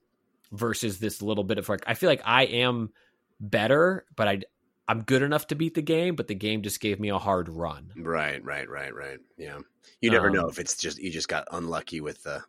[0.52, 2.92] versus this little bit of like I feel like I am
[3.40, 4.42] better, but I
[4.88, 7.50] I'm good enough to beat the game, but the game just gave me a hard
[7.50, 7.92] run.
[7.98, 9.18] Right, right, right, right.
[9.38, 9.58] Yeah.
[10.02, 12.44] You never Um, know if it's just you just got unlucky with the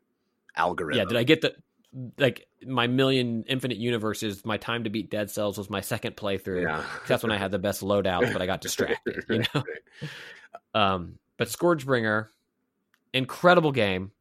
[0.54, 0.98] algorithm.
[0.98, 1.54] Yeah, did I get the
[2.18, 4.44] like my million infinite universes?
[4.44, 6.62] My time to beat Dead Cells was my second playthrough.
[6.64, 6.84] Yeah.
[7.08, 9.24] That's when I had the best loadout, but I got distracted.
[9.30, 9.62] You know.
[10.74, 12.28] Um, but Scourgebringer,
[13.14, 14.12] incredible game.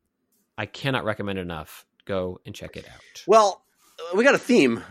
[0.58, 1.86] I cannot recommend it enough.
[2.06, 3.24] Go and check it out.
[3.28, 3.65] Well,
[4.14, 4.84] we got a theme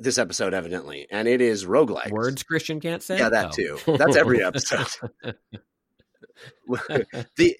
[0.00, 2.10] this episode, evidently, and it is roguelike.
[2.10, 3.18] Words Christian can't say.
[3.18, 3.50] Yeah, that Oh.
[3.50, 3.96] too.
[3.96, 4.86] That's every episode.
[7.36, 7.56] the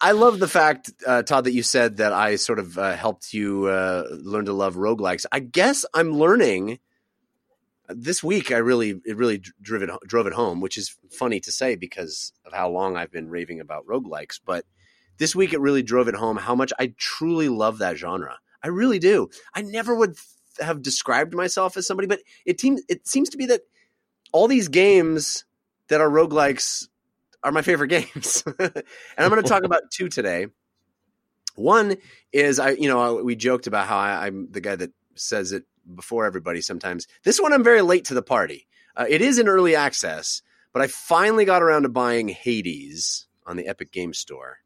[0.00, 3.32] I love the fact, uh, Todd, that you said that I sort of uh, helped
[3.34, 5.26] you uh, learn to love roguelikes.
[5.30, 6.78] I guess I'm learning
[7.88, 8.50] this week.
[8.50, 12.32] I really it really drove it drove it home, which is funny to say because
[12.46, 14.40] of how long I've been raving about roguelikes.
[14.44, 14.64] But
[15.18, 18.38] this week it really drove it home how much I truly love that genre.
[18.62, 19.28] I really do.
[19.54, 20.16] I never would
[20.60, 23.62] have described myself as somebody, but it seems it seems to be that
[24.32, 25.44] all these games
[25.88, 26.88] that are roguelikes
[27.42, 28.44] are my favorite games.
[28.46, 28.84] and
[29.18, 30.46] I'm going to talk about two today.
[31.54, 31.96] One
[32.32, 35.64] is I, you know, we joked about how I, I'm the guy that says it
[35.94, 37.06] before everybody sometimes.
[37.24, 38.66] This one I'm very late to the party.
[38.96, 43.56] Uh, it is in early access, but I finally got around to buying Hades on
[43.56, 44.58] the Epic Game Store.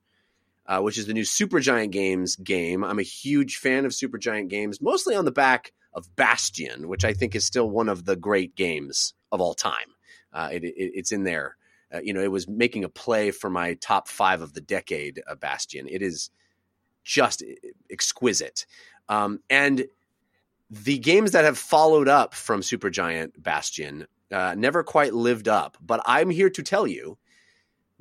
[0.68, 2.82] Uh, which is the new Supergiant Games game.
[2.82, 7.12] I'm a huge fan of Supergiant Games, mostly on the back of Bastion, which I
[7.12, 9.94] think is still one of the great games of all time.
[10.32, 11.56] Uh, it, it, it's in there.
[11.94, 15.22] Uh, you know, it was making a play for my top five of the decade.
[15.26, 15.86] Uh, Bastion.
[15.88, 16.30] It is
[17.04, 17.44] just
[17.90, 18.66] exquisite,
[19.08, 19.86] um, and
[20.68, 25.76] the games that have followed up from Supergiant Bastion uh, never quite lived up.
[25.80, 27.18] But I'm here to tell you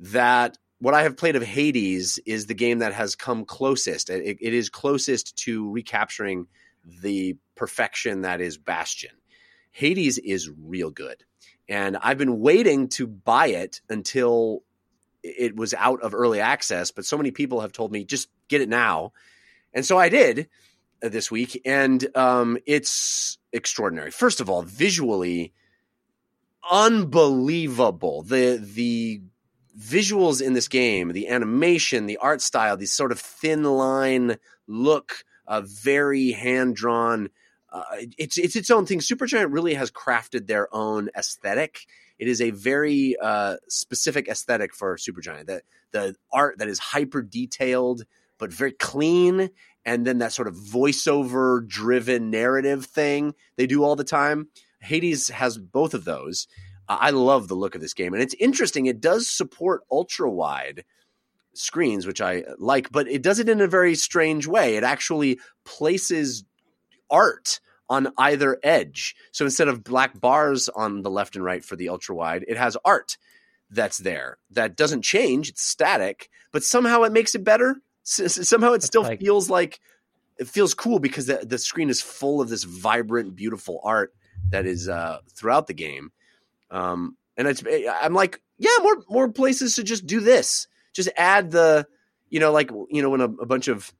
[0.00, 4.10] that what I have played of Hades is the game that has come closest.
[4.10, 6.46] It, it is closest to recapturing
[6.84, 9.12] the perfection that is Bastion.
[9.70, 11.24] Hades is real good.
[11.68, 14.62] And I've been waiting to buy it until
[15.22, 18.60] it was out of early access, but so many people have told me just get
[18.60, 19.12] it now.
[19.74, 20.48] And so I did
[21.02, 24.10] uh, this week, and um, it's extraordinary.
[24.10, 25.52] First of all, visually
[26.70, 28.22] unbelievable.
[28.22, 29.22] The the
[29.78, 34.36] visuals in this game, the animation, the art style, these sort of thin line
[34.66, 37.28] look, uh, very hand drawn.
[37.72, 37.82] Uh,
[38.16, 39.00] it's it's its own thing.
[39.00, 41.86] Supergiant really has crafted their own aesthetic.
[42.18, 45.46] It is a very uh, specific aesthetic for Supergiant.
[45.46, 45.62] That
[45.92, 48.04] the art that is hyper detailed
[48.38, 49.50] but very clean,
[49.84, 54.48] and then that sort of voiceover driven narrative thing they do all the time.
[54.80, 56.46] Hades has both of those.
[56.88, 58.86] Uh, I love the look of this game, and it's interesting.
[58.86, 60.84] It does support ultra wide
[61.54, 64.76] screens, which I like, but it does it in a very strange way.
[64.76, 66.44] It actually places
[67.10, 69.14] art on either edge.
[69.32, 72.56] So instead of black bars on the left and right for the ultra wide, it
[72.56, 73.16] has art
[73.70, 75.48] that's there that doesn't change.
[75.50, 77.76] It's static, but somehow it makes it better.
[78.04, 79.80] S- somehow it still like- feels like
[80.38, 84.12] it feels cool because the, the screen is full of this vibrant, beautiful art
[84.50, 86.12] that is uh, throughout the game.
[86.70, 87.62] Um, and it's
[88.02, 90.66] I'm like, yeah, more more places should just do this.
[90.92, 91.86] Just add the,
[92.30, 93.92] you know, like you know when a, a bunch of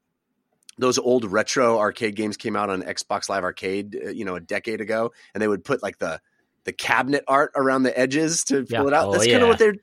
[0.78, 4.40] those old retro arcade games came out on Xbox Live Arcade, uh, you know, a
[4.40, 6.20] decade ago, and they would put like the
[6.64, 8.78] the cabinet art around the edges to Yeah.
[8.78, 9.08] fill it out.
[9.08, 9.74] Oh, That's kind of what they're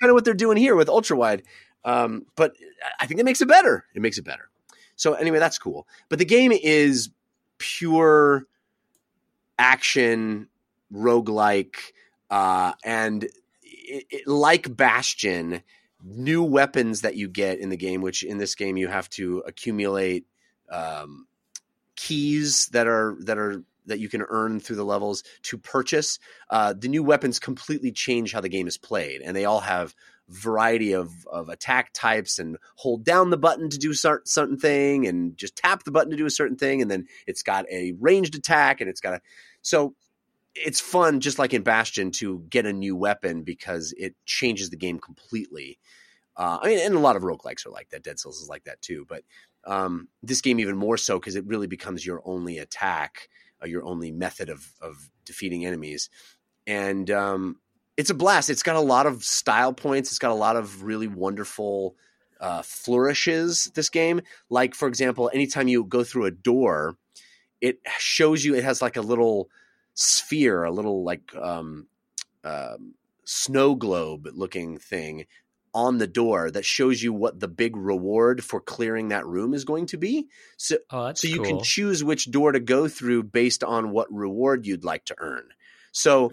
[0.00, 1.42] kind of what they're doing here with ultra wide.
[1.84, 2.54] Um, but
[3.00, 3.84] I think it makes it better.
[3.94, 4.48] It makes it better.
[4.96, 5.86] So anyway, that's cool.
[6.08, 7.10] But the game is
[7.58, 8.44] pure
[9.58, 10.48] action
[10.92, 11.76] roguelike
[12.30, 13.24] uh, and
[13.62, 15.62] it, it, like Bastion,
[16.02, 19.42] new weapons that you get in the game, which in this game you have to
[19.46, 20.26] accumulate
[20.70, 21.26] um,
[21.96, 26.18] keys that are that are that you can earn through the levels to purchase.
[26.50, 29.94] Uh, the new weapons completely change how the game is played, and they all have
[30.28, 35.06] variety of, of attack types and hold down the button to do cer- certain thing
[35.06, 37.94] and just tap the button to do a certain thing and then it's got a
[37.98, 39.20] ranged attack and it's got a
[39.62, 39.94] so
[40.64, 44.76] it's fun just like in bastion to get a new weapon because it changes the
[44.76, 45.78] game completely
[46.38, 48.04] uh, I mean, and a lot of roguelikes are like that.
[48.04, 49.04] Dead Cells is like that too.
[49.08, 49.24] But
[49.66, 53.28] um, this game even more so because it really becomes your only attack,
[53.62, 56.08] uh, your only method of of defeating enemies,
[56.66, 57.56] and um,
[57.96, 58.50] it's a blast.
[58.50, 60.10] It's got a lot of style points.
[60.10, 61.96] It's got a lot of really wonderful
[62.40, 63.72] uh, flourishes.
[63.74, 66.96] This game, like for example, anytime you go through a door,
[67.60, 68.54] it shows you.
[68.54, 69.50] It has like a little
[69.98, 71.88] sphere, a little like um,
[72.44, 72.94] um,
[73.24, 75.26] snow globe looking thing
[75.74, 79.64] on the door that shows you what the big reward for clearing that room is
[79.64, 80.28] going to be.
[80.56, 81.44] So Oh, so you cool.
[81.44, 85.48] can choose which door to go through based on what reward you'd like to earn.
[85.90, 86.32] So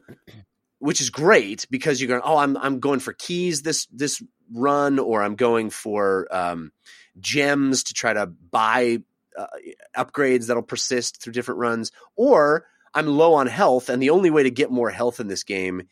[0.78, 4.22] which is great because you're going, oh, I'm I'm going for keys this this
[4.54, 6.72] run, or I'm going for um,
[7.20, 9.00] gems to try to buy
[9.36, 9.48] uh,
[9.98, 14.44] upgrades that'll persist through different runs, or I'm low on health, and the only way
[14.44, 15.84] to get more health in this game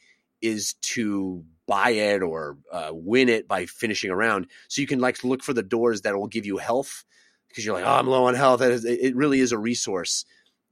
[0.41, 4.47] is to buy it or uh, win it by finishing around.
[4.69, 7.05] So you can like look for the doors that will give you health
[7.47, 8.61] because you're like, oh, I'm low on health.
[8.61, 10.25] It, really is a resource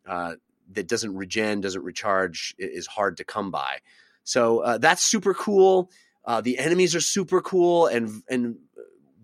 [0.07, 0.35] uh,
[0.71, 3.79] that doesn't regen, doesn't recharge, is hard to come by.
[4.23, 5.91] So uh, that's super cool.
[6.25, 8.57] Uh, the enemies are super cool and and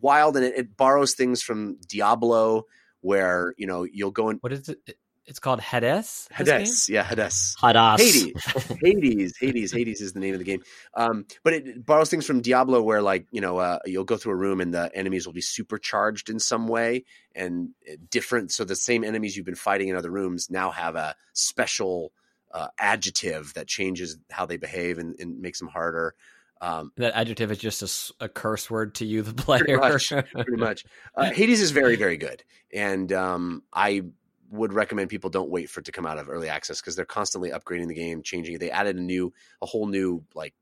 [0.01, 2.65] wild, and it, it borrows things from Diablo,
[3.01, 4.97] where you know you'll go in What is it?
[5.27, 6.27] It's called Hades.
[6.31, 7.55] Hades, yeah, Hades.
[7.61, 7.99] Hadas.
[7.99, 10.61] Hades, Hades, Hades, Hades is the name of the game.
[10.93, 14.31] Um, but it borrows things from Diablo, where like you know uh, you'll go through
[14.33, 17.03] a room and the enemies will be supercharged in some way
[17.35, 18.51] and uh, different.
[18.51, 22.13] So the same enemies you've been fighting in other rooms now have a special
[22.53, 26.15] uh, adjective that changes how they behave and, and makes them harder.
[26.61, 29.59] Um, That adjective is just a curse word to you, the player.
[29.59, 30.85] pretty much, pretty much.
[31.15, 32.43] Uh, Hades is very, very good,
[32.73, 34.03] and um, I
[34.49, 37.05] would recommend people don't wait for it to come out of early access because they're
[37.05, 38.59] constantly upgrading the game, changing it.
[38.59, 40.53] They added a new, a whole new like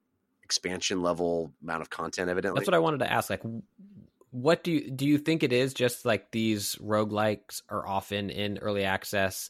[0.44, 2.30] expansion level amount of content.
[2.30, 3.30] Evidently, That's what I wanted to ask.
[3.30, 3.44] Like,
[4.32, 5.06] what do you do?
[5.06, 9.50] You think it is just like these roguelikes are often in early access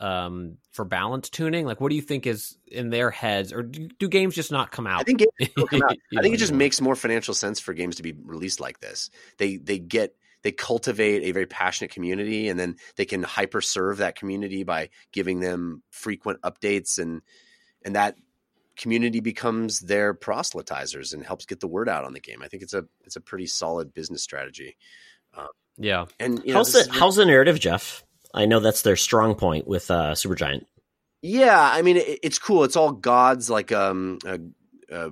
[0.00, 1.66] um, for balance tuning?
[1.66, 4.70] Like, what do you think is in their heads, or do, do games just not
[4.70, 5.00] come out?
[5.00, 5.96] I think games come out.
[6.18, 9.10] I think it just makes more financial sense for games to be released like this.
[9.38, 13.96] They they get they cultivate a very passionate community, and then they can hyper serve
[13.98, 17.22] that community by giving them frequent updates, and
[17.84, 18.14] and that
[18.76, 22.42] community becomes their proselytizers and helps get the word out on the game.
[22.42, 24.76] I think it's a it's a pretty solid business strategy.
[25.76, 26.04] yeah.
[26.20, 28.04] And you know, How's the is- how's the narrative, Jeff?
[28.32, 30.64] I know that's their strong point with uh, Supergiant.
[31.22, 32.64] Yeah, I mean it, it's cool.
[32.64, 34.38] It's all gods like um uh,
[34.92, 35.10] uh,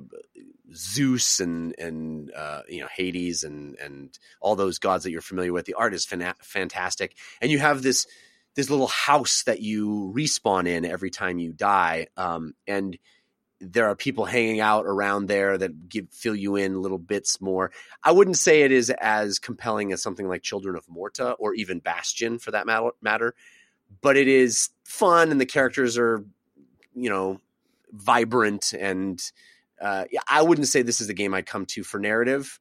[0.75, 5.53] Zeus and and uh, you know Hades and and all those gods that you're familiar
[5.53, 5.67] with.
[5.67, 8.07] The art is fantastic, and you have this
[8.55, 12.99] this little house that you respawn in every time you die, um, and
[13.61, 17.71] there are people hanging out around there that give fill you in little bits more.
[18.03, 21.79] I wouldn't say it is as compelling as something like Children of Morta or even
[21.79, 23.35] Bastion for that matter, matter
[24.01, 26.25] but it is fun and the characters are
[26.95, 27.41] you know
[27.93, 29.33] vibrant and
[29.83, 32.59] uh, I wouldn't say this is the game I'd come to for narrative.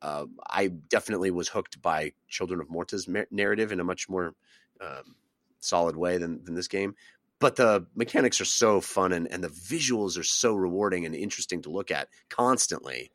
[0.00, 4.34] Uh, I definitely was hooked by Children of Morta's narrative in a much more
[4.80, 5.16] um,
[5.60, 6.94] solid way than, than this game.
[7.40, 11.62] But the mechanics are so fun and, and the visuals are so rewarding and interesting
[11.62, 13.12] to look at constantly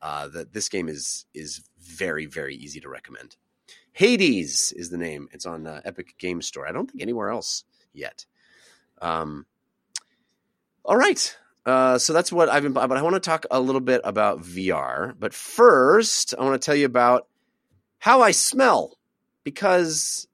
[0.00, 3.36] uh, that this game is is very very easy to recommend.
[3.92, 5.28] Hades is the name.
[5.32, 6.66] It's on uh, Epic Game Store.
[6.66, 8.26] I don't think anywhere else yet.
[9.00, 9.46] Um,
[10.84, 11.36] all right.
[11.66, 14.40] Uh, so that's what I've been, but I want to talk a little bit about
[14.42, 15.14] VR.
[15.18, 17.26] But first, I want to tell you about
[17.98, 18.96] how I smell
[19.42, 20.28] because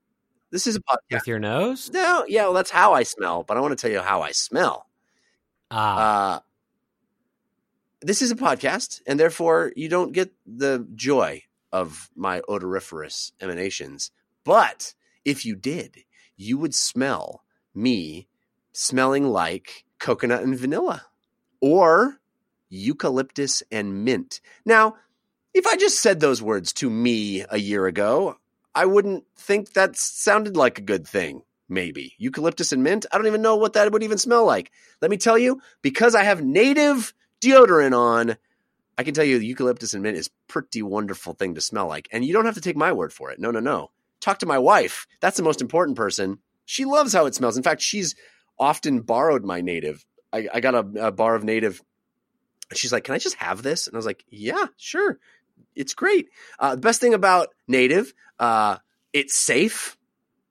[0.50, 1.12] this is a podcast.
[1.20, 1.90] With your nose?
[1.90, 4.32] No, yeah, well, that's how I smell, but I want to tell you how I
[4.32, 4.86] smell.
[5.70, 6.40] Ah, Uh,
[8.02, 11.42] this is a podcast, and therefore you don't get the joy
[11.72, 14.10] of my odoriferous emanations.
[14.44, 14.92] But
[15.24, 16.04] if you did,
[16.36, 17.42] you would smell
[17.74, 18.28] me
[18.72, 21.06] smelling like coconut and vanilla
[21.62, 22.18] or
[22.68, 24.42] eucalyptus and mint.
[24.66, 24.96] Now,
[25.54, 28.36] if I just said those words to me a year ago,
[28.74, 31.42] I wouldn't think that sounded like a good thing.
[31.68, 33.06] Maybe eucalyptus and mint.
[33.10, 34.70] I don't even know what that would even smell like.
[35.00, 38.36] Let me tell you, because I have native deodorant on,
[38.98, 42.08] I can tell you eucalyptus and mint is pretty wonderful thing to smell like.
[42.12, 43.38] And you don't have to take my word for it.
[43.38, 43.90] No, no, no.
[44.20, 45.06] Talk to my wife.
[45.20, 46.38] That's the most important person.
[46.64, 47.56] She loves how it smells.
[47.56, 48.14] In fact, she's
[48.58, 50.04] often borrowed my native.
[50.32, 51.82] I, I got a, a bar of native.
[52.74, 53.86] She's like, Can I just have this?
[53.86, 55.18] And I was like, Yeah, sure.
[55.74, 56.28] It's great.
[56.58, 58.76] Uh, the best thing about native, uh,
[59.12, 59.96] it's safe.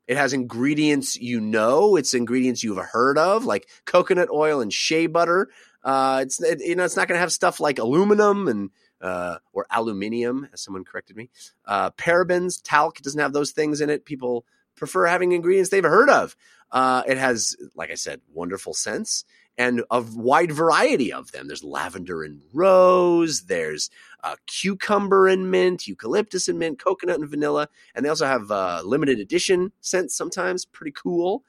[0.08, 1.96] It has ingredients you know.
[1.96, 5.50] It's ingredients you've heard of, like coconut oil and shea butter.
[5.84, 8.70] Uh, it's it, you know it's not going to have stuff like aluminum and
[9.02, 11.30] uh, or aluminium, as someone corrected me.
[11.66, 14.06] Uh, parabens, talc doesn't have those things in it.
[14.06, 14.46] People
[14.76, 16.36] prefer having ingredients they've heard of.
[16.72, 19.26] Uh, it has, like I said, wonderful scents
[19.62, 21.46] and a wide variety of them.
[21.46, 23.44] There's lavender and rose.
[23.44, 23.92] There's
[24.24, 28.82] uh, cucumber and mint, eucalyptus and mint, coconut and vanilla, and they also have uh,
[28.84, 30.66] limited edition scents sometimes.
[30.66, 31.44] Pretty cool.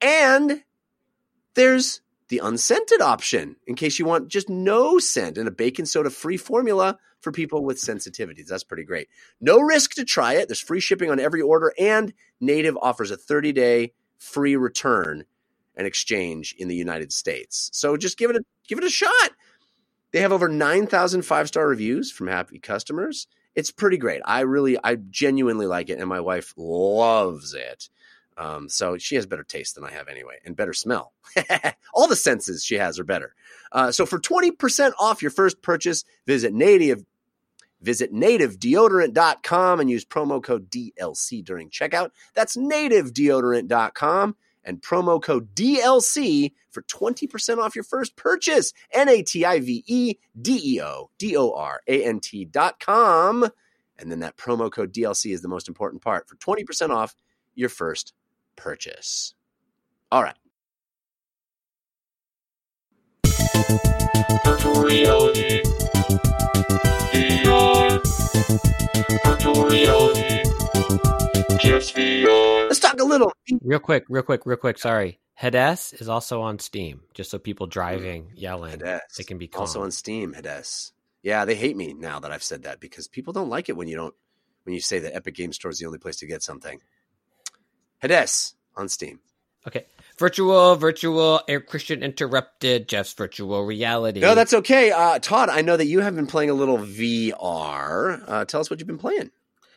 [0.00, 0.62] And
[1.54, 6.08] there's the unscented option in case you want just no scent and a baking soda
[6.08, 8.46] free formula for people with sensitivities.
[8.46, 9.08] That's pretty great.
[9.42, 10.48] No risk to try it.
[10.48, 15.26] There's free shipping on every order, and Native offers a 30 day free return
[15.76, 17.70] and exchange in the United States.
[17.72, 19.30] So just give it a give it a shot.
[20.12, 23.26] They have over 9,000 five star reviews from happy customers,
[23.56, 24.20] it's pretty great.
[24.24, 27.88] I really, I genuinely like it, and my wife loves it.
[28.36, 31.14] Um, so she has better taste than I have anyway, and better smell.
[31.94, 33.34] All the senses she has are better.
[33.72, 37.04] Uh, so for 20% off your first purchase, visit native
[37.80, 42.10] visit nativedeodorant.com and use promo code DLC during checkout.
[42.34, 44.36] That's nativedeodorant.com
[44.66, 48.74] and promo code DLC for 20% off your first purchase.
[48.92, 53.48] N A T I V E D E O D O R A N T.com.
[53.98, 57.14] And then that promo code DLC is the most important part for 20% off
[57.54, 58.12] your first
[58.56, 59.34] purchase.
[60.12, 60.36] All right.
[71.62, 73.32] Let's talk a little.
[73.62, 74.78] Real quick, real quick, real quick.
[74.78, 75.18] Sorry.
[75.34, 79.00] Hades is also on Steam, just so people driving, yelling, Hades.
[79.18, 79.62] they can be calm.
[79.62, 80.92] Also on Steam, Hades.
[81.22, 83.88] Yeah, they hate me now that I've said that because people don't like it when
[83.88, 84.14] you don't
[84.64, 86.80] when you say that Epic Game Store is the only place to get something.
[88.00, 89.20] Hades on Steam.
[89.66, 89.86] Okay.
[90.18, 94.20] Virtual, virtual, Air Christian interrupted, Jeff's virtual reality.
[94.20, 94.90] No, that's okay.
[94.90, 98.24] Uh, Todd, I know that you have been playing a little VR.
[98.26, 99.30] Uh, tell us what you've been playing.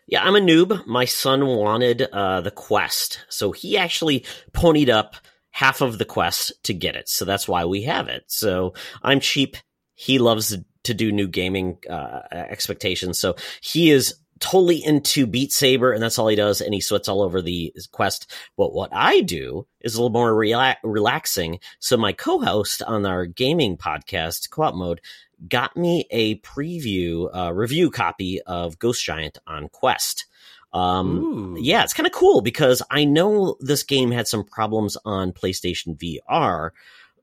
[0.10, 0.88] Yeah, I'm a noob.
[0.88, 5.16] My son wanted uh, the Quest, so he actually ponied up
[5.52, 7.08] half of the Quest to get it.
[7.08, 8.24] So that's why we have it.
[8.26, 8.74] So
[9.04, 9.56] I'm cheap.
[9.94, 15.92] He loves to do new gaming uh, expectations, so he is totally into Beat Saber,
[15.92, 18.34] and that's all he does, and he sweats all over the Quest.
[18.58, 21.60] But what I do is a little more rela- relaxing.
[21.80, 25.02] So my co-host on our gaming podcast, Co-op Mode,
[25.48, 30.26] got me a preview uh, review copy of Ghost Giant on Quest.
[30.72, 31.58] Um, Ooh.
[31.60, 35.98] yeah, it's kind of cool because I know this game had some problems on PlayStation
[35.98, 36.72] VR,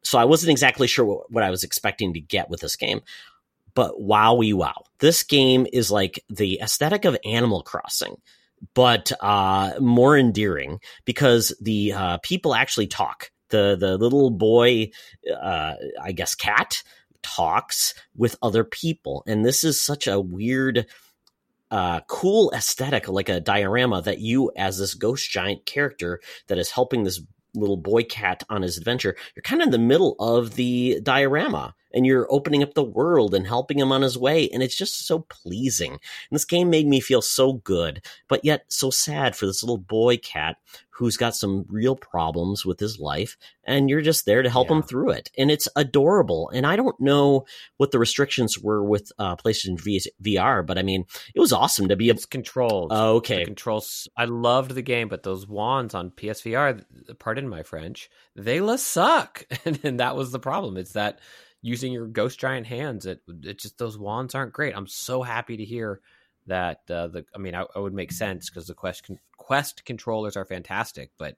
[0.02, 3.00] so I wasn't exactly sure what, what I was expecting to get with this game.
[3.74, 8.16] But wowie wow, this game is like the aesthetic of Animal Crossing,
[8.74, 13.30] but uh, more endearing because the uh, people actually talk.
[13.50, 14.90] The the little boy,
[15.30, 16.82] uh, I guess, cat
[17.26, 20.86] talks with other people, and this is such a weird
[21.70, 26.70] uh, cool aesthetic, like a diorama that you, as this ghost giant character that is
[26.70, 27.20] helping this
[27.54, 31.74] little boy cat on his adventure, you're kind of in the middle of the diorama
[31.92, 34.48] and you're opening up the world and helping him on his way.
[34.50, 35.92] And it's just so pleasing.
[35.92, 36.00] And
[36.32, 40.16] this game made me feel so good, but yet so sad for this little boy
[40.18, 40.56] cat
[40.90, 43.36] who's got some real problems with his life.
[43.64, 44.76] And you're just there to help Yeah.
[44.76, 45.30] him through it.
[45.36, 46.48] And it's adorable.
[46.54, 47.44] And I don't know
[47.76, 51.04] what the restrictions were with uh, PlayStation v- VR, but I mean,
[51.34, 52.16] it was awesome to be able.
[52.16, 52.88] It's controls.
[52.92, 53.44] Oh, The okay.
[53.44, 54.08] controls.
[54.16, 56.82] I loved the game, but those wands on PSVR,
[57.18, 60.78] pardon my French, they la suck, and, and that was the problem.
[60.78, 61.18] It's that
[61.62, 64.76] using your ghost giant hands, it it just those wands aren't great.
[64.76, 66.00] I'm so happy to hear
[66.46, 67.24] that uh, the.
[67.34, 71.10] I mean, I, I would make sense because the Quest con- Quest controllers are fantastic,
[71.18, 71.36] but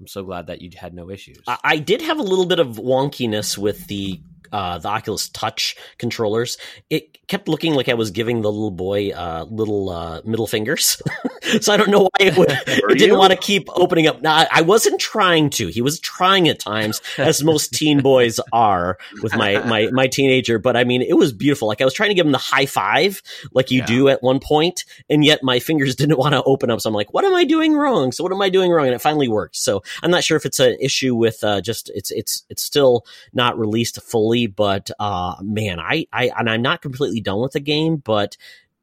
[0.00, 1.42] I'm so glad that you had no issues.
[1.46, 4.20] I, I did have a little bit of wonkiness with the
[4.52, 6.56] uh, the Oculus Touch controllers.
[6.90, 11.02] It kept looking like I was giving the little boy uh, little uh, middle fingers.
[11.60, 14.22] so I don't know why it, would, it didn't want to keep opening up.
[14.22, 15.68] Now, I- wasn't trying to.
[15.68, 20.58] He was trying at times, as most teen boys are with my my my teenager.
[20.58, 21.66] But I mean, it was beautiful.
[21.68, 23.22] Like I was trying to give him the high five,
[23.54, 23.86] like you Yeah.
[23.86, 26.82] do at one point, and yet my fingers didn't want to open up.
[26.82, 28.12] So I'm like, what am I doing wrong?
[28.12, 28.84] So what am I doing wrong?
[28.86, 29.56] And it finally worked.
[29.56, 33.06] So I'm not sure if it's an issue with uh, just it's it's it's still
[33.32, 37.60] not released fully, but uh, man, I I and I'm not completely done with the
[37.60, 38.36] game, but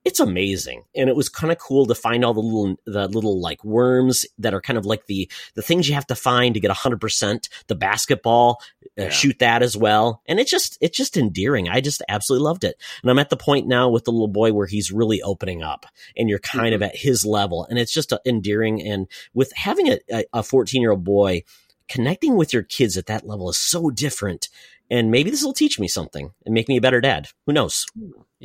[0.05, 0.83] it's amazing.
[0.95, 4.23] And it was kind of cool to find all the little the little like worms
[4.37, 7.49] that are kind of like the the things you have to find to get 100%
[7.67, 8.61] the basketball
[8.99, 10.21] uh, shoot that as well.
[10.27, 11.67] And it's just it's just endearing.
[11.67, 12.79] I just absolutely loved it.
[13.01, 15.87] And i'm at the point now with the little boy where he's really opening up
[16.15, 17.65] and you're kind of at his level.
[17.69, 18.81] And it's just uh, endearing.
[18.87, 21.43] And with having a a 14 year old boy
[21.87, 24.49] connecting with your kids at that level is so different
[24.89, 27.85] and maybe this will teach me something and make me a better dad who knows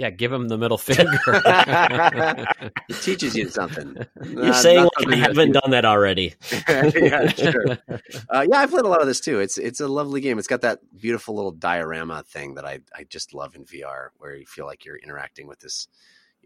[0.00, 1.18] yeah, give him the middle finger.
[2.88, 3.96] It teaches you something.
[4.24, 6.34] you're saying like i haven't done that already
[6.68, 7.78] yeah, sure.
[8.28, 9.40] Uh, yeah, I played a lot of this too.
[9.40, 10.38] It's it's a lovely game.
[10.38, 14.34] It's got that beautiful little diorama thing that I I just love in VR, where
[14.34, 15.86] you feel like you're interacting with this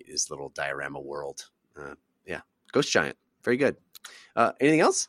[0.07, 1.49] this little diorama world.
[1.79, 1.95] Uh,
[2.27, 2.41] yeah,
[2.73, 3.77] Ghost Giant, very good.
[4.37, 5.09] Uh, anything else?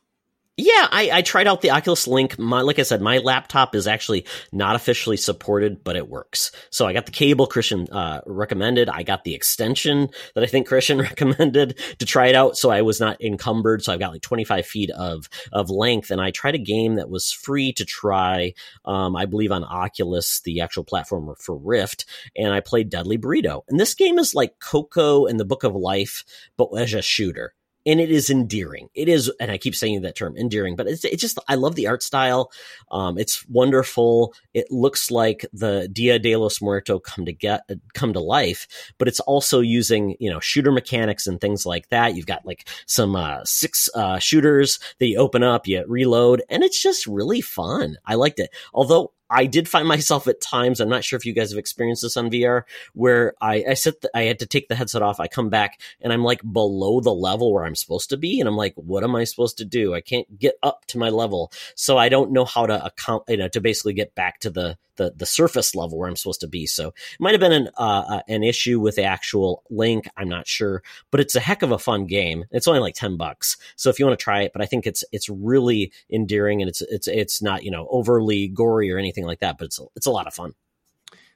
[0.57, 2.40] Yeah, I, I tried out the Oculus Link.
[2.40, 6.53] My, like I said, my laptop is actually not officially supported, but it works.
[6.69, 8.88] So I got the cable Christian uh, recommended.
[8.88, 12.56] I got the extension that I think Christian recommended to try it out.
[12.56, 13.84] So I was not encumbered.
[13.84, 17.10] So I've got like 25 feet of of length, and I tried a game that
[17.10, 18.53] was free to try.
[18.86, 23.64] Um, I believe on Oculus, the actual platform for Rift, and I played Deadly Burrito.
[23.68, 26.23] And this game is like Coco and the Book of Life,
[26.56, 27.53] but as a shooter
[27.86, 28.90] and it is endearing.
[28.94, 31.76] It is, and I keep saying that term, endearing, but it's, it's just, I love
[31.76, 32.52] the art style.
[32.91, 34.34] Um, it's wonderful.
[34.53, 37.62] It looks like the Dia de los Muertos come to get,
[37.94, 38.68] come to life,
[38.98, 42.16] but it's also using, you know, shooter mechanics and things like that.
[42.16, 46.64] You've got like some, uh, six, uh, shooters that you open up, you reload, and
[46.64, 47.98] it's just really fun.
[48.06, 48.49] I liked it.
[48.74, 50.80] Although I did find myself at times.
[50.80, 54.02] I'm not sure if you guys have experienced this on VR, where I I set
[54.02, 55.19] the, I had to take the headset off.
[55.19, 58.47] I come back and I'm like below the level where I'm supposed to be, and
[58.47, 59.93] I'm like, what am I supposed to do?
[59.93, 63.38] I can't get up to my level, so I don't know how to account, you
[63.38, 66.47] know, to basically get back to the the the surface level where I'm supposed to
[66.47, 66.65] be.
[66.65, 70.07] So it might have been an uh, uh, an issue with the actual link.
[70.17, 72.45] I'm not sure, but it's a heck of a fun game.
[72.51, 74.85] It's only like ten bucks, so if you want to try it, but I think
[74.88, 79.26] it's it's really endearing and it's it's it's not you know overly gory or anything
[79.26, 80.53] like that, but it's a, it's a lot of fun.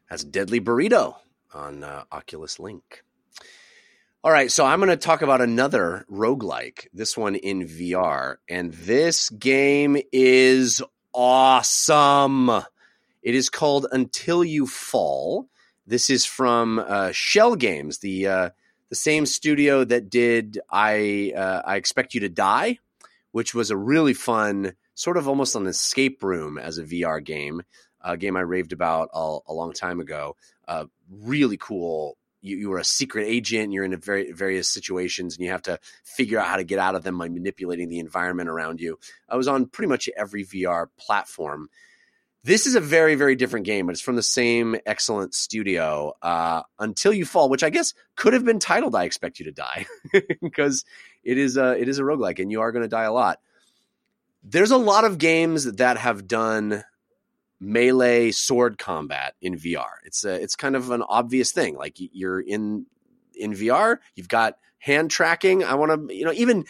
[0.10, 1.16] That's Deadly Burrito
[1.54, 3.04] on uh, Oculus Link.
[4.22, 8.36] All right, so I'm going to talk about another roguelike, this one in VR.
[8.50, 10.82] And this game is
[11.14, 12.52] awesome.
[13.22, 15.50] It is called Until You Fall.
[15.86, 18.50] This is from uh, Schell Games, the uh,
[18.90, 22.80] the same studio that did I uh, I Expect You to Die,
[23.32, 27.62] which was a really fun, sort of almost an escape room as a VR game.
[28.02, 30.38] A game I raved about a, a long time ago.
[30.66, 32.18] Uh, really cool.
[32.42, 33.74] You, you were a secret agent.
[33.74, 36.96] You're in very various situations, and you have to figure out how to get out
[36.96, 38.98] of them by manipulating the environment around you.
[39.28, 41.70] I was on pretty much every VR platform.
[42.44, 46.64] This is a very, very different game, but it's from the same excellent studio, uh,
[46.80, 49.86] Until You Fall, which I guess could have been titled I Expect You to Die,
[50.42, 50.86] because
[51.24, 53.40] it is a, it is a roguelike and you are going to die a lot.
[54.42, 56.86] There's a lot of games that have done
[57.60, 59.96] melee sword combat in VR.
[60.06, 61.76] It's a, it's kind of an obvious thing.
[61.76, 62.86] Like you're in
[63.36, 65.66] in VR, you've got hand tracking.
[65.66, 66.66] I want to, you know, even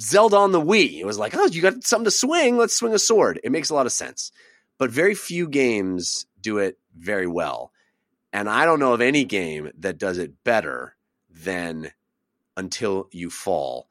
[0.00, 1.00] Zelda on the Wii.
[1.00, 2.56] It was like, oh, you got something to swing.
[2.56, 3.40] Let's swing a sword.
[3.44, 4.32] It makes a lot of sense
[4.82, 7.70] but very few games do it very well.
[8.32, 10.96] And I don't know of any game that does it better
[11.30, 11.92] than
[12.56, 13.86] Until You Fall.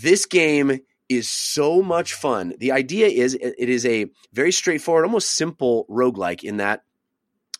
[0.00, 0.78] This game
[1.08, 2.54] is so much fun.
[2.56, 6.84] The idea is it is a very straightforward, almost simple roguelike in that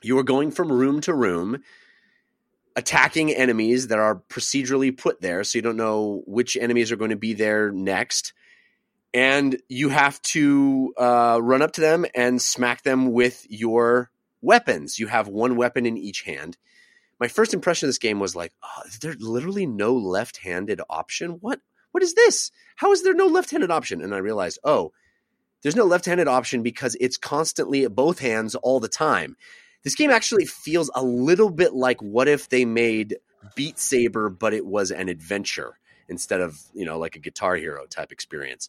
[0.00, 1.64] you are going from room to room,
[2.76, 5.42] attacking enemies that are procedurally put there.
[5.42, 8.34] So you don't know which enemies are going to be there next
[9.14, 14.10] and you have to uh, run up to them and smack them with your
[14.42, 14.98] weapons.
[14.98, 16.58] You have one weapon in each hand.
[17.20, 21.38] My first impression of this game was like, oh, is there literally no left-handed option?
[21.40, 21.60] What?
[21.92, 22.50] What is this?
[22.74, 24.02] How is there no left-handed option?
[24.02, 24.92] And I realized, oh,
[25.62, 29.36] there's no left-handed option because it's constantly at both hands all the time.
[29.84, 33.18] This game actually feels a little bit like what if they made
[33.54, 35.78] Beat Saber, but it was an adventure
[36.08, 38.68] instead of you know like a Guitar Hero type experience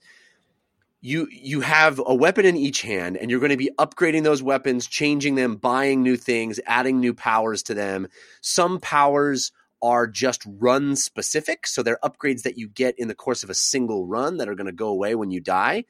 [1.05, 4.41] you you have a weapon in each hand and you're going to be upgrading those
[4.41, 8.07] weapons changing them buying new things adding new powers to them.
[8.41, 9.51] Some powers
[9.83, 13.53] are just run specific so they're upgrades that you get in the course of a
[13.53, 15.85] single run that are going to go away when you die.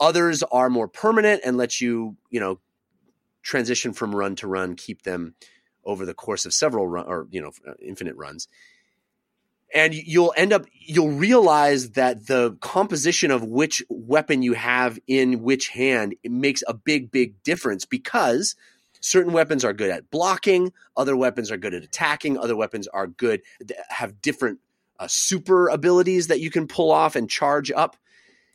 [0.00, 2.58] Others are more permanent and let you you know
[3.42, 5.36] transition from run to run keep them
[5.84, 8.48] over the course of several run or you know infinite runs
[9.74, 15.42] and you'll end up you'll realize that the composition of which weapon you have in
[15.42, 18.56] which hand makes a big big difference because
[19.00, 23.06] certain weapons are good at blocking other weapons are good at attacking other weapons are
[23.06, 23.42] good
[23.88, 24.58] have different
[24.98, 27.96] uh, super abilities that you can pull off and charge up.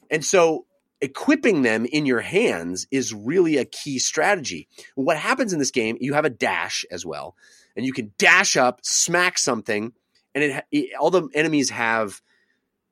[0.09, 0.65] And so
[1.01, 4.67] equipping them in your hands is really a key strategy.
[4.95, 7.35] What happens in this game you have a dash as well
[7.75, 9.93] and you can dash up smack something
[10.35, 12.21] and it, it all the enemies have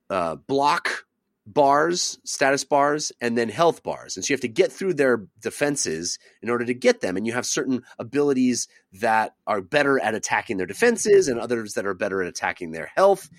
[0.09, 1.05] uh, block
[1.45, 4.15] bars, status bars, and then health bars.
[4.15, 7.17] And so you have to get through their defenses in order to get them.
[7.17, 11.85] And you have certain abilities that are better at attacking their defenses and others that
[11.85, 13.29] are better at attacking their health.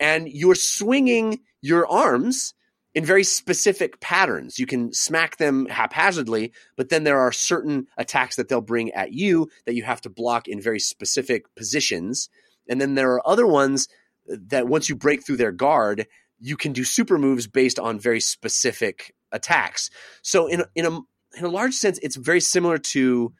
[0.00, 2.54] And you're swinging your arms
[2.94, 4.58] in very specific patterns.
[4.58, 9.12] You can smack them haphazardly, but then there are certain attacks that they'll bring at
[9.12, 12.28] you that you have to block in very specific positions
[12.68, 13.88] and then there are other ones
[14.26, 16.06] that once you break through their guard,
[16.38, 19.90] you can do super moves based on very specific attacks.
[20.22, 21.00] So in in a
[21.36, 23.32] in a large sense, it's very similar to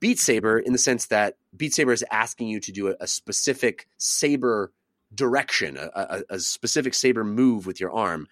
[0.00, 3.06] Beat Saber in the sense that Beat Saber is asking you to do a, a
[3.06, 4.72] specific saber
[5.14, 8.26] direction, a, a, a specific saber move with your arm,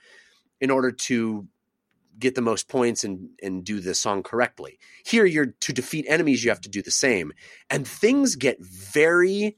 [0.61, 1.47] in order to
[2.19, 4.79] get the most points and and do the song correctly.
[5.05, 7.33] Here you're to defeat enemies you have to do the same.
[7.69, 9.57] And things get very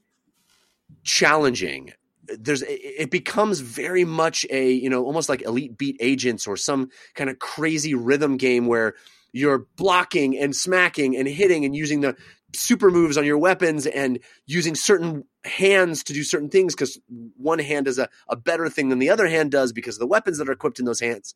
[1.03, 1.93] challenging.
[2.27, 6.89] There's it becomes very much a, you know, almost like elite beat agents or some
[7.15, 8.93] kind of crazy rhythm game where
[9.33, 12.15] you're blocking and smacking and hitting and using the
[12.55, 16.99] super moves on your weapons and using certain hands to do certain things because
[17.35, 20.07] one hand is a, a better thing than the other hand does because of the
[20.07, 21.35] weapons that are equipped in those hands.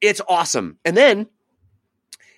[0.00, 0.78] It's awesome.
[0.84, 1.26] And then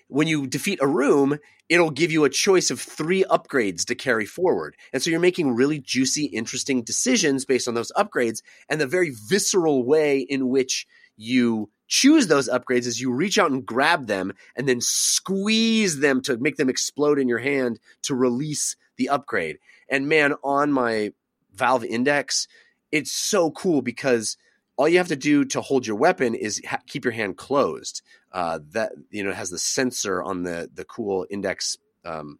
[0.08, 1.38] when you defeat a room,
[1.68, 4.76] it'll give you a choice of three upgrades to carry forward.
[4.92, 8.42] And so you're making really juicy, interesting decisions based on those upgrades.
[8.68, 13.50] And the very visceral way in which you choose those upgrades is you reach out
[13.50, 18.14] and grab them and then squeeze them to make them explode in your hand to
[18.14, 19.58] release the upgrade.
[19.88, 21.12] And man, on my
[21.54, 22.48] Valve Index,
[22.92, 24.36] it's so cool because
[24.76, 28.02] all you have to do to hold your weapon is ha- keep your hand closed.
[28.36, 32.38] Uh, that you know has the sensor on the the cool Index um,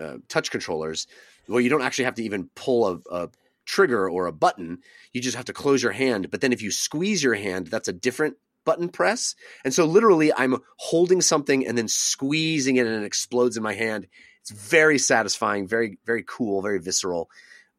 [0.00, 1.06] uh, touch controllers.
[1.46, 3.28] Well, you don't actually have to even pull a, a
[3.66, 4.78] trigger or a button.
[5.12, 6.30] You just have to close your hand.
[6.30, 9.34] But then if you squeeze your hand, that's a different button press.
[9.66, 13.74] And so literally I'm holding something and then squeezing it and it explodes in my
[13.74, 14.06] hand.
[14.40, 17.28] It's very satisfying, very, very cool, very visceral.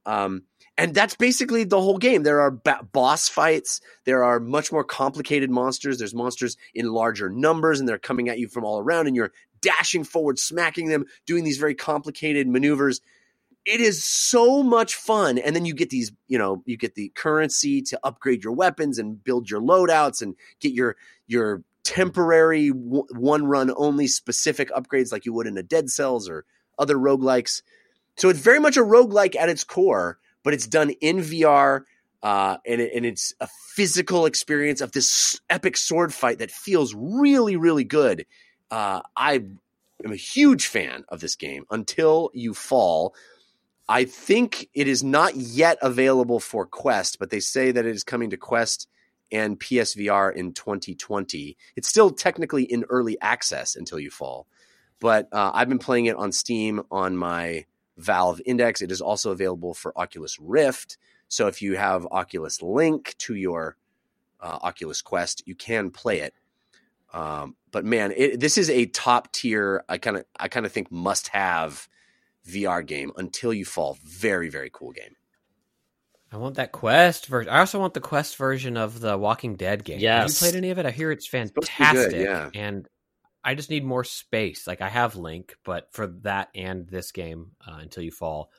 [0.05, 0.43] Um,
[0.77, 2.23] and that's basically the whole game.
[2.23, 3.81] There are ba- boss fights.
[4.05, 5.97] There are much more complicated monsters.
[5.97, 9.31] There's monsters in larger numbers and they're coming at you from all around and you're
[9.61, 13.01] dashing forward, smacking them, doing these very complicated maneuvers
[13.67, 17.09] it is so much fun and then you get these you know you get the
[17.09, 20.95] currency to upgrade your weapons and build your loadouts and get your
[21.27, 26.45] your temporary one run only specific upgrades like you would in a dead cells or
[26.79, 27.61] other roguelikes
[28.15, 30.17] so it's very much a roguelike at its core
[30.47, 31.81] but it's done in vr
[32.23, 36.95] uh, and, it, and it's a physical experience of this epic sword fight that feels
[36.95, 38.25] really really good
[38.71, 43.13] uh, i am a huge fan of this game until you fall
[43.89, 48.03] I think it is not yet available for Quest, but they say that it is
[48.03, 48.87] coming to Quest
[49.31, 51.57] and PSVR in 2020.
[51.75, 54.47] It's still technically in early access until you fall,
[54.99, 57.65] but uh, I've been playing it on Steam on my
[57.97, 58.81] Valve Index.
[58.81, 60.97] It is also available for Oculus Rift.
[61.27, 63.75] So if you have Oculus Link to your
[64.39, 66.33] uh, Oculus Quest, you can play it.
[67.13, 69.83] Um, but man, it, this is a top tier.
[69.89, 71.87] I kind of, I kind of think must have
[72.47, 73.97] VR game until you fall.
[74.03, 75.15] Very, very cool game.
[76.31, 77.51] I want that Quest version.
[77.51, 79.99] I also want the Quest version of the Walking Dead game.
[79.99, 80.21] Yes.
[80.21, 80.85] Have you played any of it?
[80.85, 82.11] I hear it's fantastic.
[82.11, 82.49] good, yeah.
[82.53, 82.87] And
[83.47, 84.67] I just need more space.
[84.67, 88.51] Like I have Link, but for that and this game, uh, Until You Fall,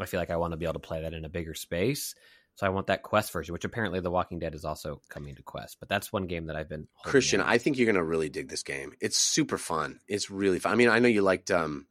[0.00, 2.16] I feel like I want to be able to play that in a bigger space.
[2.56, 5.42] So I want that Quest version, which apparently The Walking Dead is also coming to
[5.42, 5.76] Quest.
[5.78, 7.46] But that's one game that I've been Christian, out.
[7.46, 8.94] I think you're gonna really dig this game.
[9.00, 10.00] It's super fun.
[10.08, 10.72] It's really fun.
[10.72, 11.86] I mean, I know you liked um,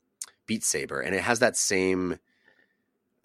[0.45, 2.19] Beat Saber, and it has that same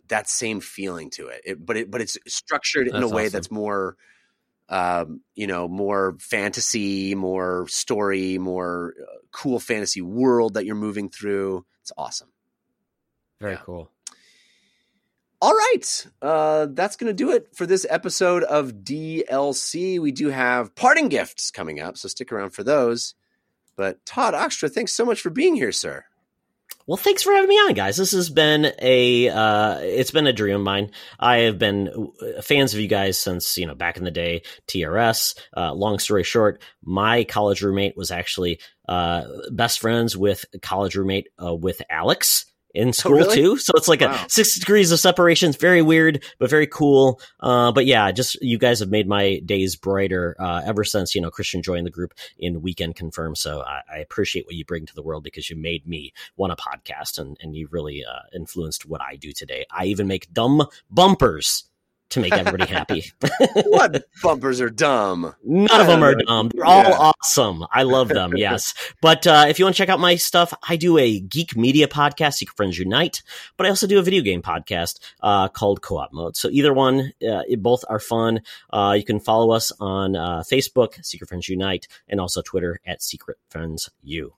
[0.06, 1.42] that same feeling to it.
[1.44, 3.32] it but it but it's structured in a way awesome.
[3.32, 3.96] that's more
[4.68, 11.08] um, you know, more fantasy, more story, more uh, cool fantasy world that you're moving
[11.08, 11.64] through.
[11.82, 12.28] It's awesome.
[13.40, 13.60] very yeah.
[13.64, 13.90] cool.
[15.40, 16.06] All right.
[16.22, 20.00] Uh, that's going to do it for this episode of DLC.
[20.00, 23.14] We do have parting gifts coming up, so stick around for those.
[23.76, 26.06] But Todd Oxtra, thanks so much for being here, sir.
[26.86, 27.96] Well, thanks for having me on, guys.
[27.96, 30.92] This has been a uh, it's been a dream of mine.
[31.18, 34.42] I have been uh, fans of you guys since you know back in the day.
[34.68, 35.36] TRS.
[35.56, 41.28] Uh, long story short, my college roommate was actually uh, best friends with college roommate
[41.44, 42.46] uh, with Alex
[42.76, 43.34] in school really?
[43.34, 43.56] too.
[43.56, 44.24] So it's like Wow.
[44.26, 45.48] a six degrees of separation.
[45.48, 47.20] It's very weird, but very cool.
[47.40, 51.20] Uh, but yeah, just you guys have made my days brighter uh, ever since you
[51.20, 53.34] know Christian joined the group in Weekend Confirm.
[53.34, 56.52] So I, I appreciate what you bring to the world because you made me want
[56.52, 59.64] a podcast and and you really uh, influenced what I do today.
[59.70, 61.64] I even make dumb bumpers
[62.10, 63.04] to make everybody happy.
[63.64, 65.34] what bumpers are dumb?
[65.44, 66.50] None of them are dumb.
[66.54, 67.12] They're all Yeah.
[67.22, 67.64] awesome.
[67.72, 68.32] I love them.
[68.36, 68.74] Yes.
[69.02, 71.88] But uh, if you want to check out my stuff, I do a geek media
[71.88, 73.22] podcast, Secret Friends Unite,
[73.56, 76.36] but I also do a video game podcast uh, called Co op Mode.
[76.36, 78.40] So either one, uh, it- both are fun.
[78.70, 83.02] Uh, you can follow us on uh, Facebook, Secret Friends Unite, and also Twitter at
[83.02, 84.34] Secret Friends U.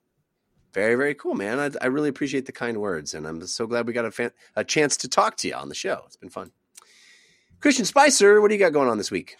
[0.72, 1.58] Very, very cool, man.
[1.58, 4.30] I, I really appreciate the kind words, and I'm so glad we got a, fan,
[4.54, 6.02] a chance to talk to you on the show.
[6.06, 6.52] It's been fun.
[7.60, 9.36] Christian Spicer, what do you got going on this week?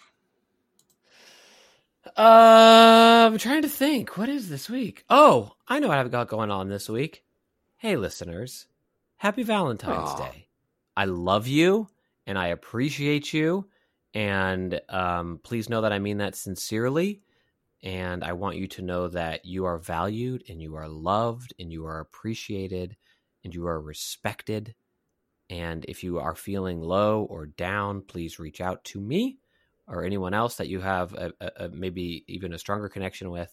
[2.17, 4.17] Uh, I'm trying to think.
[4.17, 5.05] What is this week?
[5.09, 7.23] Oh, I know what I've got going on this week.
[7.77, 8.67] Hey, listeners,
[9.17, 10.17] happy Valentine's Aw.
[10.31, 10.47] Day.
[10.97, 11.87] I love you
[12.27, 13.67] and I appreciate you.
[14.13, 17.21] And um, please know that I mean that sincerely.
[17.83, 21.71] And I want you to know that you are valued and you are loved and
[21.71, 22.97] you are appreciated
[23.45, 24.75] and you are respected.
[25.49, 29.39] And if you are feeling low or down, please reach out to me
[29.87, 33.51] or anyone else that you have a, a, maybe even a stronger connection with,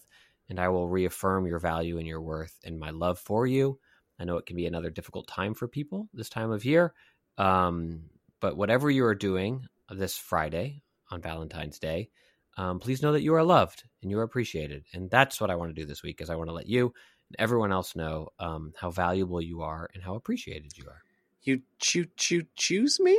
[0.49, 3.79] and I will reaffirm your value and your worth and my love for you.
[4.19, 6.93] I know it can be another difficult time for people this time of year,
[7.39, 8.03] um,
[8.39, 12.09] but whatever you are doing this Friday on Valentine's Day,
[12.57, 15.55] um, please know that you are loved and you are appreciated, and that's what I
[15.55, 16.21] want to do this week.
[16.21, 16.93] Is I want to let you
[17.29, 21.01] and everyone else know um, how valuable you are and how appreciated you are.
[21.47, 23.17] You choo choo choose me?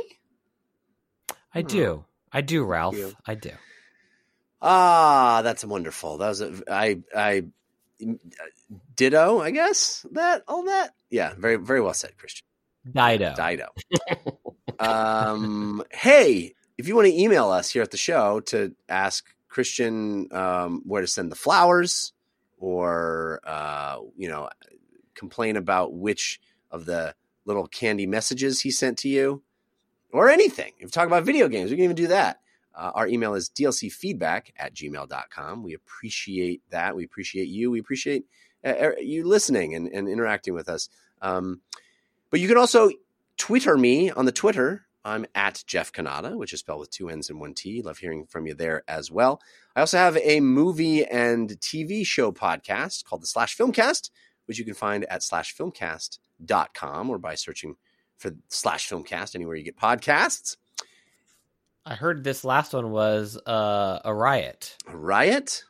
[1.51, 2.95] I Oh, do, I do, Ralph.
[2.95, 3.15] you.
[3.25, 3.49] I do.
[4.61, 6.19] Ah, that's wonderful.
[6.19, 7.45] That was a, I I
[8.95, 10.05] ditto, I guess.
[10.11, 10.93] That all that.
[11.09, 12.45] Yeah, very very well said, Christian.
[12.85, 13.33] Dido.
[13.35, 13.69] Dido.
[14.79, 20.27] um, hey, if you want to email us here at the show to ask Christian
[20.31, 22.13] um, where to send the flowers,
[22.59, 24.49] or uh, you know,
[25.15, 26.39] complain about which
[26.69, 27.15] of the
[27.45, 29.43] little candy messages he sent to you,
[30.11, 30.73] or anything.
[30.77, 32.39] If you talk about video games, we can even do that.
[32.75, 35.63] Uh, our email is dlcfeedback at gmail.com.
[35.63, 36.95] We appreciate that.
[36.95, 37.71] We appreciate you.
[37.71, 38.25] We appreciate
[38.65, 40.89] uh, er, you listening and, and interacting with us.
[41.21, 41.61] Um,
[42.29, 42.89] but you can also
[43.37, 44.85] Twitter me on the Twitter.
[45.03, 47.81] I'm at Jeff Cannata, which is spelled with two N's and one T.
[47.81, 49.41] Love hearing from you there as well.
[49.75, 54.09] I also have a movie and TV show podcast called the Slash Filmcast,
[54.49, 57.75] which you can find at slashfilmcast.com or by searching
[58.17, 60.57] for slash filmcast anywhere you get podcasts.
[61.85, 64.75] I heard this last one was uh, a riot.
[64.87, 65.63] A riot.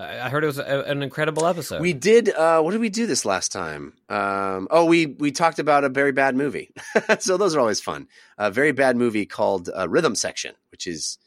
[0.00, 1.80] I I heard it was a, an incredible episode.
[1.80, 2.28] We did.
[2.28, 3.94] Uh, what did we do this last time?
[4.08, 6.74] Um, oh, we we talked about a very bad movie.
[7.20, 8.08] so those are always fun.
[8.36, 11.18] A very bad movie called uh, Rhythm Section, which is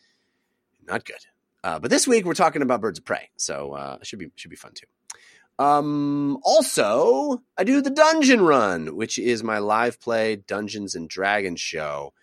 [0.85, 1.25] not good.
[1.63, 4.29] Uh, but this week we're talking about Birds of Prey, so uh, it should be
[4.35, 4.87] should be fun too.
[5.59, 11.61] Um, also, I do the Dungeon Run, which is my live play Dungeons and Dragons
[11.61, 12.13] show.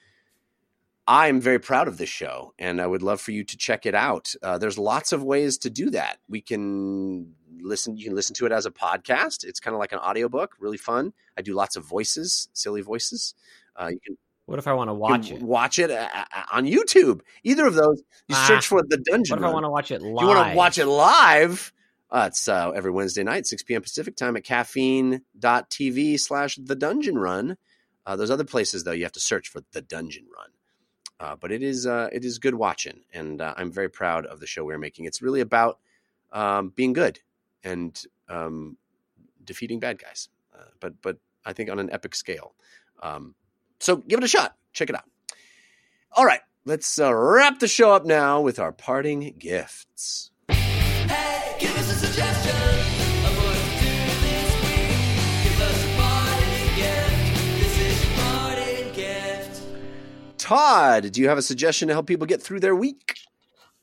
[1.07, 3.87] I am very proud of this show, and I would love for you to check
[3.87, 4.35] it out.
[4.43, 6.19] Uh, there's lots of ways to do that.
[6.29, 7.97] We can listen.
[7.97, 9.45] You can listen to it as a podcast.
[9.45, 11.13] It's kind of like an audiobook, really fun.
[11.37, 13.35] I do lots of voices, silly voices.
[13.75, 14.17] Uh, you can
[14.47, 15.41] what if I want to watch it?
[15.41, 17.21] Watch it uh, uh, on YouTube.
[17.45, 18.03] Either of those.
[18.27, 18.45] You Ah.
[18.49, 20.23] search for the Dungeon What if I want to watch it live?
[20.23, 21.73] You want to watch it live?
[22.11, 23.83] Uh, it's uh, every Wednesday night, 6 p.m.
[23.83, 27.57] Pacific time at caffeine.tv slash the dungeon run.
[28.05, 30.51] Uh, those other places, though, you have to search for the dungeon run.
[31.21, 34.41] Uh, but it is uh, it is good watching, and uh, I'm very proud of
[34.41, 35.05] the show we're making.
[35.05, 35.79] It's really about
[36.33, 37.21] um, being good
[37.63, 38.79] and um,
[39.45, 40.31] defeating bad guys,
[40.81, 42.55] but but I think on an epic scale.
[43.03, 43.35] Um,
[43.81, 44.57] so give it a shot.
[44.73, 45.05] Check it out.
[46.13, 50.30] All right, let's wrap the show up now with our parting gifts.
[60.51, 63.15] Todd, do you have a suggestion to help people get through their week?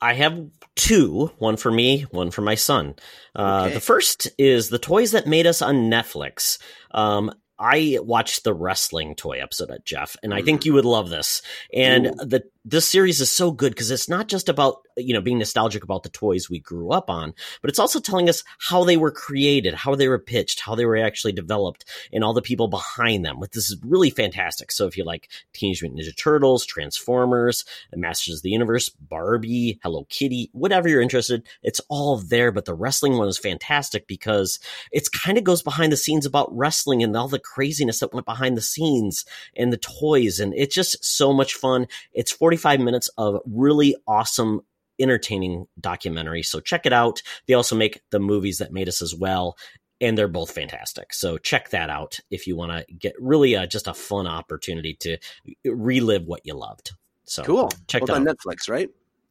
[0.02, 2.96] I have two, one for me, one for my son.
[3.34, 3.76] Uh, Okay.
[3.76, 6.58] The first is the toys that made us on Netflix.
[6.92, 11.10] Um, I watched the wrestling toy episode at Jeff, and I think you would love
[11.10, 11.42] this.
[11.74, 12.14] And Ooh.
[12.20, 15.84] the this series is so good because it's not just about you know being nostalgic
[15.84, 19.12] about the toys we grew up on, but it's also telling us how they were
[19.12, 23.24] created, how they were pitched, how they were actually developed, and all the people behind
[23.24, 23.40] them.
[23.40, 24.72] Which this is really fantastic.
[24.74, 27.64] So if you like Teenage Mutant Ninja Turtles, Transformers,
[27.96, 32.52] Masters of the Universe, Barbie, Hello Kitty, whatever you're interested, it's all there.
[32.52, 34.60] But the wrestling one is fantastic because
[34.92, 38.26] it's kind of goes behind the scenes about wrestling and all the craziness that went
[38.26, 39.24] behind the scenes
[39.56, 40.42] and the toys.
[40.42, 41.88] And it's just so much fun.
[42.12, 44.62] It's 45 minutes of really awesome
[45.00, 46.42] entertaining documentary.
[46.42, 47.22] So check it out.
[47.48, 49.56] They also make the movies that made us as well.
[50.02, 51.14] And they're both fantastic.
[51.14, 54.96] So check that out if you want to get really uh, just a fun opportunity
[55.02, 55.18] to
[55.66, 56.92] relive what you loved.
[57.26, 57.70] So Cool.
[57.88, 58.38] Check Both that on out.
[58.38, 58.90] Netflix, right?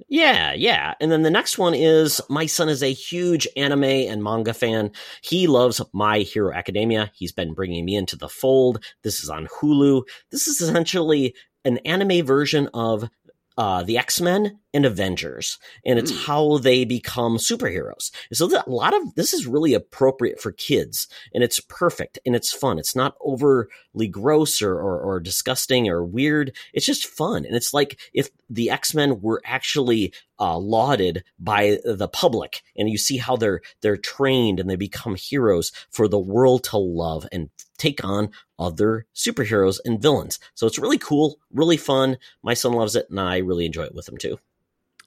[0.08, 0.94] Yeah, yeah.
[1.00, 4.90] And then the next one is my son is a huge anime and manga fan.
[5.22, 7.10] He loves My Hero Academia.
[7.14, 8.84] He's been bringing me into the fold.
[9.02, 10.02] This is on Hulu.
[10.30, 11.34] This is essentially
[11.66, 13.10] an anime version of
[13.58, 16.24] uh, the X Men and Avengers, and it's Mm.
[16.26, 18.10] how they become superheroes.
[18.30, 22.52] So a lot of this is really appropriate for kids, and it's perfect and it's
[22.52, 22.78] fun.
[22.78, 26.54] It's not overly gross or, or, or disgusting or weird.
[26.74, 31.78] It's just fun, and it's like if the X Men were actually uh, lauded by
[31.82, 36.18] the public, and you see how they're they're trained and they become heroes for the
[36.18, 40.38] world to love and take on other superheroes and villains.
[40.54, 42.18] So it's really cool, really fun.
[42.42, 44.38] My son loves it, and I really enjoy it with him too.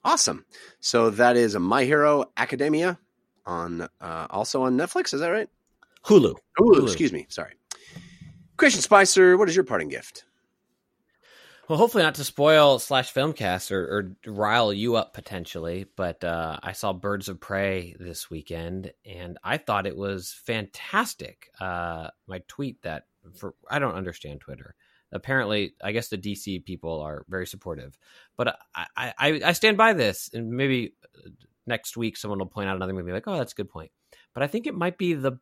[0.04, 0.46] Awesome.
[0.80, 2.98] So that is a My Hero Academia
[3.46, 5.14] on uh, also on Netflix.
[5.14, 5.50] Is that right?
[6.06, 6.36] Hulu.
[6.58, 6.84] Hulu, Hulu.
[6.84, 7.26] excuse me.
[7.30, 7.54] Sorry.
[8.58, 10.26] Christian Spicer, what is your parting gift?
[11.70, 16.58] Well, hopefully not to spoil slash filmcast or, or rile you up potentially, but uh,
[16.64, 21.52] I saw Birds of Prey this weekend and I thought it was fantastic.
[21.62, 23.04] Uh, my tweet that
[23.36, 24.74] for I don't understand Twitter.
[25.12, 27.96] Apparently, I guess the DC people are very supportive,
[28.36, 31.30] but I, I, I stand by this, and maybe uh,
[31.68, 33.92] next week someone will point out another movie like, oh, that's a good point.
[34.34, 35.34] But I think it might be the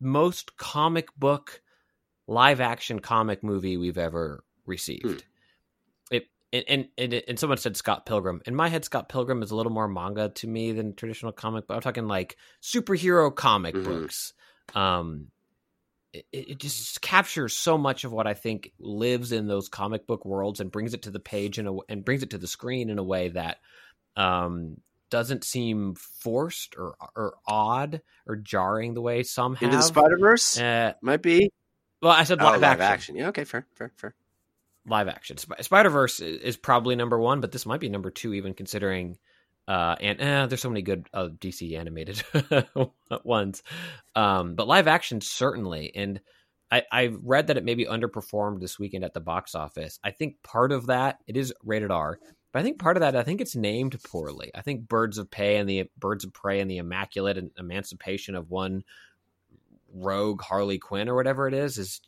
[0.00, 1.60] most comic book
[2.28, 5.22] live action comic movie we've ever received.
[5.22, 5.31] Hmm.
[6.52, 8.42] And, and and and someone said Scott Pilgrim.
[8.46, 11.66] In my head, Scott Pilgrim is a little more manga to me than traditional comic,
[11.66, 13.84] but I'm talking like superhero comic Mhm.
[13.84, 14.34] books.
[14.74, 15.28] Um,
[16.12, 20.26] it, it just captures so much of what I think lives in those comic book
[20.26, 22.90] worlds and brings it to the page in a, and brings it to the screen
[22.90, 23.56] in a way that
[24.16, 24.76] um,
[25.08, 29.62] doesn't seem forced or or odd or jarring the way some have.
[29.62, 30.60] Into the Spider Verse?
[30.60, 31.50] Uh, Might be.
[32.02, 32.92] well, I said Oh, live, live action.
[32.92, 33.16] action.
[33.16, 34.14] Yeah, okay, fair, fair, fair.
[34.86, 35.36] Live action.
[35.38, 39.18] Sp- Spider Verse is probably number one, but this might be number two, even considering.
[39.68, 42.22] Uh, and eh, there's so many good uh, DC animated
[43.24, 43.62] ones,
[44.16, 45.92] um, but live action certainly.
[45.94, 46.20] And
[46.72, 50.00] I, I read that it maybe underperformed this weekend at the box office.
[50.02, 52.18] I think part of that it is rated R,
[52.50, 54.50] but I think part of that I think it's named poorly.
[54.54, 58.34] I think Birds of Prey and the Birds of Prey and the Immaculate and Emancipation
[58.34, 58.82] of one
[59.94, 62.00] rogue Harley Quinn or whatever it is is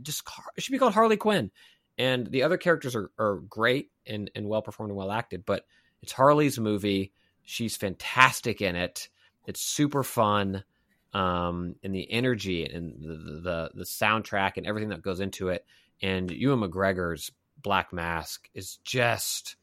[0.00, 0.22] just
[0.56, 1.50] it should be called Harley Quinn.
[1.98, 5.66] And the other characters are, are great and, and well performed and well acted, but
[6.02, 7.12] it's Harley's movie.
[7.42, 9.08] She's fantastic in it.
[9.46, 10.64] It's super fun.
[11.12, 15.64] Um, and the energy and the, the the soundtrack and everything that goes into it.
[16.02, 19.56] And Ewan McGregor's Black Mask is just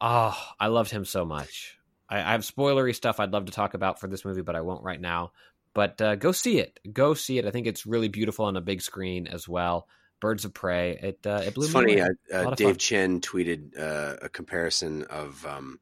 [0.00, 1.76] oh, I loved him so much.
[2.08, 4.60] I, I have spoilery stuff I'd love to talk about for this movie, but I
[4.60, 5.32] won't right now.
[5.74, 6.80] But uh, go see it.
[6.92, 7.44] Go see it.
[7.44, 9.86] I think it's really beautiful on a big screen as well.
[10.20, 10.98] Birds of Prey.
[11.00, 11.98] It uh, it blew It's me funny.
[11.98, 12.08] away.
[12.32, 12.78] Uh, uh, Dave fun.
[12.78, 15.80] Chen tweeted uh, a comparison of um,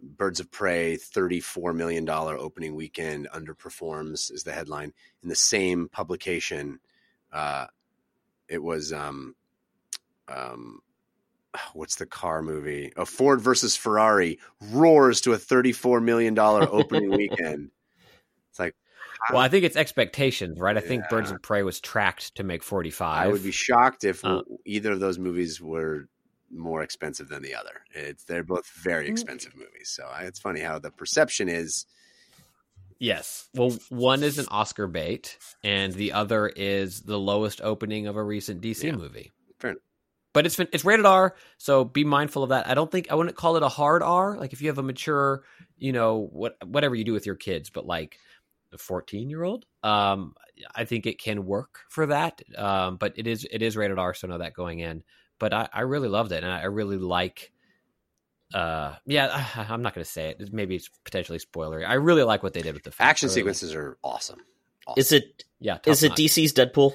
[0.00, 4.92] Birds of Prey, $34 million opening weekend, underperforms, is the headline.
[5.22, 6.78] In the same publication,
[7.32, 7.66] uh,
[8.48, 9.34] it was, um,
[10.28, 10.80] um,
[11.72, 12.92] what's the car movie?
[12.96, 17.70] A Ford versus Ferrari roars to a $34 million opening weekend.
[18.50, 18.76] It's like,
[19.32, 20.76] Well, I think it's expectations, right?
[20.76, 23.26] I think Birds of Prey was tracked to make forty five.
[23.26, 26.08] I would be shocked if Uh, either of those movies were
[26.50, 27.82] more expensive than the other.
[27.94, 29.10] It's they're both very Mm.
[29.10, 29.90] expensive movies.
[29.90, 31.86] So I, it's funny how the perception is
[33.00, 33.48] Yes.
[33.54, 38.22] Well, one is an Oscar bait, and the other is the lowest opening of a
[38.22, 38.96] recent DC Yeah.
[38.96, 39.32] movie.
[39.58, 39.82] Fair enough.
[40.32, 42.68] But it's it's rated R, so be mindful of that.
[42.68, 44.36] I don't think I wouldn't call it a hard R.
[44.36, 45.44] Like if you have a mature,
[45.76, 48.18] you know, what whatever you do with your kids, but like
[48.74, 50.34] a fourteen year old, um,
[50.74, 52.42] I think it can work for that.
[52.56, 55.02] Um, but it is it is rated R, so know that going in.
[55.38, 57.52] But I, I really loved it, and I really like.
[58.52, 60.52] Uh, yeah, I, I'm not going to say it.
[60.52, 61.88] Maybe it's potentially spoilery.
[61.88, 63.34] I really like what they did with the film action early.
[63.34, 64.40] sequences are awesome.
[64.86, 65.00] awesome.
[65.00, 66.30] Is it Yeah, is it top-notch.
[66.30, 66.94] DC's Deadpool?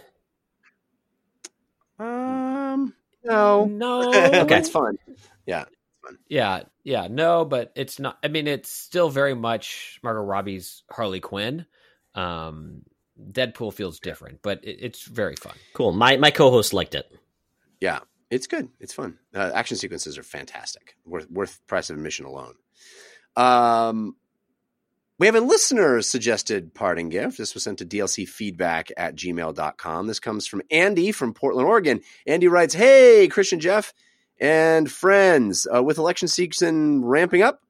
[2.00, 2.94] Um,
[3.26, 3.66] no.
[3.66, 4.10] No,
[4.44, 4.98] okay, it's fun.
[5.46, 5.66] Yeah,
[6.28, 8.18] Yeah, yeah, no, but it's not.
[8.24, 11.66] I mean, it's still very much Margot Robbie's Harley Quinn.
[12.16, 12.84] Um,
[13.32, 15.54] Deadpool feels different, but it, it's very fun.
[15.74, 15.92] Cool.
[15.92, 17.12] My my co-host liked it.
[17.80, 18.00] yeah,
[18.30, 18.70] it's good.
[18.80, 19.18] It's fun.
[19.34, 20.96] Uh, action sequences are fantastic.
[21.06, 22.56] Worth worth price of admission alone.
[23.36, 24.16] Um,
[25.18, 27.38] we have a listener suggested parting gift.
[27.38, 30.08] This was sent to DLC feedback at gmail.com.
[30.08, 32.00] This comes from Andy from Portland, Oregon.
[32.26, 33.94] Andy writes, Hey, Christian Jeff
[34.40, 37.62] and friends, uh, with election season ramping up,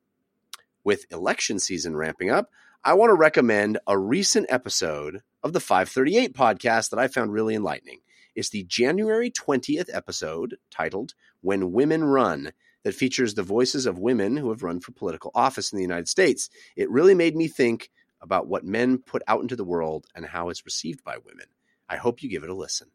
[0.84, 2.50] with election season ramping up,
[2.84, 7.56] I want to recommend a recent episode of the 538 podcast that I found really
[7.56, 8.00] enlightening.
[8.36, 12.52] It's the January 20th episode titled When Women Run
[12.84, 16.08] that features the voices of women who have run for political office in the United
[16.08, 16.50] States.
[16.76, 17.90] It really made me think
[18.22, 21.48] about what men put out into the world and how it's received by women.
[21.90, 22.92] I hope you give it a listen.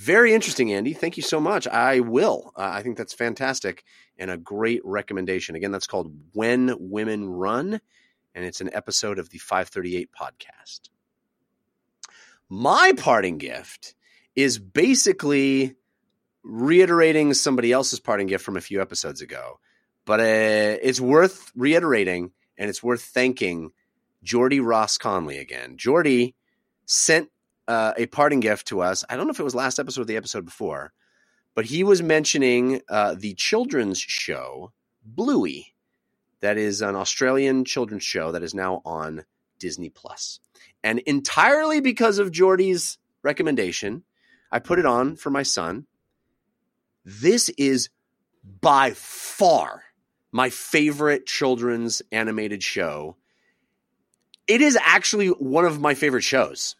[0.00, 0.94] Very interesting, Andy.
[0.94, 1.66] Thank you so much.
[1.66, 2.52] I will.
[2.56, 3.84] Uh, I think that's fantastic
[4.18, 5.56] and a great recommendation.
[5.56, 7.82] Again, that's called When Women Run,
[8.34, 10.88] and it's an episode of the 538 podcast.
[12.48, 13.94] My parting gift
[14.34, 15.76] is basically
[16.42, 19.60] reiterating somebody else's parting gift from a few episodes ago.
[20.06, 23.70] but uh, it's worth reiterating and it's worth thanking
[24.22, 25.76] Jordy Ross Conley again.
[25.76, 26.34] Jordy
[26.86, 27.28] sent
[27.70, 29.04] uh, a parting gift to us.
[29.08, 30.92] I don't know if it was last episode or the episode before,
[31.54, 34.72] but he was mentioning uh, the children's show
[35.04, 35.74] Bluey.
[36.40, 39.24] That is an Australian children's show that is now on
[39.60, 40.40] Disney Plus.
[40.82, 44.02] And entirely because of Jordy's recommendation,
[44.50, 45.86] I put it on for my son.
[47.04, 47.88] This is
[48.60, 49.84] by far
[50.32, 53.16] my favorite children's animated show.
[54.48, 56.74] It is actually one of my favorite shows.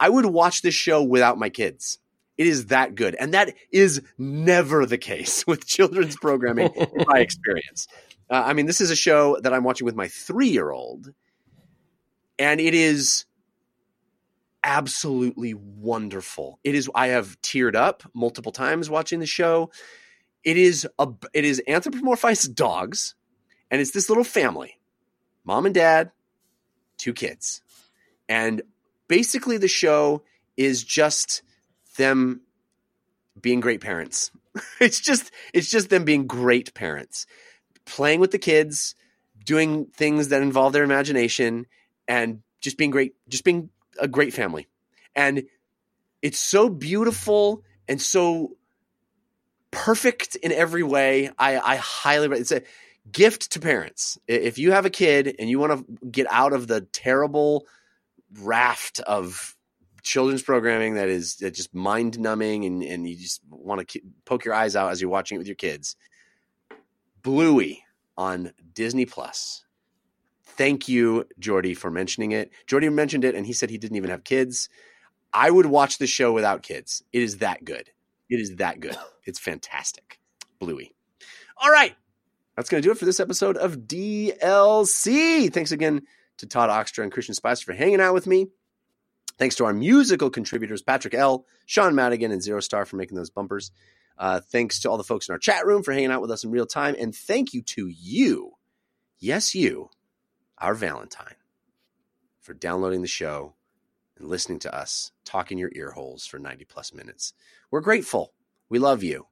[0.00, 1.98] I would watch this show without my kids.
[2.38, 3.14] It is that good.
[3.16, 7.86] And that is never the case with children's programming in my experience.
[8.30, 11.12] Uh, I mean, this is a show that I'm watching with my three year old,
[12.38, 13.26] and it is
[14.64, 16.58] absolutely wonderful.
[16.64, 19.70] It is, I have teared up multiple times watching the show.
[20.44, 23.14] It is a, it is anthropomorphized dogs,
[23.70, 24.78] and it's this little family,
[25.44, 26.12] mom and dad,
[26.96, 27.62] two kids,
[28.28, 28.62] and
[29.10, 30.22] basically the show
[30.56, 31.42] is just
[31.96, 32.42] them
[33.38, 34.30] being great parents.
[34.80, 37.26] it's just it's just them being great parents,
[37.84, 38.94] playing with the kids,
[39.44, 41.66] doing things that involve their imagination,
[42.06, 43.68] and just being great, just being
[43.98, 44.68] a great family.
[45.16, 45.42] And
[46.22, 48.56] it's so beautiful and so
[49.72, 51.30] perfect in every way.
[51.36, 52.62] I, I highly it's a
[53.10, 54.18] gift to parents.
[54.28, 57.66] If you have a kid and you want to get out of the terrible
[58.38, 59.56] raft of
[60.02, 64.44] children's programming that is that just mind numbing and, and you just want to poke
[64.44, 65.96] your eyes out as you're watching it with your kids.
[67.22, 67.84] Bluey
[68.16, 69.64] on Disney Plus.
[70.44, 72.50] Thank you, Jordy, for mentioning it.
[72.66, 74.68] Jordy mentioned it and he said he didn't even have kids.
[75.32, 77.02] I would watch the show without kids.
[77.12, 77.90] It is that good.
[78.28, 78.96] It is that good.
[79.26, 80.18] It's fantastic.
[80.58, 80.92] Bluey.
[81.56, 81.94] All right.
[82.56, 85.52] That's going to do it for this episode of DLC.
[85.52, 86.02] Thanks again
[86.40, 88.48] to Todd Oxtra and Christian Spicer for hanging out with me.
[89.38, 93.30] Thanks to our musical contributors, Patrick L., Sean Madigan, and Zero Star for making those
[93.30, 93.70] bumpers.
[94.18, 96.44] Uh, thanks to all the folks in our chat room for hanging out with us
[96.44, 96.94] in real time.
[96.98, 98.52] And thank you to you,
[99.18, 99.88] yes, you,
[100.58, 101.36] our Valentine,
[102.40, 103.54] for downloading the show
[104.18, 107.32] and listening to us talk in your ear holes for 90 plus minutes.
[107.70, 108.34] We're grateful.
[108.68, 109.26] We love you.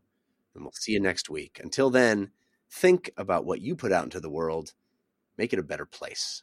[0.55, 1.61] And we'll see you next week.
[1.63, 2.31] Until then,
[2.71, 4.73] think about what you put out into the world,
[5.37, 6.43] make it a better place.